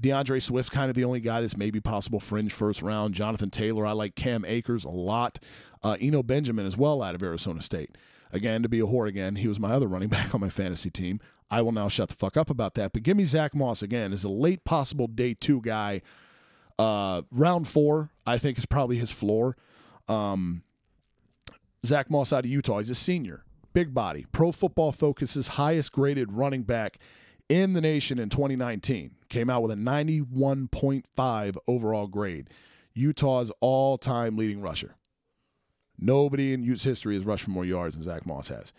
D'Andre 0.02 0.40
Swift's 0.40 0.70
kind 0.70 0.90
of 0.90 0.96
the 0.96 1.06
only 1.06 1.22
guy 1.22 1.42
that's 1.42 1.56
maybe 1.56 1.80
possible 1.80 2.20
fringe 2.20 2.52
first 2.52 2.82
round. 2.82 3.14
Jonathan 3.14 3.50
Taylor, 3.50 3.86
I 3.86 3.94
like 3.94 4.16
Cam 4.16 4.44
Akers 4.44 4.84
a 4.84 4.90
lot. 4.90 5.40
Uh, 5.84 5.96
Eno 6.02 6.22
Benjamin 6.22 6.66
as 6.66 6.76
well 6.76 7.02
out 7.02 7.16
of 7.16 7.24
Arizona 7.24 7.62
State. 7.62 7.98
Again, 8.34 8.64
to 8.64 8.70
be 8.70 8.80
a 8.80 8.86
whore 8.86 9.08
again, 9.08 9.38
he 9.38 9.48
was 9.48 9.60
my 9.60 9.72
other 9.72 9.88
running 9.88 10.10
back 10.10 10.36
on 10.36 10.42
my 10.42 10.50
fantasy 10.50 10.90
team. 10.90 11.20
I 11.50 11.62
will 11.62 11.72
now 11.72 11.88
shut 11.88 12.10
the 12.10 12.16
fuck 12.16 12.36
up 12.36 12.50
about 12.50 12.74
that. 12.74 12.92
But 12.92 13.04
give 13.04 13.16
me 13.16 13.26
Zach 13.26 13.56
Moss 13.56 13.82
again 13.82 14.12
as 14.12 14.24
a 14.24 14.30
late 14.30 14.66
possible 14.66 15.08
day 15.08 15.34
two 15.34 15.62
guy. 15.62 16.02
Uh, 16.78 17.22
round 17.32 17.68
four, 17.68 18.10
I 18.26 18.38
think, 18.38 18.58
is 18.58 18.66
probably 18.66 18.98
his 18.98 19.12
floor. 19.12 19.56
Um, 20.10 20.64
Zach 21.86 22.10
Moss 22.10 22.34
out 22.34 22.46
of 22.46 22.52
Utah. 22.52 22.80
He's 22.80 22.90
a 22.90 22.96
senior, 22.96 23.44
big 23.74 23.94
body. 23.94 24.26
Pro 24.32 24.52
Football 24.52 24.92
Focus's 24.92 25.50
highest 25.50 25.92
graded 25.92 26.34
running 26.34 26.64
back 26.64 26.98
in 27.50 27.74
the 27.74 27.82
nation 27.82 28.20
in 28.20 28.30
2019. 28.30 29.16
Came 29.30 29.50
out 29.50 29.62
with 29.62 29.72
a 29.72 29.76
91.5 29.76 31.58
overall 31.68 32.08
grade. 32.08 32.50
Utah's 32.94 33.52
all 33.60 33.98
time 33.98 34.38
leading 34.38 34.62
rusher. 34.62 34.96
Nobody 35.98 36.54
in 36.54 36.64
Utes 36.64 36.84
history 36.84 37.16
has 37.16 37.26
rushed 37.26 37.46
for 37.46 37.52
more 37.52 37.66
yards 37.66 37.96
than 37.96 38.04
Zach 38.04 38.26
Moss 38.26 38.50
has. 38.50 38.74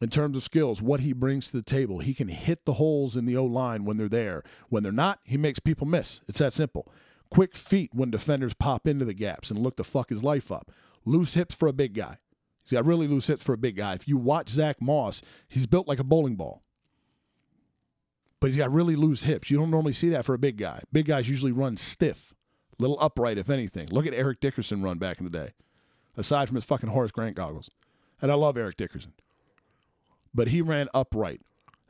In 0.00 0.10
terms 0.10 0.36
of 0.36 0.42
skills, 0.42 0.82
what 0.82 1.00
he 1.00 1.12
brings 1.12 1.46
to 1.46 1.56
the 1.56 1.62
table, 1.62 2.00
he 2.00 2.14
can 2.14 2.28
hit 2.28 2.64
the 2.64 2.74
holes 2.74 3.16
in 3.16 3.26
the 3.26 3.36
O 3.36 3.44
line 3.44 3.84
when 3.84 3.96
they're 3.96 4.08
there. 4.08 4.42
When 4.68 4.82
they're 4.82 4.92
not, 4.92 5.20
he 5.24 5.36
makes 5.36 5.60
people 5.60 5.86
miss. 5.86 6.20
It's 6.26 6.40
that 6.40 6.52
simple. 6.52 6.88
Quick 7.30 7.54
feet 7.54 7.90
when 7.94 8.10
defenders 8.10 8.54
pop 8.54 8.86
into 8.86 9.04
the 9.04 9.14
gaps 9.14 9.50
and 9.50 9.60
look 9.60 9.76
to 9.76 9.84
fuck 9.84 10.10
his 10.10 10.24
life 10.24 10.50
up. 10.50 10.70
Loose 11.04 11.34
hips 11.34 11.54
for 11.54 11.68
a 11.68 11.72
big 11.72 11.94
guy. 11.94 12.18
He's 12.64 12.72
got 12.72 12.86
really 12.86 13.06
loose 13.06 13.26
hips 13.26 13.44
for 13.44 13.52
a 13.52 13.58
big 13.58 13.76
guy. 13.76 13.94
If 13.94 14.08
you 14.08 14.16
watch 14.16 14.48
Zach 14.48 14.80
Moss, 14.80 15.22
he's 15.48 15.66
built 15.66 15.86
like 15.86 15.98
a 15.98 16.04
bowling 16.04 16.36
ball 16.36 16.62
but 18.44 18.50
he's 18.50 18.58
got 18.58 18.74
really 18.74 18.94
loose 18.94 19.22
hips. 19.22 19.50
You 19.50 19.56
don't 19.56 19.70
normally 19.70 19.94
see 19.94 20.10
that 20.10 20.26
for 20.26 20.34
a 20.34 20.38
big 20.38 20.58
guy. 20.58 20.82
Big 20.92 21.06
guys 21.06 21.30
usually 21.30 21.50
run 21.50 21.78
stiff, 21.78 22.34
little 22.78 22.98
upright, 23.00 23.38
if 23.38 23.48
anything. 23.48 23.88
Look 23.90 24.06
at 24.06 24.12
Eric 24.12 24.38
Dickerson 24.40 24.82
run 24.82 24.98
back 24.98 25.16
in 25.18 25.24
the 25.24 25.30
day, 25.30 25.54
aside 26.14 26.48
from 26.48 26.56
his 26.56 26.64
fucking 26.66 26.90
Horace 26.90 27.10
Grant 27.10 27.36
goggles. 27.36 27.70
And 28.20 28.30
I 28.30 28.34
love 28.34 28.58
Eric 28.58 28.76
Dickerson. 28.76 29.14
But 30.34 30.48
he 30.48 30.60
ran 30.60 30.90
upright. 30.92 31.40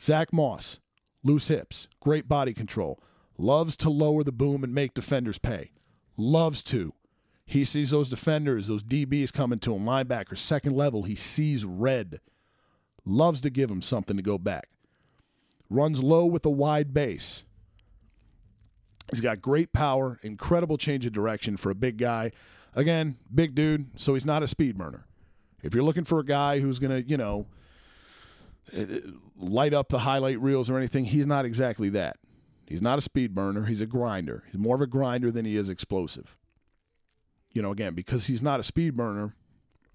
Zach 0.01 0.33
Moss, 0.33 0.79
loose 1.25 1.49
hips, 1.49 1.89
great 1.99 2.29
body 2.29 2.55
control, 2.55 3.01
loves 3.37 3.77
to 3.79 3.91
lower 3.91 4.23
the 4.23 4.31
boom 4.31 4.63
and 4.63 4.73
make 4.73 4.95
defenders 4.95 5.39
pay. 5.39 5.73
Loves 6.17 6.63
to. 6.63 6.95
He 7.47 7.65
sees 7.65 7.91
those 7.91 8.09
defenders, 8.09 8.69
those 8.69 8.83
DBs 8.83 9.33
coming 9.33 9.59
to 9.61 9.75
him, 9.75 9.85
linebackers, 9.85 10.39
second 10.39 10.75
level. 10.75 11.03
He 11.03 11.15
sees 11.15 11.65
red. 11.65 12.21
Loves 13.05 13.43
to 13.43 13.51
give 13.51 13.71
him 13.71 13.83
something 13.83 14.17
to 14.17 14.23
go 14.23 14.39
back 14.39 14.69
runs 15.71 16.03
low 16.03 16.25
with 16.27 16.47
a 16.47 16.51
wide 16.51 16.95
base. 16.95 17.45
He's 19.11 19.21
got 19.21 19.43
great 19.43 19.73
power, 19.73 20.19
incredible 20.23 20.79
change 20.79 21.05
of 21.05 21.13
direction 21.13 21.57
for 21.57 21.71
a 21.71 21.75
big 21.75 21.99
guy. 21.99 22.33
Again, 22.75 23.19
big 23.33 23.55
dude, 23.55 24.01
so 24.01 24.15
he's 24.15 24.25
not 24.25 24.43
a 24.43 24.47
speed 24.47 24.77
burner. 24.77 25.07
If 25.63 25.75
you're 25.75 25.85
looking 25.85 26.05
for 26.05 26.19
a 26.19 26.25
guy 26.25 26.61
who's 26.61 26.79
going 26.79 27.03
to, 27.03 27.09
you 27.09 27.17
know, 27.17 27.47
light 29.37 29.75
up 29.75 29.89
the 29.89 30.01
highlight 30.01 30.41
reels 30.41 30.71
or 30.71 30.79
anything, 30.79 31.05
he's 31.05 31.27
not 31.27 31.45
exactly 31.45 31.91
that. 31.91 32.17
He's 32.67 32.83
not 32.83 32.99
a 32.99 33.03
speed 33.03 33.35
burner, 33.35 33.67
he's 33.67 33.83
a 33.83 33.87
grinder. 33.87 34.45
He's 34.47 34.59
more 34.59 34.75
of 34.75 34.81
a 34.81 34.87
grinder 34.87 35.31
than 35.31 35.45
he 35.45 35.57
is 35.57 35.69
explosive. 35.69 36.37
You 37.55 37.63
know, 37.63 37.71
again, 37.71 37.95
because 37.95 38.27
he's 38.27 38.43
not 38.43 38.61
a 38.61 38.63
speed 38.63 38.95
burner, 38.95 39.35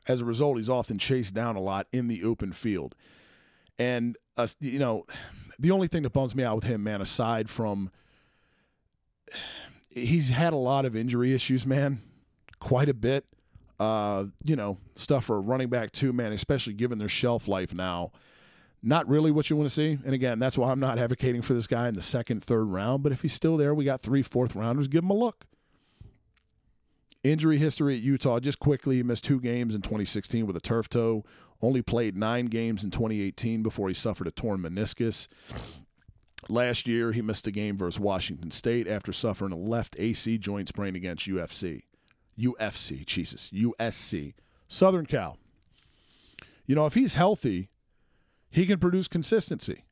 as 0.07 0.21
a 0.21 0.25
result, 0.25 0.57
he's 0.57 0.69
often 0.69 0.97
chased 0.97 1.35
down 1.35 1.55
a 1.55 1.61
lot 1.61 1.87
in 1.91 2.07
the 2.07 2.23
open 2.23 2.51
field. 2.51 2.95
And, 3.77 4.17
uh, 4.35 4.47
you 4.59 4.79
know, 4.79 5.05
the 5.59 5.71
only 5.71 5.87
thing 5.87 6.03
that 6.03 6.11
bums 6.11 6.33
me 6.33 6.43
out 6.43 6.55
with 6.55 6.63
him, 6.63 6.83
man, 6.83 7.01
aside 7.01 7.49
from 7.49 7.91
he's 9.89 10.29
had 10.29 10.53
a 10.53 10.57
lot 10.57 10.85
of 10.85 10.95
injury 10.95 11.33
issues, 11.33 11.65
man, 11.65 12.01
quite 12.59 12.89
a 12.89 12.93
bit. 12.93 13.25
Uh, 13.79 14.25
you 14.43 14.57
know, 14.57 14.77
stuff 14.95 15.25
for 15.25 15.37
a 15.37 15.39
running 15.39 15.69
back 15.69 15.91
too, 15.91 16.11
man, 16.11 16.33
especially 16.33 16.73
given 16.73 16.99
their 16.99 17.07
shelf 17.07 17.47
life 17.47 17.73
now. 17.73 18.11
Not 18.81 19.07
really 19.07 19.31
what 19.31 19.49
you 19.49 19.55
want 19.55 19.69
to 19.69 19.73
see. 19.73 19.97
And 20.03 20.13
again, 20.13 20.39
that's 20.39 20.57
why 20.57 20.71
I'm 20.71 20.79
not 20.79 20.97
advocating 20.97 21.41
for 21.41 21.53
this 21.53 21.67
guy 21.67 21.87
in 21.87 21.95
the 21.95 22.01
second, 22.01 22.43
third 22.43 22.65
round. 22.65 23.03
But 23.03 23.11
if 23.11 23.21
he's 23.21 23.33
still 23.33 23.55
there, 23.55 23.73
we 23.73 23.85
got 23.85 24.01
three 24.01 24.21
fourth 24.21 24.55
rounders. 24.55 24.87
Give 24.87 25.03
him 25.03 25.09
a 25.09 25.15
look. 25.15 25.45
Injury 27.23 27.57
history 27.57 27.95
at 27.95 28.01
Utah, 28.01 28.39
just 28.39 28.59
quickly, 28.59 28.97
he 28.97 29.03
missed 29.03 29.25
two 29.25 29.41
games 29.41 29.75
in 29.75 29.81
2016 29.81 30.47
with 30.47 30.55
a 30.55 30.61
turf 30.61 30.87
toe. 30.87 31.25
Only 31.61 31.81
played 31.81 32.15
nine 32.15 32.45
games 32.45 32.83
in 32.83 32.91
2018 32.91 33.61
before 33.61 33.89
he 33.89 33.93
suffered 33.93 34.27
a 34.27 34.31
torn 34.31 34.61
meniscus. 34.61 35.27
Last 36.47 36.87
year, 36.87 37.11
he 37.11 37.21
missed 37.21 37.45
a 37.47 37.51
game 37.51 37.77
versus 37.77 37.99
Washington 37.99 38.51
State 38.51 38.87
after 38.87 39.11
suffering 39.11 39.51
a 39.51 39.57
left 39.57 39.97
AC 39.99 40.37
joint 40.37 40.69
sprain 40.69 40.95
against 40.95 41.27
UFC. 41.27 41.81
UFC, 42.39 43.05
Jesus, 43.05 43.49
USC. 43.49 44.33
Southern 44.69 45.05
Cal. 45.05 45.37
You 46.65 46.75
know, 46.75 46.85
if 46.85 46.93
he's 46.93 47.15
healthy, 47.15 47.69
he 48.49 48.65
can 48.65 48.79
produce 48.79 49.09
consistency. 49.09 49.83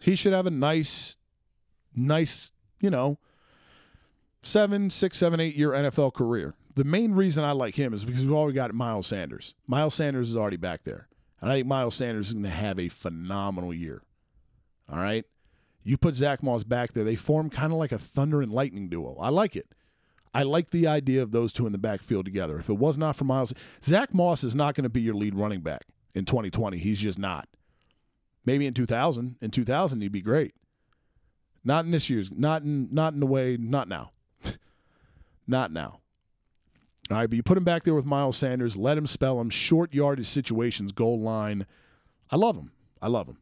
He 0.00 0.14
should 0.14 0.32
have 0.32 0.46
a 0.46 0.50
nice, 0.50 1.16
nice, 1.94 2.52
you 2.80 2.90
know, 2.90 3.18
seven, 4.42 4.90
six, 4.90 5.18
seven, 5.18 5.40
eight 5.40 5.54
year 5.54 5.70
NFL 5.70 6.14
career. 6.14 6.54
The 6.74 6.84
main 6.84 7.12
reason 7.12 7.44
I 7.44 7.52
like 7.52 7.74
him 7.74 7.92
is 7.92 8.04
because 8.04 8.22
we've 8.22 8.34
already 8.34 8.54
got 8.54 8.72
Miles 8.74 9.06
Sanders. 9.06 9.54
Miles 9.66 9.94
Sanders 9.94 10.30
is 10.30 10.36
already 10.36 10.56
back 10.56 10.84
there. 10.84 11.08
And 11.40 11.50
I 11.50 11.56
think 11.56 11.66
Miles 11.66 11.94
Sanders 11.94 12.28
is 12.28 12.32
going 12.34 12.44
to 12.44 12.50
have 12.50 12.78
a 12.78 12.88
phenomenal 12.88 13.74
year. 13.74 14.02
All 14.90 14.98
right. 14.98 15.24
You 15.82 15.96
put 15.96 16.14
Zach 16.14 16.42
Moss 16.42 16.62
back 16.62 16.92
there, 16.92 17.04
they 17.04 17.16
form 17.16 17.48
kind 17.48 17.72
of 17.72 17.78
like 17.78 17.92
a 17.92 17.98
thunder 17.98 18.42
and 18.42 18.52
lightning 18.52 18.88
duo. 18.88 19.16
I 19.18 19.30
like 19.30 19.56
it. 19.56 19.68
I 20.32 20.42
like 20.42 20.70
the 20.70 20.86
idea 20.86 21.22
of 21.22 21.32
those 21.32 21.52
two 21.52 21.66
in 21.66 21.72
the 21.72 21.78
backfield 21.78 22.24
together. 22.24 22.58
If 22.58 22.68
it 22.68 22.74
was 22.74 22.96
not 22.96 23.16
for 23.16 23.24
Miles, 23.24 23.52
Zach 23.82 24.14
Moss 24.14 24.44
is 24.44 24.54
not 24.54 24.74
going 24.74 24.84
to 24.84 24.90
be 24.90 25.00
your 25.00 25.14
lead 25.14 25.34
running 25.34 25.60
back 25.60 25.86
in 26.14 26.24
2020. 26.24 26.76
He's 26.78 27.00
just 27.00 27.18
not. 27.18 27.48
Maybe 28.44 28.66
in 28.66 28.74
2000. 28.74 29.36
In 29.40 29.50
2000, 29.50 30.00
he'd 30.00 30.12
be 30.12 30.20
great. 30.20 30.54
Not 31.64 31.84
in 31.84 31.90
this 31.90 32.08
year's. 32.08 32.30
Not 32.30 32.62
in. 32.62 32.88
Not 32.92 33.12
in 33.12 33.20
the 33.20 33.26
way. 33.26 33.56
Not 33.58 33.88
now. 33.88 34.12
Not 35.50 35.72
now. 35.72 36.00
All 37.10 37.16
right, 37.16 37.28
but 37.28 37.36
you 37.36 37.42
put 37.42 37.58
him 37.58 37.64
back 37.64 37.82
there 37.82 37.94
with 37.94 38.06
Miles 38.06 38.36
Sanders. 38.36 38.76
Let 38.76 38.96
him 38.96 39.06
spell 39.06 39.40
him. 39.40 39.50
Short 39.50 39.92
yardage 39.92 40.26
situations, 40.26 40.92
goal 40.92 41.18
line. 41.20 41.66
I 42.30 42.36
love 42.36 42.56
him. 42.56 42.70
I 43.02 43.08
love 43.08 43.26
him. 43.26 43.38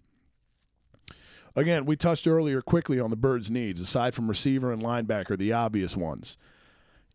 Again, 1.55 1.85
we 1.85 1.97
touched 1.97 2.27
earlier 2.27 2.63
quickly 2.63 3.01
on 3.01 3.11
the 3.11 3.17
Birds' 3.17 3.51
needs, 3.51 3.81
aside 3.81 4.15
from 4.15 4.29
receiver 4.29 4.73
and 4.73 4.83
linebacker, 4.83 5.37
the 5.37 5.53
obvious 5.53 5.97
ones. 5.97 6.39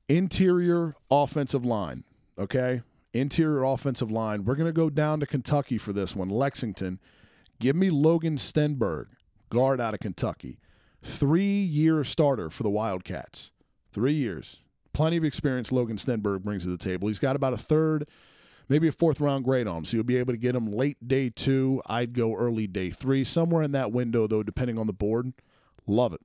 Interior 0.10 0.96
offensive 1.10 1.66
line, 1.66 2.04
okay? 2.38 2.82
Interior 3.14 3.64
offensive 3.64 4.12
line. 4.12 4.44
We're 4.44 4.56
going 4.56 4.68
to 4.68 4.74
go 4.74 4.90
down 4.90 5.22
to 5.22 5.26
Kentucky 5.26 5.78
for 5.78 5.94
this 5.94 6.16
one. 6.16 6.30
Lexington. 6.30 7.00
Give 7.60 7.76
me 7.76 7.90
Logan 7.90 8.36
Stenberg, 8.36 9.06
guard 9.50 9.80
out 9.80 9.94
of 9.94 10.02
Kentucky. 10.02 10.60
Three 11.02 11.62
year 11.62 12.04
starter 12.04 12.50
for 12.50 12.64
the 12.64 12.70
Wildcats. 12.70 13.52
Three 13.92 14.14
years. 14.14 14.60
Plenty 14.94 15.18
of 15.18 15.24
experience 15.24 15.72
Logan 15.72 15.98
Stenberg 15.98 16.44
brings 16.44 16.64
to 16.64 16.70
the 16.70 16.78
table. 16.78 17.08
He's 17.08 17.20
got 17.20 17.36
about 17.36 17.54
a 17.54 17.58
third, 17.58 18.08
maybe 18.70 18.88
a 18.88 18.92
fourth 18.92 19.20
round 19.20 19.44
grade 19.44 19.68
on 19.68 19.78
him. 19.78 19.86
So 19.86 19.98
you'll 19.98 20.04
be 20.04 20.18
able 20.18 20.34
to 20.34 20.38
get 20.38 20.56
him 20.56 20.72
late 20.72 21.08
day 21.08 21.30
two. 21.30 21.82
I'd 21.88 22.14
go 22.14 22.36
early 22.36 22.68
day 22.68 22.90
three. 22.90 23.24
Somewhere 23.24 23.64
in 23.64 23.72
that 23.72 23.92
window, 23.92 24.28
though, 24.28 24.44
depending 24.44 24.78
on 24.78 24.88
the 24.88 24.94
board. 24.94 25.34
Love 25.88 26.14
it. 26.14 26.22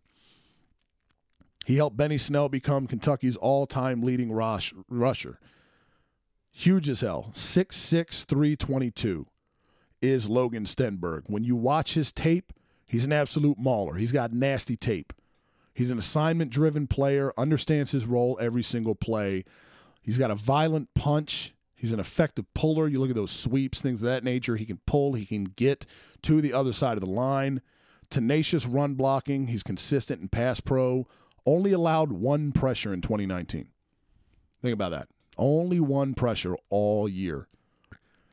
He 1.64 1.76
helped 1.76 1.96
Benny 1.96 2.16
Snell 2.16 2.48
become 2.48 2.86
Kentucky's 2.86 3.36
all 3.36 3.66
time 3.66 4.02
leading 4.02 4.32
rush, 4.32 4.72
rusher. 4.88 5.38
Huge 6.50 6.88
as 6.88 7.02
hell. 7.02 7.30
6'6, 7.34 8.24
322 8.24 9.26
is 10.00 10.28
Logan 10.28 10.64
Stenberg. 10.64 11.24
When 11.26 11.44
you 11.44 11.56
watch 11.56 11.94
his 11.94 12.10
tape, 12.10 12.52
he's 12.86 13.04
an 13.04 13.12
absolute 13.12 13.58
mauler. 13.58 13.96
He's 13.96 14.12
got 14.12 14.32
nasty 14.32 14.76
tape. 14.76 15.12
He's 15.78 15.92
an 15.92 15.98
assignment 15.98 16.50
driven 16.50 16.88
player, 16.88 17.32
understands 17.38 17.92
his 17.92 18.04
role 18.04 18.36
every 18.40 18.64
single 18.64 18.96
play. 18.96 19.44
He's 20.02 20.18
got 20.18 20.32
a 20.32 20.34
violent 20.34 20.92
punch. 20.92 21.54
He's 21.76 21.92
an 21.92 22.00
effective 22.00 22.52
puller. 22.52 22.88
You 22.88 22.98
look 22.98 23.10
at 23.10 23.14
those 23.14 23.30
sweeps, 23.30 23.80
things 23.80 24.02
of 24.02 24.06
that 24.06 24.24
nature. 24.24 24.56
He 24.56 24.66
can 24.66 24.80
pull, 24.86 25.12
he 25.12 25.24
can 25.24 25.44
get 25.44 25.86
to 26.22 26.40
the 26.40 26.52
other 26.52 26.72
side 26.72 26.96
of 26.96 27.04
the 27.04 27.08
line. 27.08 27.62
Tenacious 28.10 28.66
run 28.66 28.94
blocking. 28.94 29.46
He's 29.46 29.62
consistent 29.62 30.20
in 30.20 30.26
pass 30.26 30.58
pro. 30.58 31.06
Only 31.46 31.70
allowed 31.70 32.10
one 32.10 32.50
pressure 32.50 32.92
in 32.92 33.00
2019. 33.00 33.68
Think 34.60 34.74
about 34.74 34.90
that. 34.90 35.06
Only 35.36 35.78
one 35.78 36.12
pressure 36.14 36.56
all 36.70 37.08
year. 37.08 37.46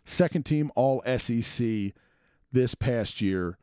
Second 0.03 0.47
team 0.47 0.71
All 0.75 1.03
SEC 1.19 1.93
this 2.51 2.73
past 2.73 3.21
year. 3.21 3.59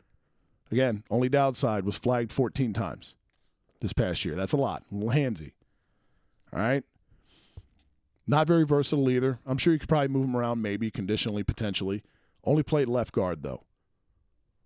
Again, 0.70 1.03
only 1.11 1.28
downside 1.28 1.85
was 1.85 1.99
flagged 1.99 2.30
14 2.30 2.72
times 2.72 3.16
this 3.83 3.93
past 3.93 4.24
year. 4.24 4.35
That's 4.35 4.53
a 4.53 4.57
lot. 4.57 4.85
Handsy. 4.91 5.53
All 6.53 6.61
right. 6.61 6.85
Not 8.26 8.47
very 8.47 8.64
versatile 8.64 9.11
either. 9.11 9.41
I'm 9.45 9.59
sure 9.59 9.72
you 9.72 9.78
could 9.78 9.89
probably 9.89 10.09
move 10.09 10.24
him 10.24 10.37
around, 10.37 10.62
maybe 10.62 10.91
conditionally, 10.91 11.43
potentially. 11.43 12.03
Only 12.45 12.62
played 12.62 12.89
left 12.89 13.12
guard, 13.12 13.43
though. 13.43 13.64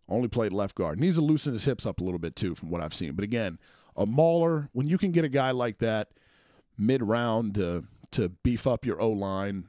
Only 0.08 0.28
played 0.28 0.52
left 0.52 0.74
guard. 0.74 1.00
Needs 1.00 1.16
to 1.16 1.22
loosen 1.22 1.54
his 1.54 1.64
hips 1.64 1.86
up 1.86 2.00
a 2.00 2.04
little 2.04 2.18
bit, 2.18 2.36
too, 2.36 2.54
from 2.54 2.70
what 2.70 2.82
I've 2.82 2.94
seen. 2.94 3.14
But 3.14 3.24
again, 3.24 3.58
a 3.96 4.04
mauler, 4.06 4.68
when 4.72 4.86
you 4.86 4.98
can 4.98 5.10
get 5.10 5.24
a 5.24 5.28
guy 5.28 5.50
like 5.50 5.78
that 5.78 6.10
mid 6.78 7.02
round 7.02 7.54
to, 7.54 7.84
to 8.12 8.28
beef 8.28 8.66
up 8.66 8.84
your 8.84 9.00
O 9.00 9.10
line, 9.10 9.64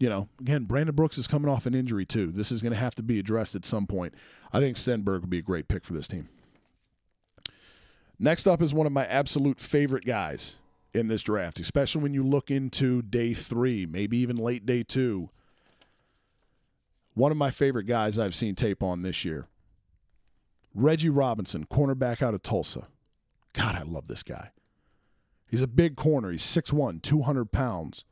you 0.00 0.08
know, 0.08 0.28
again, 0.40 0.64
Brandon 0.64 0.94
Brooks 0.94 1.18
is 1.18 1.28
coming 1.28 1.50
off 1.50 1.66
an 1.66 1.74
injury, 1.74 2.04
too. 2.04 2.32
This 2.32 2.50
is 2.50 2.60
going 2.60 2.72
to 2.72 2.78
have 2.78 2.96
to 2.96 3.02
be 3.02 3.20
addressed 3.20 3.54
at 3.54 3.64
some 3.64 3.86
point. 3.86 4.14
I 4.52 4.58
think 4.58 4.76
Stenberg 4.76 5.20
would 5.20 5.30
be 5.30 5.38
a 5.38 5.42
great 5.42 5.68
pick 5.68 5.84
for 5.84 5.92
this 5.92 6.08
team. 6.08 6.28
Next 8.22 8.46
up 8.46 8.60
is 8.60 8.74
one 8.74 8.86
of 8.86 8.92
my 8.92 9.06
absolute 9.06 9.58
favorite 9.58 10.04
guys 10.04 10.56
in 10.92 11.08
this 11.08 11.22
draft, 11.22 11.58
especially 11.58 12.02
when 12.02 12.12
you 12.12 12.22
look 12.22 12.50
into 12.50 13.00
day 13.00 13.32
three, 13.32 13.86
maybe 13.86 14.18
even 14.18 14.36
late 14.36 14.66
day 14.66 14.82
two. 14.82 15.30
One 17.14 17.32
of 17.32 17.38
my 17.38 17.50
favorite 17.50 17.84
guys 17.84 18.18
I've 18.18 18.34
seen 18.34 18.54
tape 18.54 18.82
on 18.82 19.00
this 19.00 19.24
year 19.24 19.46
Reggie 20.74 21.08
Robinson, 21.08 21.64
cornerback 21.64 22.20
out 22.20 22.34
of 22.34 22.42
Tulsa. 22.42 22.88
God, 23.54 23.74
I 23.74 23.82
love 23.82 24.06
this 24.06 24.22
guy. 24.22 24.50
He's 25.48 25.62
a 25.62 25.66
big 25.66 25.96
corner. 25.96 26.30
He's 26.30 26.44
6'1, 26.44 27.00
200 27.00 27.50
pounds. 27.50 28.04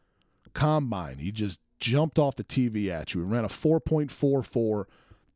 Combine. 0.55 1.19
He 1.19 1.31
just 1.31 1.61
jumped 1.79 2.19
off 2.19 2.35
the 2.35 2.43
TV 2.43 2.89
at 2.89 3.15
you 3.15 3.21
and 3.21 3.31
ran 3.31 3.45
a 3.45 3.49
4.44, 3.49 4.87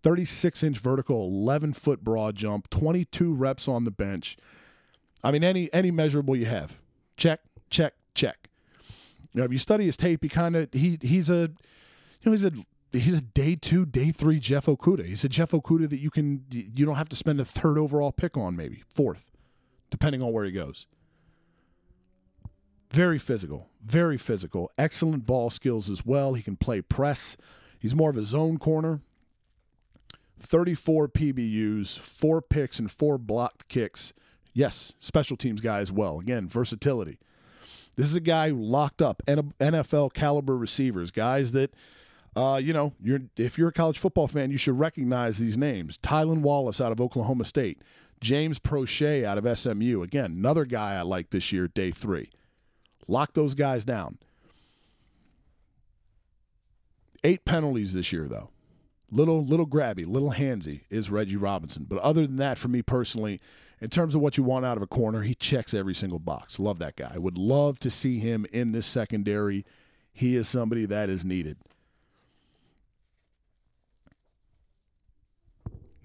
36 0.02 0.62
inch 0.62 0.78
vertical, 0.78 1.26
11 1.26 1.74
foot 1.74 2.02
broad 2.02 2.36
jump, 2.36 2.70
22 2.70 3.34
reps 3.34 3.68
on 3.68 3.84
the 3.84 3.90
bench. 3.90 4.38
I 5.24 5.30
mean, 5.30 5.44
any 5.44 5.72
any 5.72 5.90
measurable 5.90 6.36
you 6.36 6.46
have, 6.46 6.78
check, 7.16 7.40
check, 7.70 7.94
check. 8.14 8.48
You 9.32 9.40
know, 9.40 9.44
if 9.44 9.52
you 9.52 9.58
study 9.58 9.86
his 9.86 9.96
tape, 9.96 10.22
he 10.22 10.28
kind 10.28 10.56
of 10.56 10.68
he 10.72 10.98
he's 11.00 11.30
a, 11.30 11.50
you 12.20 12.26
know, 12.26 12.32
he's 12.32 12.44
a 12.44 12.52
he's 12.92 13.14
a 13.14 13.20
day 13.20 13.56
two, 13.56 13.86
day 13.86 14.10
three 14.10 14.38
Jeff 14.38 14.66
Okudah. 14.66 15.06
He's 15.06 15.24
a 15.24 15.28
Jeff 15.28 15.52
Okudah 15.52 15.88
that 15.90 16.00
you 16.00 16.10
can 16.10 16.44
you 16.50 16.84
don't 16.84 16.96
have 16.96 17.08
to 17.10 17.16
spend 17.16 17.40
a 17.40 17.44
third 17.44 17.78
overall 17.78 18.12
pick 18.12 18.36
on, 18.36 18.56
maybe 18.56 18.82
fourth, 18.94 19.30
depending 19.90 20.22
on 20.22 20.32
where 20.32 20.44
he 20.44 20.52
goes. 20.52 20.86
Very 22.90 23.18
physical, 23.18 23.68
very 23.82 24.18
physical. 24.18 24.70
Excellent 24.76 25.24
ball 25.24 25.48
skills 25.48 25.88
as 25.88 26.04
well. 26.04 26.34
He 26.34 26.42
can 26.42 26.56
play 26.56 26.82
press. 26.82 27.36
He's 27.78 27.94
more 27.94 28.10
of 28.10 28.16
a 28.16 28.24
zone 28.24 28.58
corner. 28.58 29.00
34 30.38 31.08
PBUs, 31.08 32.00
four 32.00 32.42
picks, 32.42 32.78
and 32.78 32.90
four 32.90 33.16
blocked 33.16 33.68
kicks 33.68 34.12
Yes, 34.52 34.92
special 34.98 35.36
teams 35.36 35.60
guy 35.60 35.80
as 35.80 35.90
well. 35.90 36.20
Again, 36.20 36.48
versatility. 36.48 37.18
This 37.96 38.08
is 38.08 38.16
a 38.16 38.20
guy 38.20 38.48
who 38.50 38.56
locked 38.56 39.02
up 39.02 39.22
NFL 39.26 40.14
caliber 40.14 40.56
receivers, 40.56 41.10
guys 41.10 41.52
that, 41.52 41.74
uh, 42.34 42.60
you 42.62 42.72
know, 42.72 42.94
you're 43.02 43.20
if 43.36 43.58
you're 43.58 43.68
a 43.68 43.72
college 43.72 43.98
football 43.98 44.28
fan, 44.28 44.50
you 44.50 44.56
should 44.56 44.78
recognize 44.78 45.38
these 45.38 45.58
names. 45.58 45.98
Tylan 45.98 46.40
Wallace 46.40 46.80
out 46.80 46.92
of 46.92 47.00
Oklahoma 47.00 47.44
State, 47.44 47.82
James 48.20 48.58
Proche 48.58 49.24
out 49.24 49.36
of 49.36 49.58
SMU. 49.58 50.02
Again, 50.02 50.32
another 50.32 50.64
guy 50.64 50.94
I 50.94 51.02
like 51.02 51.30
this 51.30 51.52
year, 51.52 51.68
day 51.68 51.90
three. 51.90 52.30
Lock 53.08 53.34
those 53.34 53.54
guys 53.54 53.84
down. 53.84 54.18
Eight 57.24 57.44
penalties 57.44 57.92
this 57.92 58.12
year, 58.12 58.26
though. 58.26 58.50
Little, 59.10 59.44
little 59.44 59.66
grabby, 59.66 60.06
little 60.06 60.32
handsy 60.32 60.82
is 60.88 61.10
Reggie 61.10 61.36
Robinson. 61.36 61.84
But 61.86 61.98
other 61.98 62.26
than 62.26 62.36
that, 62.36 62.56
for 62.56 62.68
me 62.68 62.80
personally, 62.80 63.40
in 63.82 63.90
terms 63.90 64.14
of 64.14 64.20
what 64.20 64.38
you 64.38 64.44
want 64.44 64.64
out 64.64 64.76
of 64.76 64.82
a 64.82 64.86
corner, 64.86 65.22
he 65.22 65.34
checks 65.34 65.74
every 65.74 65.94
single 65.94 66.20
box. 66.20 66.60
Love 66.60 66.78
that 66.78 66.94
guy. 66.94 67.18
Would 67.18 67.36
love 67.36 67.80
to 67.80 67.90
see 67.90 68.20
him 68.20 68.46
in 68.52 68.70
this 68.70 68.86
secondary. 68.86 69.66
He 70.12 70.36
is 70.36 70.48
somebody 70.48 70.86
that 70.86 71.10
is 71.10 71.24
needed. 71.24 71.58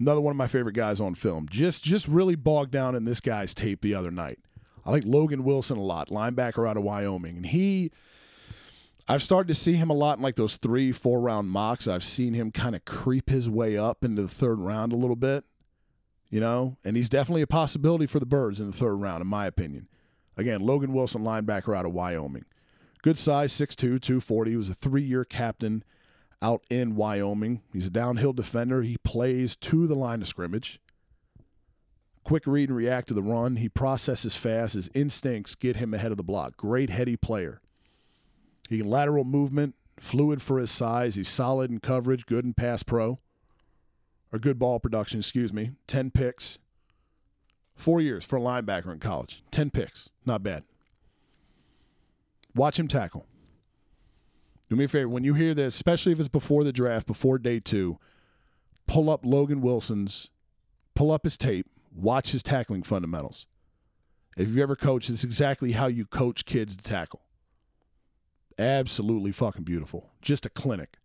Another 0.00 0.20
one 0.20 0.32
of 0.32 0.36
my 0.36 0.48
favorite 0.48 0.74
guys 0.74 1.00
on 1.00 1.14
film. 1.14 1.46
Just 1.48 1.84
just 1.84 2.08
really 2.08 2.34
bogged 2.34 2.72
down 2.72 2.96
in 2.96 3.04
this 3.04 3.20
guy's 3.20 3.54
tape 3.54 3.80
the 3.80 3.94
other 3.94 4.10
night. 4.10 4.40
I 4.84 4.90
like 4.90 5.04
Logan 5.06 5.44
Wilson 5.44 5.78
a 5.78 5.82
lot, 5.82 6.08
linebacker 6.08 6.68
out 6.68 6.76
of 6.76 6.82
Wyoming. 6.82 7.36
And 7.36 7.46
he 7.46 7.92
I've 9.08 9.22
started 9.22 9.48
to 9.48 9.54
see 9.54 9.74
him 9.74 9.88
a 9.88 9.94
lot 9.94 10.18
in 10.18 10.22
like 10.22 10.36
those 10.36 10.56
three, 10.56 10.90
four 10.90 11.20
round 11.20 11.48
mocks. 11.50 11.86
I've 11.86 12.04
seen 12.04 12.34
him 12.34 12.50
kind 12.50 12.74
of 12.74 12.84
creep 12.84 13.30
his 13.30 13.48
way 13.48 13.76
up 13.76 14.04
into 14.04 14.22
the 14.22 14.28
third 14.28 14.60
round 14.60 14.92
a 14.92 14.96
little 14.96 15.16
bit 15.16 15.44
you 16.30 16.40
know, 16.40 16.76
and 16.84 16.96
he's 16.96 17.08
definitely 17.08 17.42
a 17.42 17.46
possibility 17.46 18.06
for 18.06 18.20
the 18.20 18.26
Birds 18.26 18.60
in 18.60 18.66
the 18.66 18.72
third 18.72 18.96
round, 18.96 19.22
in 19.22 19.26
my 19.26 19.46
opinion. 19.46 19.88
Again, 20.36 20.60
Logan 20.60 20.92
Wilson, 20.92 21.22
linebacker 21.22 21.76
out 21.76 21.86
of 21.86 21.92
Wyoming. 21.92 22.44
Good 23.02 23.18
size, 23.18 23.52
6'2, 23.52 24.00
240. 24.00 24.50
He 24.50 24.56
was 24.56 24.70
a 24.70 24.74
three 24.74 25.02
year 25.02 25.24
captain 25.24 25.84
out 26.40 26.62
in 26.70 26.94
Wyoming. 26.94 27.62
He's 27.72 27.86
a 27.86 27.90
downhill 27.90 28.32
defender. 28.32 28.82
He 28.82 28.98
plays 28.98 29.56
to 29.56 29.86
the 29.86 29.94
line 29.94 30.20
of 30.20 30.28
scrimmage. 30.28 30.80
Quick 32.24 32.46
read 32.46 32.68
and 32.68 32.76
react 32.76 33.08
to 33.08 33.14
the 33.14 33.22
run. 33.22 33.56
He 33.56 33.68
processes 33.68 34.36
fast. 34.36 34.74
His 34.74 34.90
instincts 34.94 35.54
get 35.54 35.76
him 35.76 35.94
ahead 35.94 36.10
of 36.10 36.16
the 36.16 36.22
block. 36.22 36.56
Great 36.56 36.90
heady 36.90 37.16
player. 37.16 37.60
He 38.68 38.78
can 38.78 38.88
lateral 38.88 39.24
movement, 39.24 39.74
fluid 39.98 40.42
for 40.42 40.58
his 40.58 40.70
size. 40.70 41.14
He's 41.14 41.28
solid 41.28 41.70
in 41.70 41.80
coverage, 41.80 42.26
good 42.26 42.44
in 42.44 42.52
pass 42.52 42.82
pro, 42.82 43.18
or 44.32 44.38
good 44.38 44.58
ball 44.58 44.78
production, 44.78 45.20
excuse 45.20 45.52
me. 45.52 45.72
10 45.86 46.10
picks. 46.10 46.58
Four 47.74 48.00
years 48.00 48.24
for 48.24 48.36
a 48.36 48.40
linebacker 48.40 48.92
in 48.92 48.98
college. 48.98 49.42
10 49.50 49.70
picks. 49.70 50.10
Not 50.26 50.42
bad. 50.42 50.64
Watch 52.54 52.78
him 52.78 52.88
tackle. 52.88 53.26
Do 54.68 54.76
me 54.76 54.84
a 54.84 54.88
favor. 54.88 55.08
When 55.08 55.24
you 55.24 55.34
hear 55.34 55.54
this, 55.54 55.74
especially 55.74 56.12
if 56.12 56.18
it's 56.18 56.28
before 56.28 56.64
the 56.64 56.72
draft, 56.72 57.06
before 57.06 57.38
day 57.38 57.60
two, 57.60 57.98
pull 58.86 59.08
up 59.08 59.24
Logan 59.24 59.60
Wilson's, 59.60 60.28
pull 60.94 61.10
up 61.10 61.24
his 61.24 61.36
tape, 61.36 61.66
watch 61.94 62.32
his 62.32 62.42
tackling 62.42 62.82
fundamentals. 62.82 63.46
If 64.36 64.48
you've 64.48 64.58
ever 64.58 64.76
coached, 64.76 65.08
it's 65.08 65.24
exactly 65.24 65.72
how 65.72 65.86
you 65.86 66.04
coach 66.04 66.44
kids 66.44 66.76
to 66.76 66.84
tackle. 66.84 67.22
Absolutely 68.58 69.32
fucking 69.32 69.64
beautiful. 69.64 70.10
Just 70.20 70.44
a 70.44 70.50
clinic. 70.50 70.96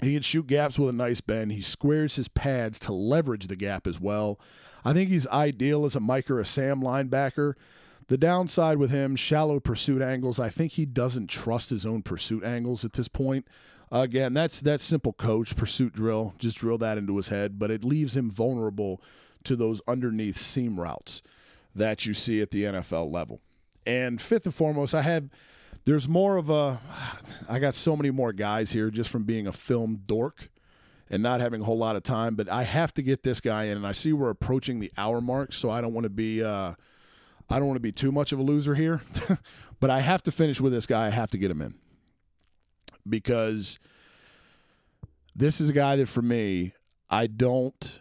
He 0.00 0.14
can 0.14 0.22
shoot 0.22 0.46
gaps 0.46 0.78
with 0.78 0.90
a 0.90 0.96
nice 0.96 1.20
bend. 1.20 1.52
He 1.52 1.62
squares 1.62 2.16
his 2.16 2.28
pads 2.28 2.78
to 2.80 2.92
leverage 2.92 3.48
the 3.48 3.56
gap 3.56 3.86
as 3.86 4.00
well. 4.00 4.38
I 4.84 4.92
think 4.92 5.10
he's 5.10 5.26
ideal 5.28 5.84
as 5.84 5.96
a 5.96 6.00
Mike 6.00 6.30
or 6.30 6.38
a 6.38 6.46
Sam 6.46 6.80
linebacker. 6.80 7.54
The 8.06 8.16
downside 8.16 8.78
with 8.78 8.90
him, 8.90 9.16
shallow 9.16 9.60
pursuit 9.60 10.00
angles. 10.00 10.38
I 10.38 10.48
think 10.48 10.72
he 10.72 10.86
doesn't 10.86 11.26
trust 11.26 11.70
his 11.70 11.84
own 11.84 12.02
pursuit 12.02 12.44
angles 12.44 12.84
at 12.84 12.94
this 12.94 13.08
point. 13.08 13.46
Again, 13.90 14.34
that's 14.34 14.60
that's 14.60 14.84
simple 14.84 15.12
coach 15.14 15.56
pursuit 15.56 15.94
drill. 15.94 16.34
Just 16.38 16.58
drill 16.58 16.78
that 16.78 16.98
into 16.98 17.16
his 17.16 17.28
head, 17.28 17.58
but 17.58 17.70
it 17.70 17.84
leaves 17.84 18.16
him 18.16 18.30
vulnerable 18.30 19.02
to 19.44 19.56
those 19.56 19.80
underneath 19.88 20.36
seam 20.36 20.78
routes 20.78 21.22
that 21.74 22.06
you 22.06 22.14
see 22.14 22.40
at 22.40 22.50
the 22.50 22.64
NFL 22.64 23.12
level. 23.12 23.40
And 23.86 24.20
fifth 24.20 24.44
and 24.44 24.54
foremost, 24.54 24.94
I 24.94 25.02
have 25.02 25.30
there's 25.88 26.06
more 26.06 26.36
of 26.36 26.50
a 26.50 26.78
I 27.48 27.58
got 27.58 27.74
so 27.74 27.96
many 27.96 28.10
more 28.10 28.34
guys 28.34 28.70
here 28.70 28.90
just 28.90 29.08
from 29.08 29.24
being 29.24 29.46
a 29.46 29.52
film 29.52 30.02
dork 30.04 30.50
and 31.08 31.22
not 31.22 31.40
having 31.40 31.62
a 31.62 31.64
whole 31.64 31.78
lot 31.78 31.96
of 31.96 32.02
time, 32.02 32.34
but 32.34 32.46
I 32.46 32.64
have 32.64 32.92
to 32.94 33.02
get 33.02 33.22
this 33.22 33.40
guy 33.40 33.64
in 33.64 33.78
and 33.78 33.86
I 33.86 33.92
see 33.92 34.12
we're 34.12 34.28
approaching 34.28 34.80
the 34.80 34.92
hour 34.98 35.22
mark, 35.22 35.54
so 35.54 35.70
I 35.70 35.80
don't 35.80 35.94
want 35.94 36.04
to 36.04 36.10
be 36.10 36.44
uh 36.44 36.74
I 37.48 37.58
don't 37.58 37.66
want 37.66 37.76
to 37.76 37.80
be 37.80 37.90
too 37.90 38.12
much 38.12 38.32
of 38.32 38.38
a 38.38 38.42
loser 38.42 38.74
here, 38.74 39.00
but 39.80 39.88
I 39.88 40.00
have 40.00 40.22
to 40.24 40.30
finish 40.30 40.60
with 40.60 40.74
this 40.74 40.84
guy. 40.84 41.06
I 41.06 41.10
have 41.10 41.30
to 41.30 41.38
get 41.38 41.50
him 41.50 41.62
in 41.62 41.74
because 43.08 43.78
this 45.34 45.58
is 45.58 45.70
a 45.70 45.72
guy 45.72 45.96
that 45.96 46.08
for 46.08 46.20
me, 46.20 46.74
I 47.08 47.28
don't. 47.28 47.98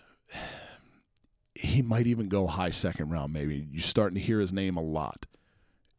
He 1.55 1.81
might 1.81 2.05
even 2.05 2.27
go 2.27 2.47
high 2.47 2.71
second 2.71 3.11
round. 3.11 3.31
Maybe 3.31 3.65
you're 3.71 3.81
starting 3.81 4.15
to 4.15 4.21
hear 4.21 4.41
his 4.41 4.51
name 4.51 4.75
a 4.75 4.83
lot 4.83 5.25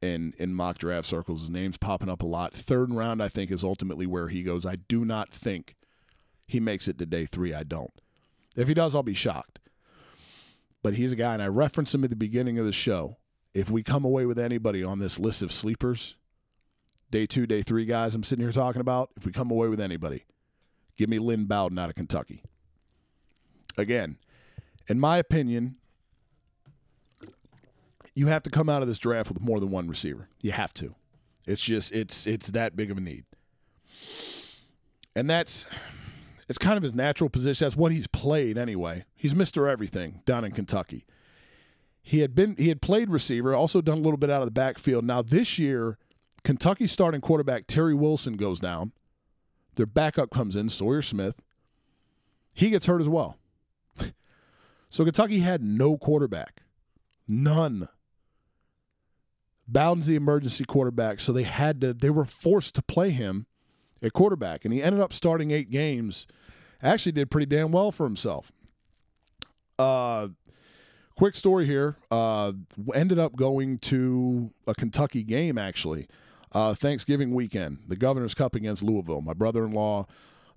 in 0.01 0.33
in 0.39 0.55
mock 0.55 0.79
draft 0.79 1.07
circles. 1.07 1.43
His 1.43 1.51
name's 1.51 1.77
popping 1.77 2.09
up 2.09 2.23
a 2.23 2.27
lot. 2.27 2.55
Third 2.55 2.93
round, 2.93 3.23
I 3.23 3.29
think, 3.29 3.51
is 3.51 3.65
ultimately 3.65 4.07
where 4.07 4.29
he 4.29 4.43
goes. 4.43 4.65
I 4.65 4.77
do 4.77 5.05
not 5.05 5.33
think 5.33 5.77
he 6.47 6.61
makes 6.61 6.89
it 6.89 6.99
to 6.99 7.07
day 7.07 7.27
three. 7.27 7.53
I 7.55 7.63
don't. 7.63 7.93
If 8.57 8.69
he 8.69 8.75
does, 8.75 8.95
I'll 8.95 9.03
be 9.03 9.15
shocked. 9.15 9.59
But 10.83 10.95
he's 10.95 11.13
a 11.13 11.17
guy, 11.17 11.35
and 11.35 11.43
I 11.43 11.49
referenced 11.49 11.95
him 11.95 12.05
at 12.05 12.11
the 12.11 12.17
beginning 12.17 12.59
of 12.59 12.67
the 12.67 12.73
show. 12.73 13.17
If 13.55 13.71
we 13.71 13.83
come 13.83 14.05
away 14.05 14.27
with 14.27 14.39
anybody 14.39 14.85
on 14.85 14.99
this 14.99 15.19
list 15.19 15.43
of 15.43 15.51
sleepers, 15.51 16.15
day 17.11 17.27
two, 17.27 17.47
day 17.47 17.63
three 17.63 17.85
guys 17.85 18.15
I'm 18.15 18.23
sitting 18.23 18.45
here 18.45 18.53
talking 18.53 18.81
about, 18.81 19.11
if 19.17 19.25
we 19.25 19.33
come 19.33 19.51
away 19.51 19.69
with 19.69 19.81
anybody, 19.81 20.25
give 20.97 21.09
me 21.09 21.19
Lynn 21.19 21.47
Bowden 21.47 21.79
out 21.79 21.89
of 21.89 21.97
Kentucky. 21.97 22.43
Again, 23.77 24.19
in 24.89 25.01
my 25.01 25.19
opinion, 25.19 25.78
you 28.19 28.27
have 28.27 28.43
to 28.43 28.51
come 28.51 28.69
out 28.69 28.83
of 28.83 28.89
this 28.89 28.99
draft 28.99 29.31
with 29.31 29.41
more 29.41 29.61
than 29.61 29.71
one 29.71 29.87
receiver. 29.87 30.29
You 30.41 30.51
have 30.51 30.75
to. 30.75 30.97
It's 31.47 31.63
just 31.63 31.93
it's 31.93 32.27
it's 32.27 32.49
that 32.49 32.75
big 32.75 32.91
of 32.91 32.99
a 32.99 33.01
need. 33.01 33.25
And 35.15 35.31
that's 35.31 35.65
it's 36.49 36.59
kind 36.59 36.77
of 36.77 36.83
his 36.83 36.95
natural 36.95 37.31
position. 37.31 37.65
That's 37.65 37.77
what 37.77 37.93
he's 37.93 38.09
played 38.09 38.59
anyway. 38.59 39.05
He's 39.15 39.35
Mr. 39.35 39.71
Everything 39.71 40.23
down 40.27 40.45
in 40.45 40.51
Kentucky. 40.51 41.07
He 42.03 42.19
had 42.19 42.35
been 42.35 42.57
he 42.59 42.69
had 42.69 42.83
played 42.83 43.09
receiver, 43.09 43.55
also 43.55 43.81
done 43.81 43.99
a 43.99 44.01
little 44.01 44.19
bit 44.19 44.31
out 44.31 44.43
of 44.43 44.47
the 44.47 44.53
backfield. 44.53 45.05
Now 45.05 45.23
this 45.23 45.57
year, 45.59 45.97
Kentucky 46.43 46.89
starting 46.89 47.21
quarterback 47.21 47.67
Terry 47.69 47.95
Wilson 47.95 48.37
goes 48.37 48.59
down. 48.59 48.93
Their 49.77 49.87
backup 49.87 50.31
comes 50.31 50.57
in, 50.57 50.71
Sawyer 50.71 51.03
Smith. 51.03 51.37
He 52.53 52.71
gets 52.71 52.87
hurt 52.87 53.01
as 53.01 53.09
well. 53.09 53.39
So 54.91 55.05
Kentucky 55.05 55.41
had 55.41 55.63
no 55.63 55.99
quarterback. 55.99 56.63
None. 57.29 57.91
Bowden's 59.69 60.07
the 60.07 60.17
emergency 60.17 60.65
quarterback, 60.65 61.21
so 61.21 61.33
they 61.33 61.43
had 61.43 61.81
to 61.83 61.93
they 61.93 62.11
were 62.11 62.25
forced 62.25 62.75
to 62.77 62.83
play 62.83 63.11
him 63.11 63.47
at 64.03 64.13
quarterback. 64.15 64.65
And 64.65 64.73
he 64.73 64.83
ended 64.83 65.01
up 65.01 65.13
starting 65.13 65.51
eight 65.51 65.71
games. 65.71 66.27
Actually 66.83 67.13
did 67.13 67.31
pretty 67.31 67.47
damn 67.47 67.71
well 67.71 67.93
for 67.93 68.05
himself. 68.05 68.51
Uh 69.79 70.29
quick 71.19 71.35
story 71.35 71.67
here. 71.67 71.97
Uh, 72.13 72.53
ended 72.95 73.19
up 73.19 73.35
going 73.35 73.79
to 73.79 74.53
a 74.69 74.75
Kentucky 74.75 75.25
game 75.25 75.59
actually, 75.59 76.07
uh, 76.53 76.75
Thanksgiving 76.75 77.35
weekend, 77.35 77.79
the 77.89 77.97
Governor's 77.97 78.35
Cup 78.35 78.55
against 78.55 78.85
Louisville. 78.85 79.21
My 79.21 79.35
brother-in-law, 79.35 80.07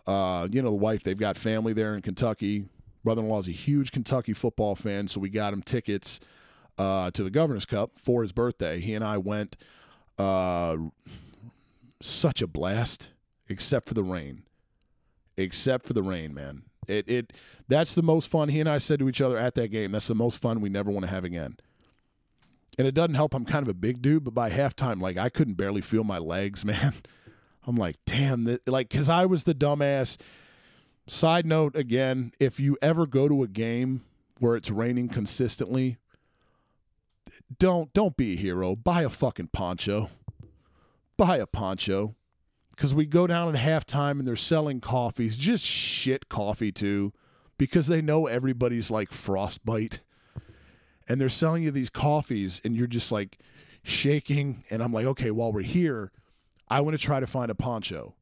uh, 0.06 0.48
you 0.52 0.62
know, 0.62 0.70
the 0.70 0.76
wife, 0.76 1.02
they've 1.02 1.18
got 1.18 1.36
family 1.36 1.74
there 1.74 1.96
in 1.96 2.04
Kentucky. 2.04 2.66
Brother-in-law 3.04 3.40
is 3.40 3.48
a 3.48 3.52
huge 3.52 3.92
Kentucky 3.92 4.34
football 4.34 4.76
fan, 4.76 5.08
so 5.08 5.20
we 5.20 5.30
got 5.30 5.52
him 5.52 5.64
tickets 5.64 6.20
uh, 6.82 7.12
to 7.12 7.24
the 7.24 7.30
Governor's 7.30 7.66
Cup 7.66 7.92
for 7.96 8.24
his 8.24 8.32
birthday. 8.32 8.80
He 8.80 8.96
and 8.96 9.06
I 9.06 9.18
went. 9.18 9.56
Uh, 10.18 10.78
such 12.02 12.42
a 12.42 12.48
blast, 12.48 13.12
except 13.48 13.88
for 13.88 13.94
the 13.94 14.04
rain. 14.04 14.44
Except 15.38 15.86
for 15.86 15.94
the 15.94 16.02
rain, 16.02 16.34
man. 16.34 16.64
It 16.88 17.08
it 17.08 17.34
that's 17.68 17.94
the 17.94 18.02
most 18.02 18.28
fun. 18.28 18.50
He 18.50 18.60
and 18.60 18.68
I 18.68 18.80
said 18.80 19.00
to 19.00 19.08
each 19.08 19.22
other 19.22 19.38
at 19.38 19.54
that 19.56 19.68
game, 19.68 19.92
that's 19.92 20.08
the 20.08 20.16
most 20.16 20.42
fun 20.42 20.60
we 20.60 20.70
never 20.70 20.90
want 20.90 21.06
to 21.06 21.12
have 21.12 21.24
again. 21.24 21.58
And 22.80 22.88
it 22.88 22.96
doesn't 22.96 23.14
help. 23.14 23.36
I'm 23.36 23.46
kind 23.46 23.62
of 23.62 23.70
a 23.70 23.76
big 23.76 24.02
dude, 24.02 24.24
but 24.24 24.34
by 24.34 24.50
halftime, 24.50 25.00
like 25.00 25.18
I 25.18 25.30
couldn't 25.30 25.54
barely 25.54 25.82
feel 25.82 26.04
my 26.04 26.18
legs, 26.18 26.66
man. 26.66 26.96
I'm 27.68 27.76
like, 27.76 27.98
damn, 28.08 28.46
that, 28.46 28.68
like, 28.68 28.90
because 28.90 29.08
I 29.08 29.28
was 29.28 29.44
the 29.44 29.54
dumbass. 29.54 30.18
Side 31.06 31.46
note 31.46 31.76
again, 31.76 32.32
if 32.40 32.60
you 32.60 32.76
ever 32.82 33.06
go 33.06 33.28
to 33.28 33.44
a 33.44 33.48
game 33.48 34.04
where 34.40 34.56
it's 34.56 34.72
raining 34.72 35.10
consistently, 35.10 36.00
don't 37.58 37.94
don't 37.94 38.18
be 38.18 38.34
a 38.34 38.38
hero. 38.38 38.76
Buy 38.76 39.04
a 39.04 39.10
fucking 39.10 39.50
poncho. 39.54 40.10
Buy 41.18 41.38
a 41.38 41.48
poncho 41.48 42.16
because 42.72 42.96
we 42.96 43.06
go 43.06 43.28
down 43.28 43.56
at 43.56 43.62
halftime 43.62 44.20
and 44.20 44.28
they're 44.28 44.36
selling 44.36 44.82
coffees, 44.82 45.38
just 45.38 45.64
shit 45.64 46.30
coffee 46.30 46.72
too, 46.72 47.14
because 47.58 47.88
they 47.88 48.02
know 48.02 48.28
everybody's 48.28 48.90
like 48.90 49.12
frostbite. 49.12 50.02
And 51.08 51.20
they're 51.20 51.30
selling 51.30 51.64
you 51.64 51.72
these 51.72 51.90
coffees, 51.90 52.62
and 52.64 52.76
you're 52.76 52.88
just 52.88 53.12
like 53.12 53.40
shaking. 53.84 54.64
And 54.70 54.82
I'm 54.82 54.94
like, 54.94 55.06
okay, 55.06 55.30
while 55.30 55.52
we're 55.52 55.62
here, 55.62 56.12
I 56.70 56.82
want 56.82 56.98
to 56.98 57.04
try 57.04 57.20
to 57.20 57.28
find 57.28 57.52
a 57.52 57.56
poncho. 57.56 58.16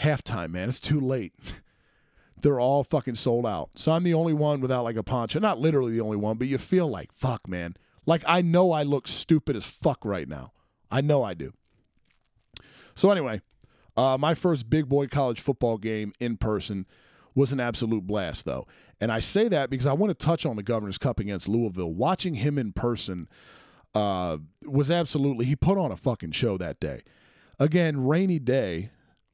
Halftime, 0.00 0.50
man, 0.50 0.68
it's 0.68 0.80
too 0.80 1.00
late. 1.00 1.32
they're 2.42 2.60
all 2.60 2.84
fucking 2.84 3.14
sold 3.14 3.46
out. 3.46 3.70
So 3.76 3.92
I'm 3.92 4.04
the 4.04 4.14
only 4.14 4.34
one 4.34 4.60
without 4.60 4.84
like 4.84 4.96
a 4.96 5.02
poncho. 5.02 5.38
Not 5.38 5.58
literally 5.58 5.92
the 5.92 6.00
only 6.00 6.16
one, 6.16 6.36
but 6.36 6.48
you 6.48 6.58
feel 6.58 6.88
like, 6.88 7.12
fuck, 7.12 7.48
man. 7.48 7.76
Like 8.06 8.22
I 8.26 8.40
know 8.40 8.72
I 8.72 8.84
look 8.84 9.08
stupid 9.08 9.56
as 9.56 9.66
fuck 9.66 10.04
right 10.04 10.28
now. 10.28 10.52
I 10.90 11.00
know 11.00 11.22
I 11.22 11.34
do. 11.34 11.52
So 12.94 13.10
anyway, 13.10 13.42
uh, 13.96 14.16
my 14.18 14.34
first 14.34 14.70
big 14.70 14.88
boy 14.88 15.08
college 15.08 15.40
football 15.40 15.76
game 15.78 16.12
in 16.20 16.36
person 16.36 16.86
was 17.34 17.52
an 17.52 17.60
absolute 17.60 18.06
blast, 18.06 18.46
though. 18.46 18.66
And 19.00 19.12
I 19.12 19.20
say 19.20 19.48
that 19.48 19.68
because 19.68 19.86
I 19.86 19.92
want 19.92 20.18
to 20.18 20.26
touch 20.26 20.46
on 20.46 20.56
the 20.56 20.62
Governor's 20.62 20.96
Cup 20.96 21.20
against 21.20 21.48
Louisville. 21.48 21.92
Watching 21.92 22.34
him 22.34 22.56
in 22.56 22.72
person 22.72 23.28
uh, 23.94 24.38
was 24.64 24.90
absolutely, 24.90 25.44
he 25.44 25.54
put 25.54 25.76
on 25.76 25.92
a 25.92 25.96
fucking 25.96 26.32
show 26.32 26.56
that 26.56 26.80
day. 26.80 27.02
Again, 27.58 28.06
rainy 28.06 28.38
day, 28.38 28.90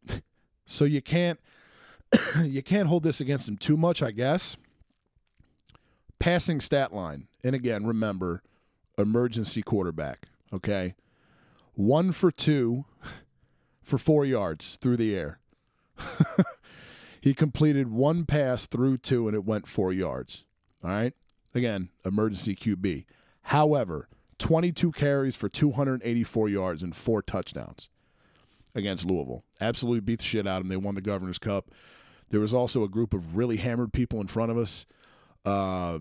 so 0.66 0.84
you 0.84 1.00
can't 1.02 1.38
you 2.42 2.62
can't 2.62 2.88
hold 2.88 3.02
this 3.02 3.20
against 3.20 3.48
him 3.48 3.56
too 3.56 3.76
much, 3.76 4.02
I 4.02 4.10
guess. 4.10 4.56
Passing 6.18 6.60
stat 6.60 6.94
line, 6.94 7.26
and 7.42 7.54
again, 7.54 7.84
remember, 7.84 8.42
emergency 8.98 9.62
quarterback. 9.62 10.28
Okay, 10.52 10.94
one 11.74 12.12
for 12.12 12.30
two 12.30 12.84
for 13.82 13.98
four 13.98 14.24
yards 14.24 14.76
through 14.80 14.96
the 14.96 15.14
air. 15.14 15.38
he 17.20 17.34
completed 17.34 17.88
one 17.90 18.24
pass 18.24 18.66
through 18.66 18.98
two 18.98 19.28
and 19.28 19.34
it 19.34 19.44
went 19.44 19.66
four 19.68 19.92
yards. 19.92 20.44
All 20.82 20.90
right. 20.90 21.14
Again, 21.54 21.90
emergency 22.04 22.56
QB. 22.56 23.04
However, 23.42 24.08
22 24.38 24.92
carries 24.92 25.36
for 25.36 25.48
284 25.48 26.48
yards 26.48 26.82
and 26.82 26.96
four 26.96 27.22
touchdowns. 27.22 27.88
against 28.74 29.04
Louisville. 29.04 29.44
Absolutely 29.60 30.00
beat 30.00 30.18
the 30.20 30.24
shit 30.24 30.46
out 30.46 30.56
of 30.56 30.62
them. 30.64 30.68
They 30.70 30.76
won 30.76 30.94
the 30.94 31.02
Governor's 31.02 31.38
Cup. 31.38 31.70
There 32.30 32.40
was 32.40 32.54
also 32.54 32.82
a 32.84 32.88
group 32.88 33.12
of 33.12 33.36
really 33.36 33.58
hammered 33.58 33.92
people 33.92 34.20
in 34.20 34.26
front 34.28 34.50
of 34.50 34.56
us. 34.56 34.86
Uh, 35.44 35.98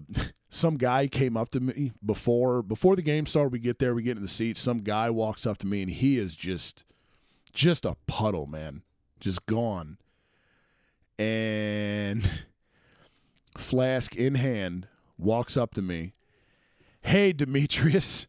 some 0.49 0.77
guy 0.77 1.07
came 1.07 1.37
up 1.37 1.49
to 1.49 1.59
me 1.59 1.93
before 2.05 2.61
before 2.61 2.95
the 2.95 3.01
game 3.01 3.25
started. 3.25 3.53
We 3.53 3.59
get 3.59 3.79
there, 3.79 3.95
we 3.95 4.03
get 4.03 4.17
in 4.17 4.23
the 4.23 4.29
seats. 4.29 4.59
Some 4.59 4.79
guy 4.79 5.09
walks 5.09 5.45
up 5.45 5.57
to 5.59 5.67
me, 5.67 5.81
and 5.81 5.91
he 5.91 6.19
is 6.19 6.35
just 6.35 6.83
just 7.53 7.85
a 7.85 7.95
puddle, 8.07 8.45
man, 8.45 8.81
just 9.19 9.45
gone. 9.45 9.97
And 11.17 12.29
flask 13.57 14.15
in 14.15 14.35
hand 14.35 14.87
walks 15.17 15.57
up 15.57 15.73
to 15.75 15.81
me. 15.81 16.13
Hey, 17.01 17.33
Demetrius. 17.33 18.27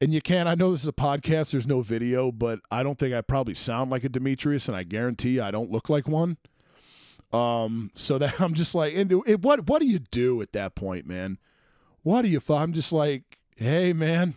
And 0.00 0.12
you 0.12 0.20
can't. 0.20 0.48
I 0.48 0.54
know 0.54 0.72
this 0.72 0.82
is 0.82 0.88
a 0.88 0.92
podcast, 0.92 1.52
there's 1.52 1.66
no 1.66 1.80
video, 1.80 2.32
but 2.32 2.60
I 2.70 2.82
don't 2.82 2.98
think 2.98 3.14
I 3.14 3.20
probably 3.20 3.54
sound 3.54 3.90
like 3.90 4.04
a 4.04 4.08
Demetrius, 4.08 4.68
and 4.68 4.76
I 4.76 4.82
guarantee 4.82 5.40
I 5.40 5.50
don't 5.50 5.70
look 5.70 5.88
like 5.88 6.08
one. 6.08 6.36
Um, 7.34 7.90
so 7.94 8.18
that 8.18 8.40
I'm 8.40 8.54
just 8.54 8.74
like, 8.74 8.94
and 8.94 9.10
it, 9.26 9.42
what 9.42 9.68
what 9.68 9.80
do 9.80 9.86
you 9.86 9.98
do 9.98 10.40
at 10.40 10.52
that 10.52 10.74
point, 10.74 11.06
man? 11.06 11.38
What 12.02 12.22
do 12.22 12.28
you? 12.28 12.40
I'm 12.48 12.72
just 12.72 12.92
like, 12.92 13.38
hey, 13.56 13.92
man. 13.92 14.34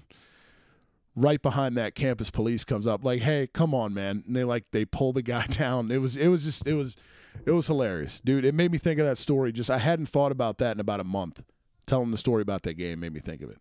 Right 1.15 1.41
behind 1.41 1.75
that, 1.77 1.95
campus 1.95 2.29
police 2.29 2.63
comes 2.63 2.85
up, 2.85 3.03
like, 3.03 3.21
hey, 3.21 3.47
come 3.51 3.73
on, 3.73 3.91
man. 3.91 4.23
And 4.27 4.35
they 4.35 4.43
like 4.43 4.69
they 4.69 4.85
pull 4.85 5.13
the 5.13 5.23
guy 5.23 5.45
down. 5.49 5.89
It 5.89 5.97
was 5.97 6.15
it 6.15 6.27
was 6.27 6.43
just 6.43 6.67
it 6.67 6.73
was 6.73 6.95
it 7.43 7.51
was 7.51 7.65
hilarious, 7.65 8.19
dude. 8.19 8.45
It 8.45 8.53
made 8.53 8.71
me 8.71 8.77
think 8.77 8.99
of 8.99 9.07
that 9.07 9.17
story. 9.17 9.51
Just 9.51 9.71
I 9.71 9.79
hadn't 9.79 10.07
thought 10.07 10.31
about 10.31 10.59
that 10.59 10.75
in 10.75 10.79
about 10.79 10.99
a 10.99 11.03
month. 11.03 11.43
Telling 11.87 12.11
the 12.11 12.17
story 12.17 12.41
about 12.41 12.63
that 12.63 12.73
game 12.75 12.99
made 12.99 13.13
me 13.13 13.19
think 13.19 13.41
of 13.41 13.49
it. 13.49 13.57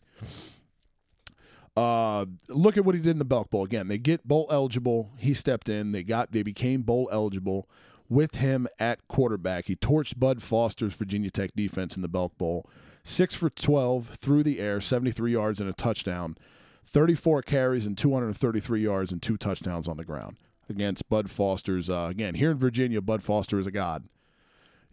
Uh, 1.76 2.26
look 2.48 2.76
at 2.76 2.84
what 2.84 2.94
he 2.94 3.00
did 3.00 3.10
in 3.10 3.18
the 3.18 3.24
Belk 3.24 3.50
Bowl. 3.50 3.64
Again, 3.64 3.88
they 3.88 3.98
get 3.98 4.26
bowl 4.26 4.48
eligible. 4.50 5.10
He 5.16 5.32
stepped 5.32 5.68
in. 5.68 5.92
They 5.92 6.02
got 6.02 6.32
they 6.32 6.42
became 6.42 6.82
bowl 6.82 7.08
eligible 7.10 7.70
with 8.08 8.36
him 8.36 8.66
at 8.78 9.06
quarterback. 9.08 9.66
He 9.66 9.76
torched 9.76 10.18
Bud 10.18 10.42
Foster's 10.42 10.94
Virginia 10.94 11.30
Tech 11.30 11.50
defense 11.54 11.96
in 11.96 12.02
the 12.02 12.08
Belk 12.08 12.36
Bowl. 12.38 12.68
Six 13.04 13.34
for 13.34 13.50
12 13.50 14.08
through 14.08 14.42
the 14.42 14.58
air, 14.58 14.80
73 14.80 15.32
yards 15.32 15.60
and 15.60 15.70
a 15.70 15.72
touchdown, 15.72 16.36
34 16.84 17.42
carries 17.42 17.86
and 17.86 17.96
233 17.96 18.82
yards 18.82 19.12
and 19.12 19.22
two 19.22 19.36
touchdowns 19.36 19.88
on 19.88 19.96
the 19.96 20.04
ground 20.04 20.36
against 20.68 21.08
Bud 21.08 21.30
Foster's. 21.30 21.88
Uh, 21.88 22.08
again, 22.10 22.34
here 22.34 22.50
in 22.50 22.58
Virginia, 22.58 23.00
Bud 23.00 23.22
Foster 23.22 23.58
is 23.58 23.66
a 23.66 23.72
god. 23.72 24.08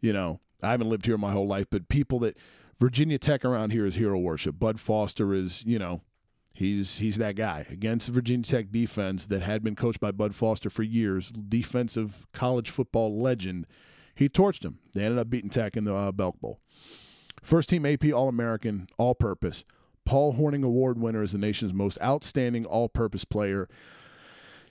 You 0.01 0.13
know, 0.13 0.39
I 0.61 0.71
haven't 0.71 0.89
lived 0.89 1.05
here 1.05 1.17
my 1.17 1.31
whole 1.31 1.47
life, 1.47 1.67
but 1.69 1.89
people 1.89 2.19
that 2.19 2.37
Virginia 2.79 3.17
Tech 3.17 3.45
around 3.45 3.71
here 3.71 3.85
is 3.85 3.95
hero 3.95 4.17
worship. 4.17 4.59
Bud 4.59 4.79
Foster 4.79 5.33
is, 5.33 5.63
you 5.65 5.79
know, 5.79 6.01
He's 6.53 6.97
he's 6.99 7.17
that 7.17 7.35
guy 7.35 7.65
against 7.69 8.09
Virginia 8.09 8.45
Tech 8.45 8.71
defense 8.71 9.25
that 9.25 9.41
had 9.41 9.63
been 9.63 9.75
coached 9.75 9.99
by 9.99 10.11
Bud 10.11 10.35
Foster 10.35 10.69
for 10.69 10.83
years, 10.83 11.29
defensive 11.29 12.27
college 12.31 12.69
football 12.69 13.19
legend. 13.19 13.65
He 14.13 14.29
torched 14.29 14.63
him. 14.63 14.77
They 14.93 15.03
ended 15.03 15.17
up 15.17 15.31
beating 15.31 15.49
Tech 15.49 15.75
in 15.75 15.83
the 15.83 15.95
uh, 15.95 16.11
Belk 16.11 16.39
Bowl. 16.39 16.59
First 17.41 17.69
team 17.69 17.85
AP 17.87 18.13
All 18.13 18.29
American, 18.29 18.87
all 18.97 19.15
purpose. 19.15 19.63
Paul 20.05 20.35
Hornung 20.35 20.63
Award 20.63 20.99
winner 20.99 21.23
is 21.23 21.31
the 21.31 21.37
nation's 21.37 21.73
most 21.73 21.97
outstanding 22.01 22.65
all 22.65 22.87
purpose 22.87 23.25
player. 23.25 23.67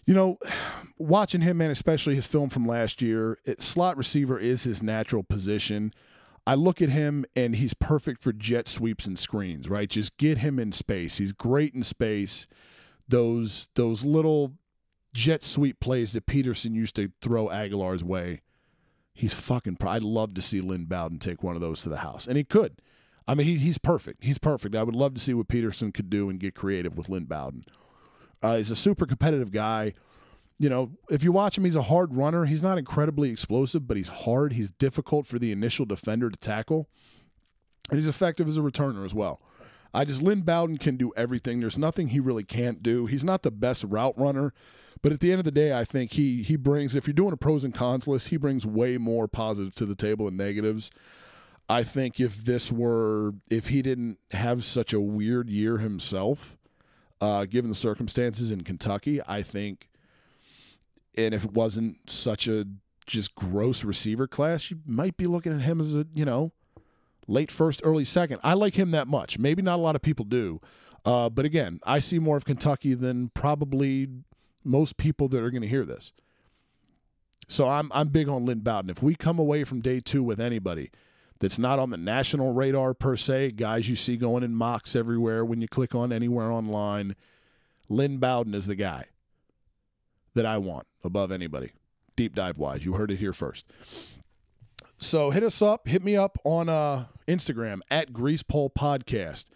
You 0.06 0.14
know, 0.14 0.38
watching 0.98 1.40
him, 1.40 1.58
man, 1.58 1.70
especially 1.70 2.14
his 2.14 2.26
film 2.26 2.48
from 2.48 2.66
last 2.66 3.02
year, 3.02 3.38
it, 3.44 3.60
slot 3.60 3.96
receiver 3.96 4.38
is 4.38 4.62
his 4.64 4.82
natural 4.82 5.22
position. 5.24 5.92
I 6.47 6.55
look 6.55 6.82
at 6.82 6.88
him 6.88 7.24
and 7.36 7.57
he's 7.57 7.74
perfect 7.74 8.22
for 8.22 8.32
jet 8.32 8.66
sweeps 8.66 9.07
and 9.07 9.18
screens, 9.18 9.68
right? 9.68 9.88
Just 9.88 10.16
get 10.16 10.38
him 10.38 10.59
in 10.59 10.72
space. 10.72 11.18
He's 11.18 11.32
great 11.32 11.74
in 11.74 11.82
space. 11.82 12.47
Those 13.09 13.68
those 13.74 14.05
little 14.05 14.53
jet 15.12 15.43
sweep 15.43 15.78
plays 15.80 16.12
that 16.12 16.26
Pederson 16.26 16.74
used 16.74 16.97
to 16.97 17.12
throw 17.20 17.49
Agholor's 17.49 18.03
way. 18.03 18.43
He's 19.14 19.34
fucking. 19.34 19.76
I'd 19.82 20.03
love 20.03 20.34
to 20.34 20.43
see 20.43 20.61
Lynn 20.61 20.86
Bowden 20.86 21.18
take 21.18 21.43
one 21.43 21.55
of 21.55 21.61
those 21.61 21.82
to 21.82 21.88
the 21.88 21.99
house, 21.99 22.26
and 22.26 22.36
he 22.36 22.45
could. 22.45 22.80
I 23.28 23.34
mean, 23.34 23.47
he, 23.47 23.57
he's 23.57 23.78
perfect. 23.78 24.24
He's 24.24 24.38
perfect. 24.38 24.74
I 24.74 24.82
would 24.82 24.97
love 24.97 25.14
to 25.14 25.20
see 25.20 25.34
what 25.34 25.49
Pederson 25.49 25.93
could 25.93 26.11
do 26.11 26.28
and 26.28 26.40
get 26.40 26.55
creative 26.55 26.97
with 26.97 27.09
Lynn 27.09 27.24
Bowden. 27.24 27.64
Uh, 28.43 28.57
he's 28.57 28.70
a 28.70 28.76
super 28.76 29.07
competitive 29.07 29.53
guy 29.53 29.93
you 30.59 30.68
know, 30.68 30.92
if 31.11 31.24
you 31.24 31.32
watch 31.32 31.59
him, 31.59 31.64
he's 31.64 31.76
a 31.76 31.82
hard 31.82 32.14
runner. 32.14 32.44
He's 32.44 32.62
not 32.62 32.78
incredibly 32.78 33.30
explosive, 33.30 33.86
but 33.86 33.96
he's 33.96 34.09
hard. 34.09 34.53
He's 34.53 34.70
difficult 34.70 35.26
for 35.26 35.38
the 35.38 35.53
initial 35.53 35.84
defender 35.86 36.30
to 36.30 36.36
tackle. 36.36 36.88
And 37.90 37.98
he's 37.98 38.09
effective 38.09 38.46
as 38.46 38.57
a 38.57 38.61
returner 38.61 39.05
as 39.05 39.14
well. 39.14 39.40
I 39.94 40.05
just, 40.05 40.22
Lynn 40.22 40.42
Bowden 40.42 40.78
can 40.78 40.96
do 40.96 41.12
everything. 41.16 41.61
There's 41.61 41.76
nothing 41.76 42.09
he 42.09 42.20
really 42.20 42.44
can't 42.44 42.82
do. 42.82 43.07
He's 43.07 43.24
not 43.24 43.42
the 43.42 43.50
best 43.50 43.84
route 43.84 44.18
runner, 44.18 44.55
but 45.03 45.12
at 45.12 45.20
the 45.20 45.32
end 45.32 45.40
of 45.40 45.44
the 45.44 45.50
day, 45.50 45.76
I 45.76 45.84
think 45.84 46.12
he 46.12 46.42
he 46.42 46.57
brings, 46.57 46.96
if 46.96 47.07
you're 47.07 47.12
doing 47.12 47.32
a 47.32 47.36
pros 47.36 47.64
and 47.64 47.74
cons 47.74 48.07
list, 48.07 48.28
he 48.28 48.36
brings 48.36 48.64
way 48.64 48.96
more 48.96 49.28
positives 49.28 49.76
to 49.76 49.86
the 49.86 49.94
table 49.94 50.26
than 50.26 50.36
negatives. 50.36 50.90
I 51.68 51.82
think 51.82 52.20
if 52.20 52.44
this 52.44 52.72
were, 52.72 53.34
if 53.50 53.68
he 53.68 53.82
didn't 53.82 54.18
have 54.30 54.64
such 54.64 54.92
a 54.92 55.00
weird 55.00 55.50
year 55.50 55.78
himself, 55.78 56.57
uh, 57.20 57.44
given 57.44 57.68
the 57.68 57.74
circumstances 57.74 58.50
in 58.50 58.62
Kentucky, 58.62 59.20
I 59.26 59.42
think 59.42 59.88
and 61.16 61.34
if 61.34 61.44
it 61.44 61.52
wasn't 61.52 62.10
such 62.10 62.48
a 62.48 62.66
just 63.06 63.34
gross 63.34 63.84
receiver 63.84 64.26
class, 64.26 64.70
you 64.70 64.78
might 64.86 65.16
be 65.16 65.26
looking 65.26 65.52
at 65.52 65.62
him 65.62 65.80
as 65.80 65.94
a, 65.94 66.06
you 66.14 66.24
know, 66.24 66.52
late 67.26 67.50
first, 67.50 67.80
early 67.84 68.04
second. 68.04 68.40
I 68.42 68.54
like 68.54 68.74
him 68.74 68.90
that 68.92 69.08
much. 69.08 69.38
Maybe 69.38 69.62
not 69.62 69.76
a 69.76 69.82
lot 69.82 69.96
of 69.96 70.02
people 70.02 70.24
do. 70.24 70.60
Uh, 71.04 71.28
but 71.28 71.44
again, 71.44 71.80
I 71.84 71.98
see 71.98 72.18
more 72.18 72.36
of 72.36 72.44
Kentucky 72.44 72.94
than 72.94 73.30
probably 73.30 74.08
most 74.64 74.96
people 74.96 75.28
that 75.28 75.42
are 75.42 75.50
going 75.50 75.62
to 75.62 75.68
hear 75.68 75.84
this. 75.84 76.12
So 77.48 77.68
I'm 77.68 77.90
I'm 77.92 78.08
big 78.08 78.28
on 78.28 78.46
Lynn 78.46 78.60
Bowden. 78.60 78.88
If 78.88 79.02
we 79.02 79.14
come 79.14 79.38
away 79.38 79.64
from 79.64 79.80
day 79.80 80.00
two 80.00 80.22
with 80.22 80.40
anybody 80.40 80.90
that's 81.40 81.58
not 81.58 81.78
on 81.78 81.90
the 81.90 81.96
national 81.96 82.52
radar 82.52 82.94
per 82.94 83.16
se, 83.16 83.52
guys 83.52 83.88
you 83.88 83.96
see 83.96 84.16
going 84.16 84.44
in 84.44 84.54
mocks 84.54 84.94
everywhere 84.94 85.44
when 85.44 85.60
you 85.60 85.68
click 85.68 85.94
on 85.94 86.12
anywhere 86.12 86.50
online, 86.50 87.16
Lynn 87.88 88.18
Bowden 88.18 88.54
is 88.54 88.66
the 88.66 88.76
guy 88.76 89.06
that 90.34 90.46
I 90.46 90.58
want 90.58 90.86
above 91.04 91.30
anybody, 91.32 91.72
deep 92.16 92.34
dive 92.34 92.58
wise. 92.58 92.84
You 92.84 92.94
heard 92.94 93.10
it 93.10 93.16
here 93.16 93.32
first. 93.32 93.66
So 94.98 95.30
hit 95.30 95.42
us 95.42 95.60
up, 95.60 95.88
hit 95.88 96.02
me 96.02 96.16
up 96.16 96.38
on 96.44 96.68
uh, 96.68 97.06
Instagram 97.26 97.80
at 97.90 98.12
Greasepole 98.12 98.72
Podcast. 98.72 99.46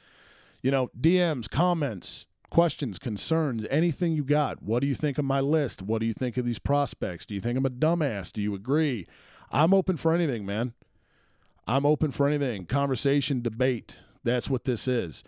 You 0.62 0.70
know, 0.72 0.90
DMs, 1.00 1.48
comments, 1.48 2.26
questions, 2.50 2.98
concerns, 2.98 3.64
anything 3.70 4.12
you 4.12 4.24
got. 4.24 4.62
What 4.62 4.80
do 4.80 4.88
you 4.88 4.94
think 4.94 5.18
of 5.18 5.24
my 5.24 5.40
list? 5.40 5.82
What 5.82 6.00
do 6.00 6.06
you 6.06 6.12
think 6.12 6.36
of 6.36 6.44
these 6.44 6.58
prospects? 6.58 7.26
Do 7.26 7.34
you 7.34 7.40
think 7.40 7.56
I'm 7.56 7.66
a 7.66 7.70
dumbass? 7.70 8.32
Do 8.32 8.42
you 8.42 8.54
agree? 8.54 9.06
I'm 9.52 9.72
open 9.72 9.96
for 9.96 10.12
anything, 10.12 10.44
man. 10.44 10.72
I'm 11.66 11.86
open 11.86 12.10
for 12.10 12.26
anything. 12.26 12.66
Conversation, 12.66 13.42
debate. 13.42 13.98
That's 14.24 14.50
what 14.50 14.64
this 14.64 14.88
is. 14.88 15.22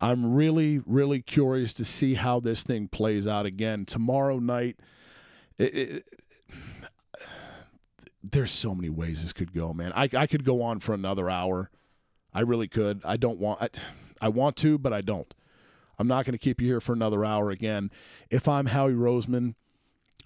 I'm 0.00 0.34
really, 0.34 0.80
really 0.84 1.22
curious 1.22 1.72
to 1.74 1.84
see 1.84 2.14
how 2.14 2.40
this 2.40 2.62
thing 2.62 2.88
plays 2.88 3.26
out 3.26 3.46
again 3.46 3.84
tomorrow 3.84 4.38
night. 4.38 4.76
It, 5.58 5.74
it, 5.74 6.04
there's 8.22 8.52
so 8.52 8.74
many 8.74 8.90
ways 8.90 9.22
this 9.22 9.32
could 9.32 9.54
go, 9.54 9.72
man. 9.72 9.92
I, 9.94 10.08
I 10.14 10.26
could 10.26 10.44
go 10.44 10.62
on 10.62 10.80
for 10.80 10.92
another 10.92 11.30
hour. 11.30 11.70
I 12.34 12.40
really 12.40 12.68
could. 12.68 13.00
I 13.04 13.16
don't 13.16 13.38
want. 13.38 13.62
I, 13.62 13.68
I 14.20 14.28
want 14.28 14.56
to, 14.56 14.78
but 14.78 14.92
I 14.92 15.00
don't. 15.00 15.32
I'm 15.98 16.08
not 16.08 16.26
going 16.26 16.32
to 16.32 16.38
keep 16.38 16.60
you 16.60 16.66
here 16.66 16.80
for 16.80 16.92
another 16.92 17.24
hour 17.24 17.50
again. 17.50 17.90
If 18.30 18.48
I'm 18.48 18.66
Howie 18.66 18.92
Roseman, 18.92 19.54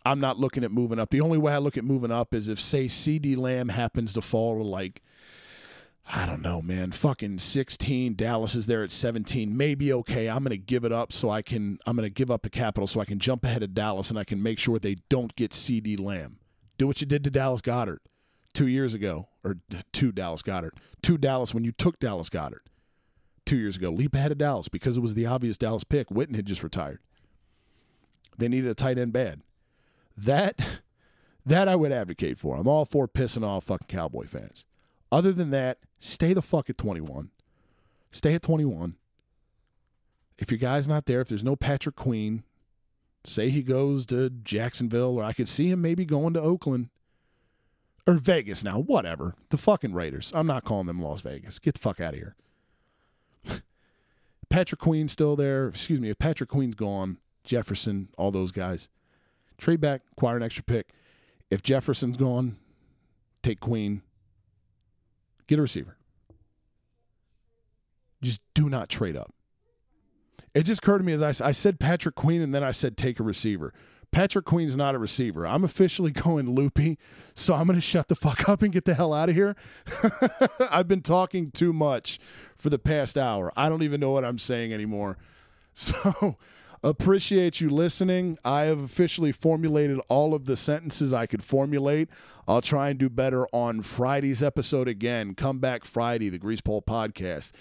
I'm 0.05 0.19
not 0.19 0.39
looking 0.39 0.65
at 0.65 0.73
moving 0.73 0.99
up. 0.99 1.11
The 1.11 1.21
only 1.21 1.39
way 1.39 1.53
I 1.53 1.59
look 1.59 1.77
at 1.77 1.85
moving 1.85 2.11
up 2.11 2.35
is 2.35 2.49
if, 2.49 2.59
say, 2.59 2.87
CeeDee 2.87 3.37
Lamb 3.37 3.69
happens 3.69 4.13
to 4.15 4.21
fall 4.21 4.59
to 4.59 4.65
like 4.65 5.03
I 6.13 6.27
don't 6.27 6.43
know, 6.43 6.61
man. 6.61 6.91
Fucking 6.91 7.39
16. 7.39 8.15
Dallas 8.15 8.57
is 8.57 8.67
there 8.67 8.83
at 8.83 8.91
17. 8.91 9.57
Maybe 9.57 9.93
okay. 9.93 10.29
I'm 10.29 10.43
going 10.43 10.51
to 10.51 10.57
give 10.57 10.85
it 10.85 10.93
up 10.93 11.13
so 11.13 11.31
I 11.31 11.41
can, 11.41 11.79
I'm 11.87 11.95
going 11.97 12.07
to 12.07 12.11
give 12.11 12.31
up 12.31 12.43
the 12.43 12.51
capital 12.51 12.89
so 12.89 13.01
I 13.01 13.05
can 13.05 13.21
jump 13.21 13.45
ahead 13.45 13.63
of 13.63 13.75
Dallas 13.75 14.11
and 14.11 14.19
I 14.19 14.25
can 14.25 14.43
make 14.43 14.59
sure 14.59 14.79
they 14.79 14.97
don't 15.09 15.35
get 15.37 15.53
CeeDee 15.53 16.01
Lamb. 16.01 16.39
Do 16.79 16.89
what 16.89 17.01
you 17.01 17.07
did 17.07 17.23
to 17.25 17.31
Dallas 17.31 17.61
Goedert 17.61 17.99
two 18.53 18.67
years 18.67 18.95
ago, 18.95 19.29
or 19.45 19.59
to 19.93 20.13
Dallas 20.13 20.43
Goedert. 20.43 20.73
to 21.03 21.17
Dallas 21.17 21.55
when 21.55 21.63
you 21.65 21.71
took 21.71 22.01
Dallas 22.01 22.29
Goedert 22.29 22.67
two 23.47 23.59
years 23.59 23.77
ago. 23.77 23.91
Leap 23.91 24.15
ahead 24.15 24.33
of 24.33 24.39
Dallas 24.39 24.69
because 24.69 24.97
it 24.97 25.01
was 25.01 25.15
the 25.15 25.27
obvious 25.27 25.57
Dallas 25.57 25.85
pick. 25.85 26.09
Witten 26.09 26.35
had 26.35 26.47
just 26.47 26.65
retired. 26.65 26.99
They 28.37 28.49
needed 28.49 28.71
a 28.71 28.75
tight 28.75 28.99
end 28.99 29.13
bad. 29.13 29.43
That, 30.17 30.61
that 31.47 31.69
I 31.69 31.77
would 31.77 31.93
advocate 31.93 32.39
for. 32.39 32.57
I'm 32.57 32.67
all 32.67 32.85
for 32.85 33.07
pissing 33.07 33.45
off 33.45 33.65
fucking 33.65 33.87
Cowboy 33.87 34.27
fans. 34.27 34.65
Other 35.13 35.33
than 35.33 35.51
that, 35.51 35.79
stay 36.01 36.33
the 36.33 36.43
fuck 36.43 36.69
at 36.69 36.79
21. 36.79 37.31
Stay 38.11 38.35
at 38.35 38.43
21. 38.43 38.97
If 40.39 40.51
your 40.51 40.59
guy's 40.59 40.89
not 40.89 41.07
there, 41.07 41.21
if 41.21 41.29
there's 41.29 41.45
no 41.45 41.55
Patrick 41.55 41.97
Queen, 41.97 42.43
say 43.25 43.51
he 43.51 43.63
goes 43.63 44.07
to 44.07 44.31
Jacksonville, 44.31 45.19
or 45.19 45.25
I 45.25 45.33
could 45.33 45.49
see 45.49 45.71
him 45.71 45.83
maybe 45.83 46.05
going 46.05 46.35
to 46.35 46.41
Oakland 46.41 46.89
or 48.07 48.15
Vegas 48.15 48.65
now, 48.65 48.79
whatever. 48.79 49.35
The 49.51 49.59
fucking 49.59 49.93
Raiders. 49.93 50.33
I'm 50.35 50.47
not 50.47 50.65
calling 50.65 50.87
them 50.87 51.03
Las 51.03 51.21
Vegas. 51.21 51.59
Get 51.59 51.75
the 51.75 51.81
fuck 51.81 52.01
out 52.01 52.15
of 52.15 52.21
here. 52.21 52.37
Patrick 54.49 54.81
Queen's 54.81 55.13
still 55.13 55.37
there. 55.37 55.69
Excuse 55.69 56.01
me. 56.01 56.09
If 56.09 56.19
Patrick 56.19 56.49
Queen's 56.49 56.75
gone, 56.75 57.19
Jefferson, 57.45 58.09
all 58.17 58.31
those 58.31 58.51
guys, 58.51 58.89
Trade 59.61 59.81
back, 59.81 60.01
acquire 60.13 60.39
an 60.39 60.43
extra 60.43 60.65
pick. 60.65 60.89
If 61.51 61.63
Jefferson's 61.63 62.17
gone, 62.17 62.57
take 63.43 63.61
Queen. 63.61 64.01
Get 65.51 65.59
a 65.59 65.63
receiver. 65.63 65.97
Just 68.23 68.41
do 68.55 68.69
not 68.69 68.89
trade 68.89 69.17
up. 69.17 69.35
It 70.55 70.63
just 70.63 70.81
occurred 70.81 70.99
to 70.99 71.05
me 71.05 71.13
as 71.13 71.23
I, 71.23 71.49
I 71.49 71.51
said 71.51 71.81
Patrick 71.81 72.15
Queen 72.15 72.41
and 72.41 72.55
then 72.55 72.63
I 72.63 72.71
said 72.71 72.97
take 72.97 73.19
a 73.19 73.25
receiver. 73.25 73.75
Patrick 74.13 74.45
Queen's 74.45 74.77
not 74.77 74.95
a 74.95 74.99
receiver. 75.01 75.45
I'm 75.45 75.65
officially 75.65 76.11
going 76.13 76.55
loopy, 76.55 76.99
so 77.35 77.55
I'm 77.55 77.67
going 77.67 77.75
to 77.75 77.81
shut 77.81 78.07
the 78.07 78.15
fuck 78.15 78.49
up 78.49 78.63
and 78.63 78.73
get 78.73 78.85
the 78.85 78.95
hell 78.95 79.13
out 79.13 79.29
of 79.29 79.35
here. 79.35 79.57
I've 80.71 80.87
been 80.87 81.03
talking 81.03 81.51
too 81.51 81.73
much 81.73 82.21
for 82.55 82.71
the 82.71 82.79
past 82.79 83.19
hour. 83.19 83.53
I 83.57 83.69
don't 83.69 83.83
even 83.83 83.99
know 83.99 84.13
what 84.13 84.25
I'm 84.25 84.39
saying 84.39 84.73
anymore. 84.73 85.19
So, 85.73 86.37
appreciate 86.83 87.61
you 87.61 87.71
listening. 87.71 88.39
I 88.45 88.63
have 88.63 88.81
officially 88.81 89.33
formulated 89.33 90.01
all 90.09 90.35
of 90.35 90.47
the 90.47 90.57
sentences 90.57 91.13
I 91.13 91.27
could 91.27 91.43
formulate. 91.43 92.09
I'll 92.49 92.63
try 92.63 92.91
and 92.91 92.99
do 92.99 93.09
better 93.09 93.47
on 93.49 93.83
Friday's 93.83 94.43
episode 94.43 94.89
again. 94.89 95.35
Come 95.35 95.59
back 95.59 95.85
Friday, 95.85 96.29
the 96.29 96.39
Grease 96.39 96.61
Pole 96.61 96.83
podcast. 96.83 97.53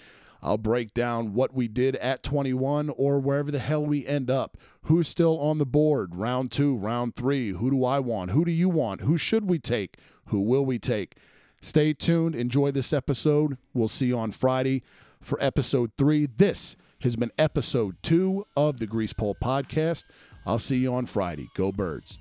I'll 0.42 0.58
break 0.58 0.94
down 0.94 1.34
what 1.34 1.54
we 1.54 1.68
did 1.68 1.96
at 1.96 2.22
21 2.22 2.90
or 2.96 3.18
wherever 3.18 3.50
the 3.50 3.58
hell 3.58 3.84
we 3.84 4.06
end 4.06 4.30
up. 4.30 4.56
Who's 4.84 5.06
still 5.06 5.38
on 5.38 5.58
the 5.58 5.66
board? 5.66 6.16
Round 6.16 6.50
two, 6.50 6.76
round 6.76 7.14
three. 7.14 7.50
Who 7.50 7.70
do 7.70 7.84
I 7.84 7.98
want? 7.98 8.30
Who 8.30 8.44
do 8.44 8.50
you 8.50 8.68
want? 8.68 9.02
Who 9.02 9.18
should 9.18 9.48
we 9.48 9.58
take? 9.58 9.98
Who 10.26 10.40
will 10.40 10.64
we 10.64 10.78
take? 10.78 11.16
Stay 11.60 11.92
tuned. 11.92 12.34
Enjoy 12.34 12.70
this 12.70 12.92
episode. 12.92 13.58
We'll 13.74 13.88
see 13.88 14.06
you 14.06 14.18
on 14.18 14.30
Friday 14.30 14.82
for 15.20 15.42
episode 15.42 15.92
three. 15.98 16.24
This 16.24 16.74
has 17.00 17.16
been 17.16 17.30
episode 17.38 17.96
two 18.02 18.46
of 18.56 18.78
the 18.78 18.86
Grease 18.86 19.12
Pole 19.12 19.36
podcast. 19.42 20.04
I'll 20.46 20.58
see 20.58 20.76
you 20.76 20.94
on 20.94 21.06
Friday. 21.06 21.48
Go 21.54 21.72
Birds. 21.72 22.18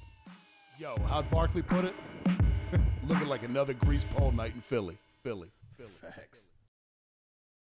Yo, 0.77 0.95
how'd 1.07 1.29
Barkley 1.29 1.61
put 1.61 1.85
it? 1.85 1.95
Looking 3.03 3.27
like 3.27 3.43
another 3.43 3.73
Grease 3.73 4.05
Pole 4.05 4.31
night 4.31 4.53
in 4.55 4.61
Philly. 4.61 4.97
Philly. 5.23 5.49
Philly. 5.77 5.91
Facts. 6.01 6.41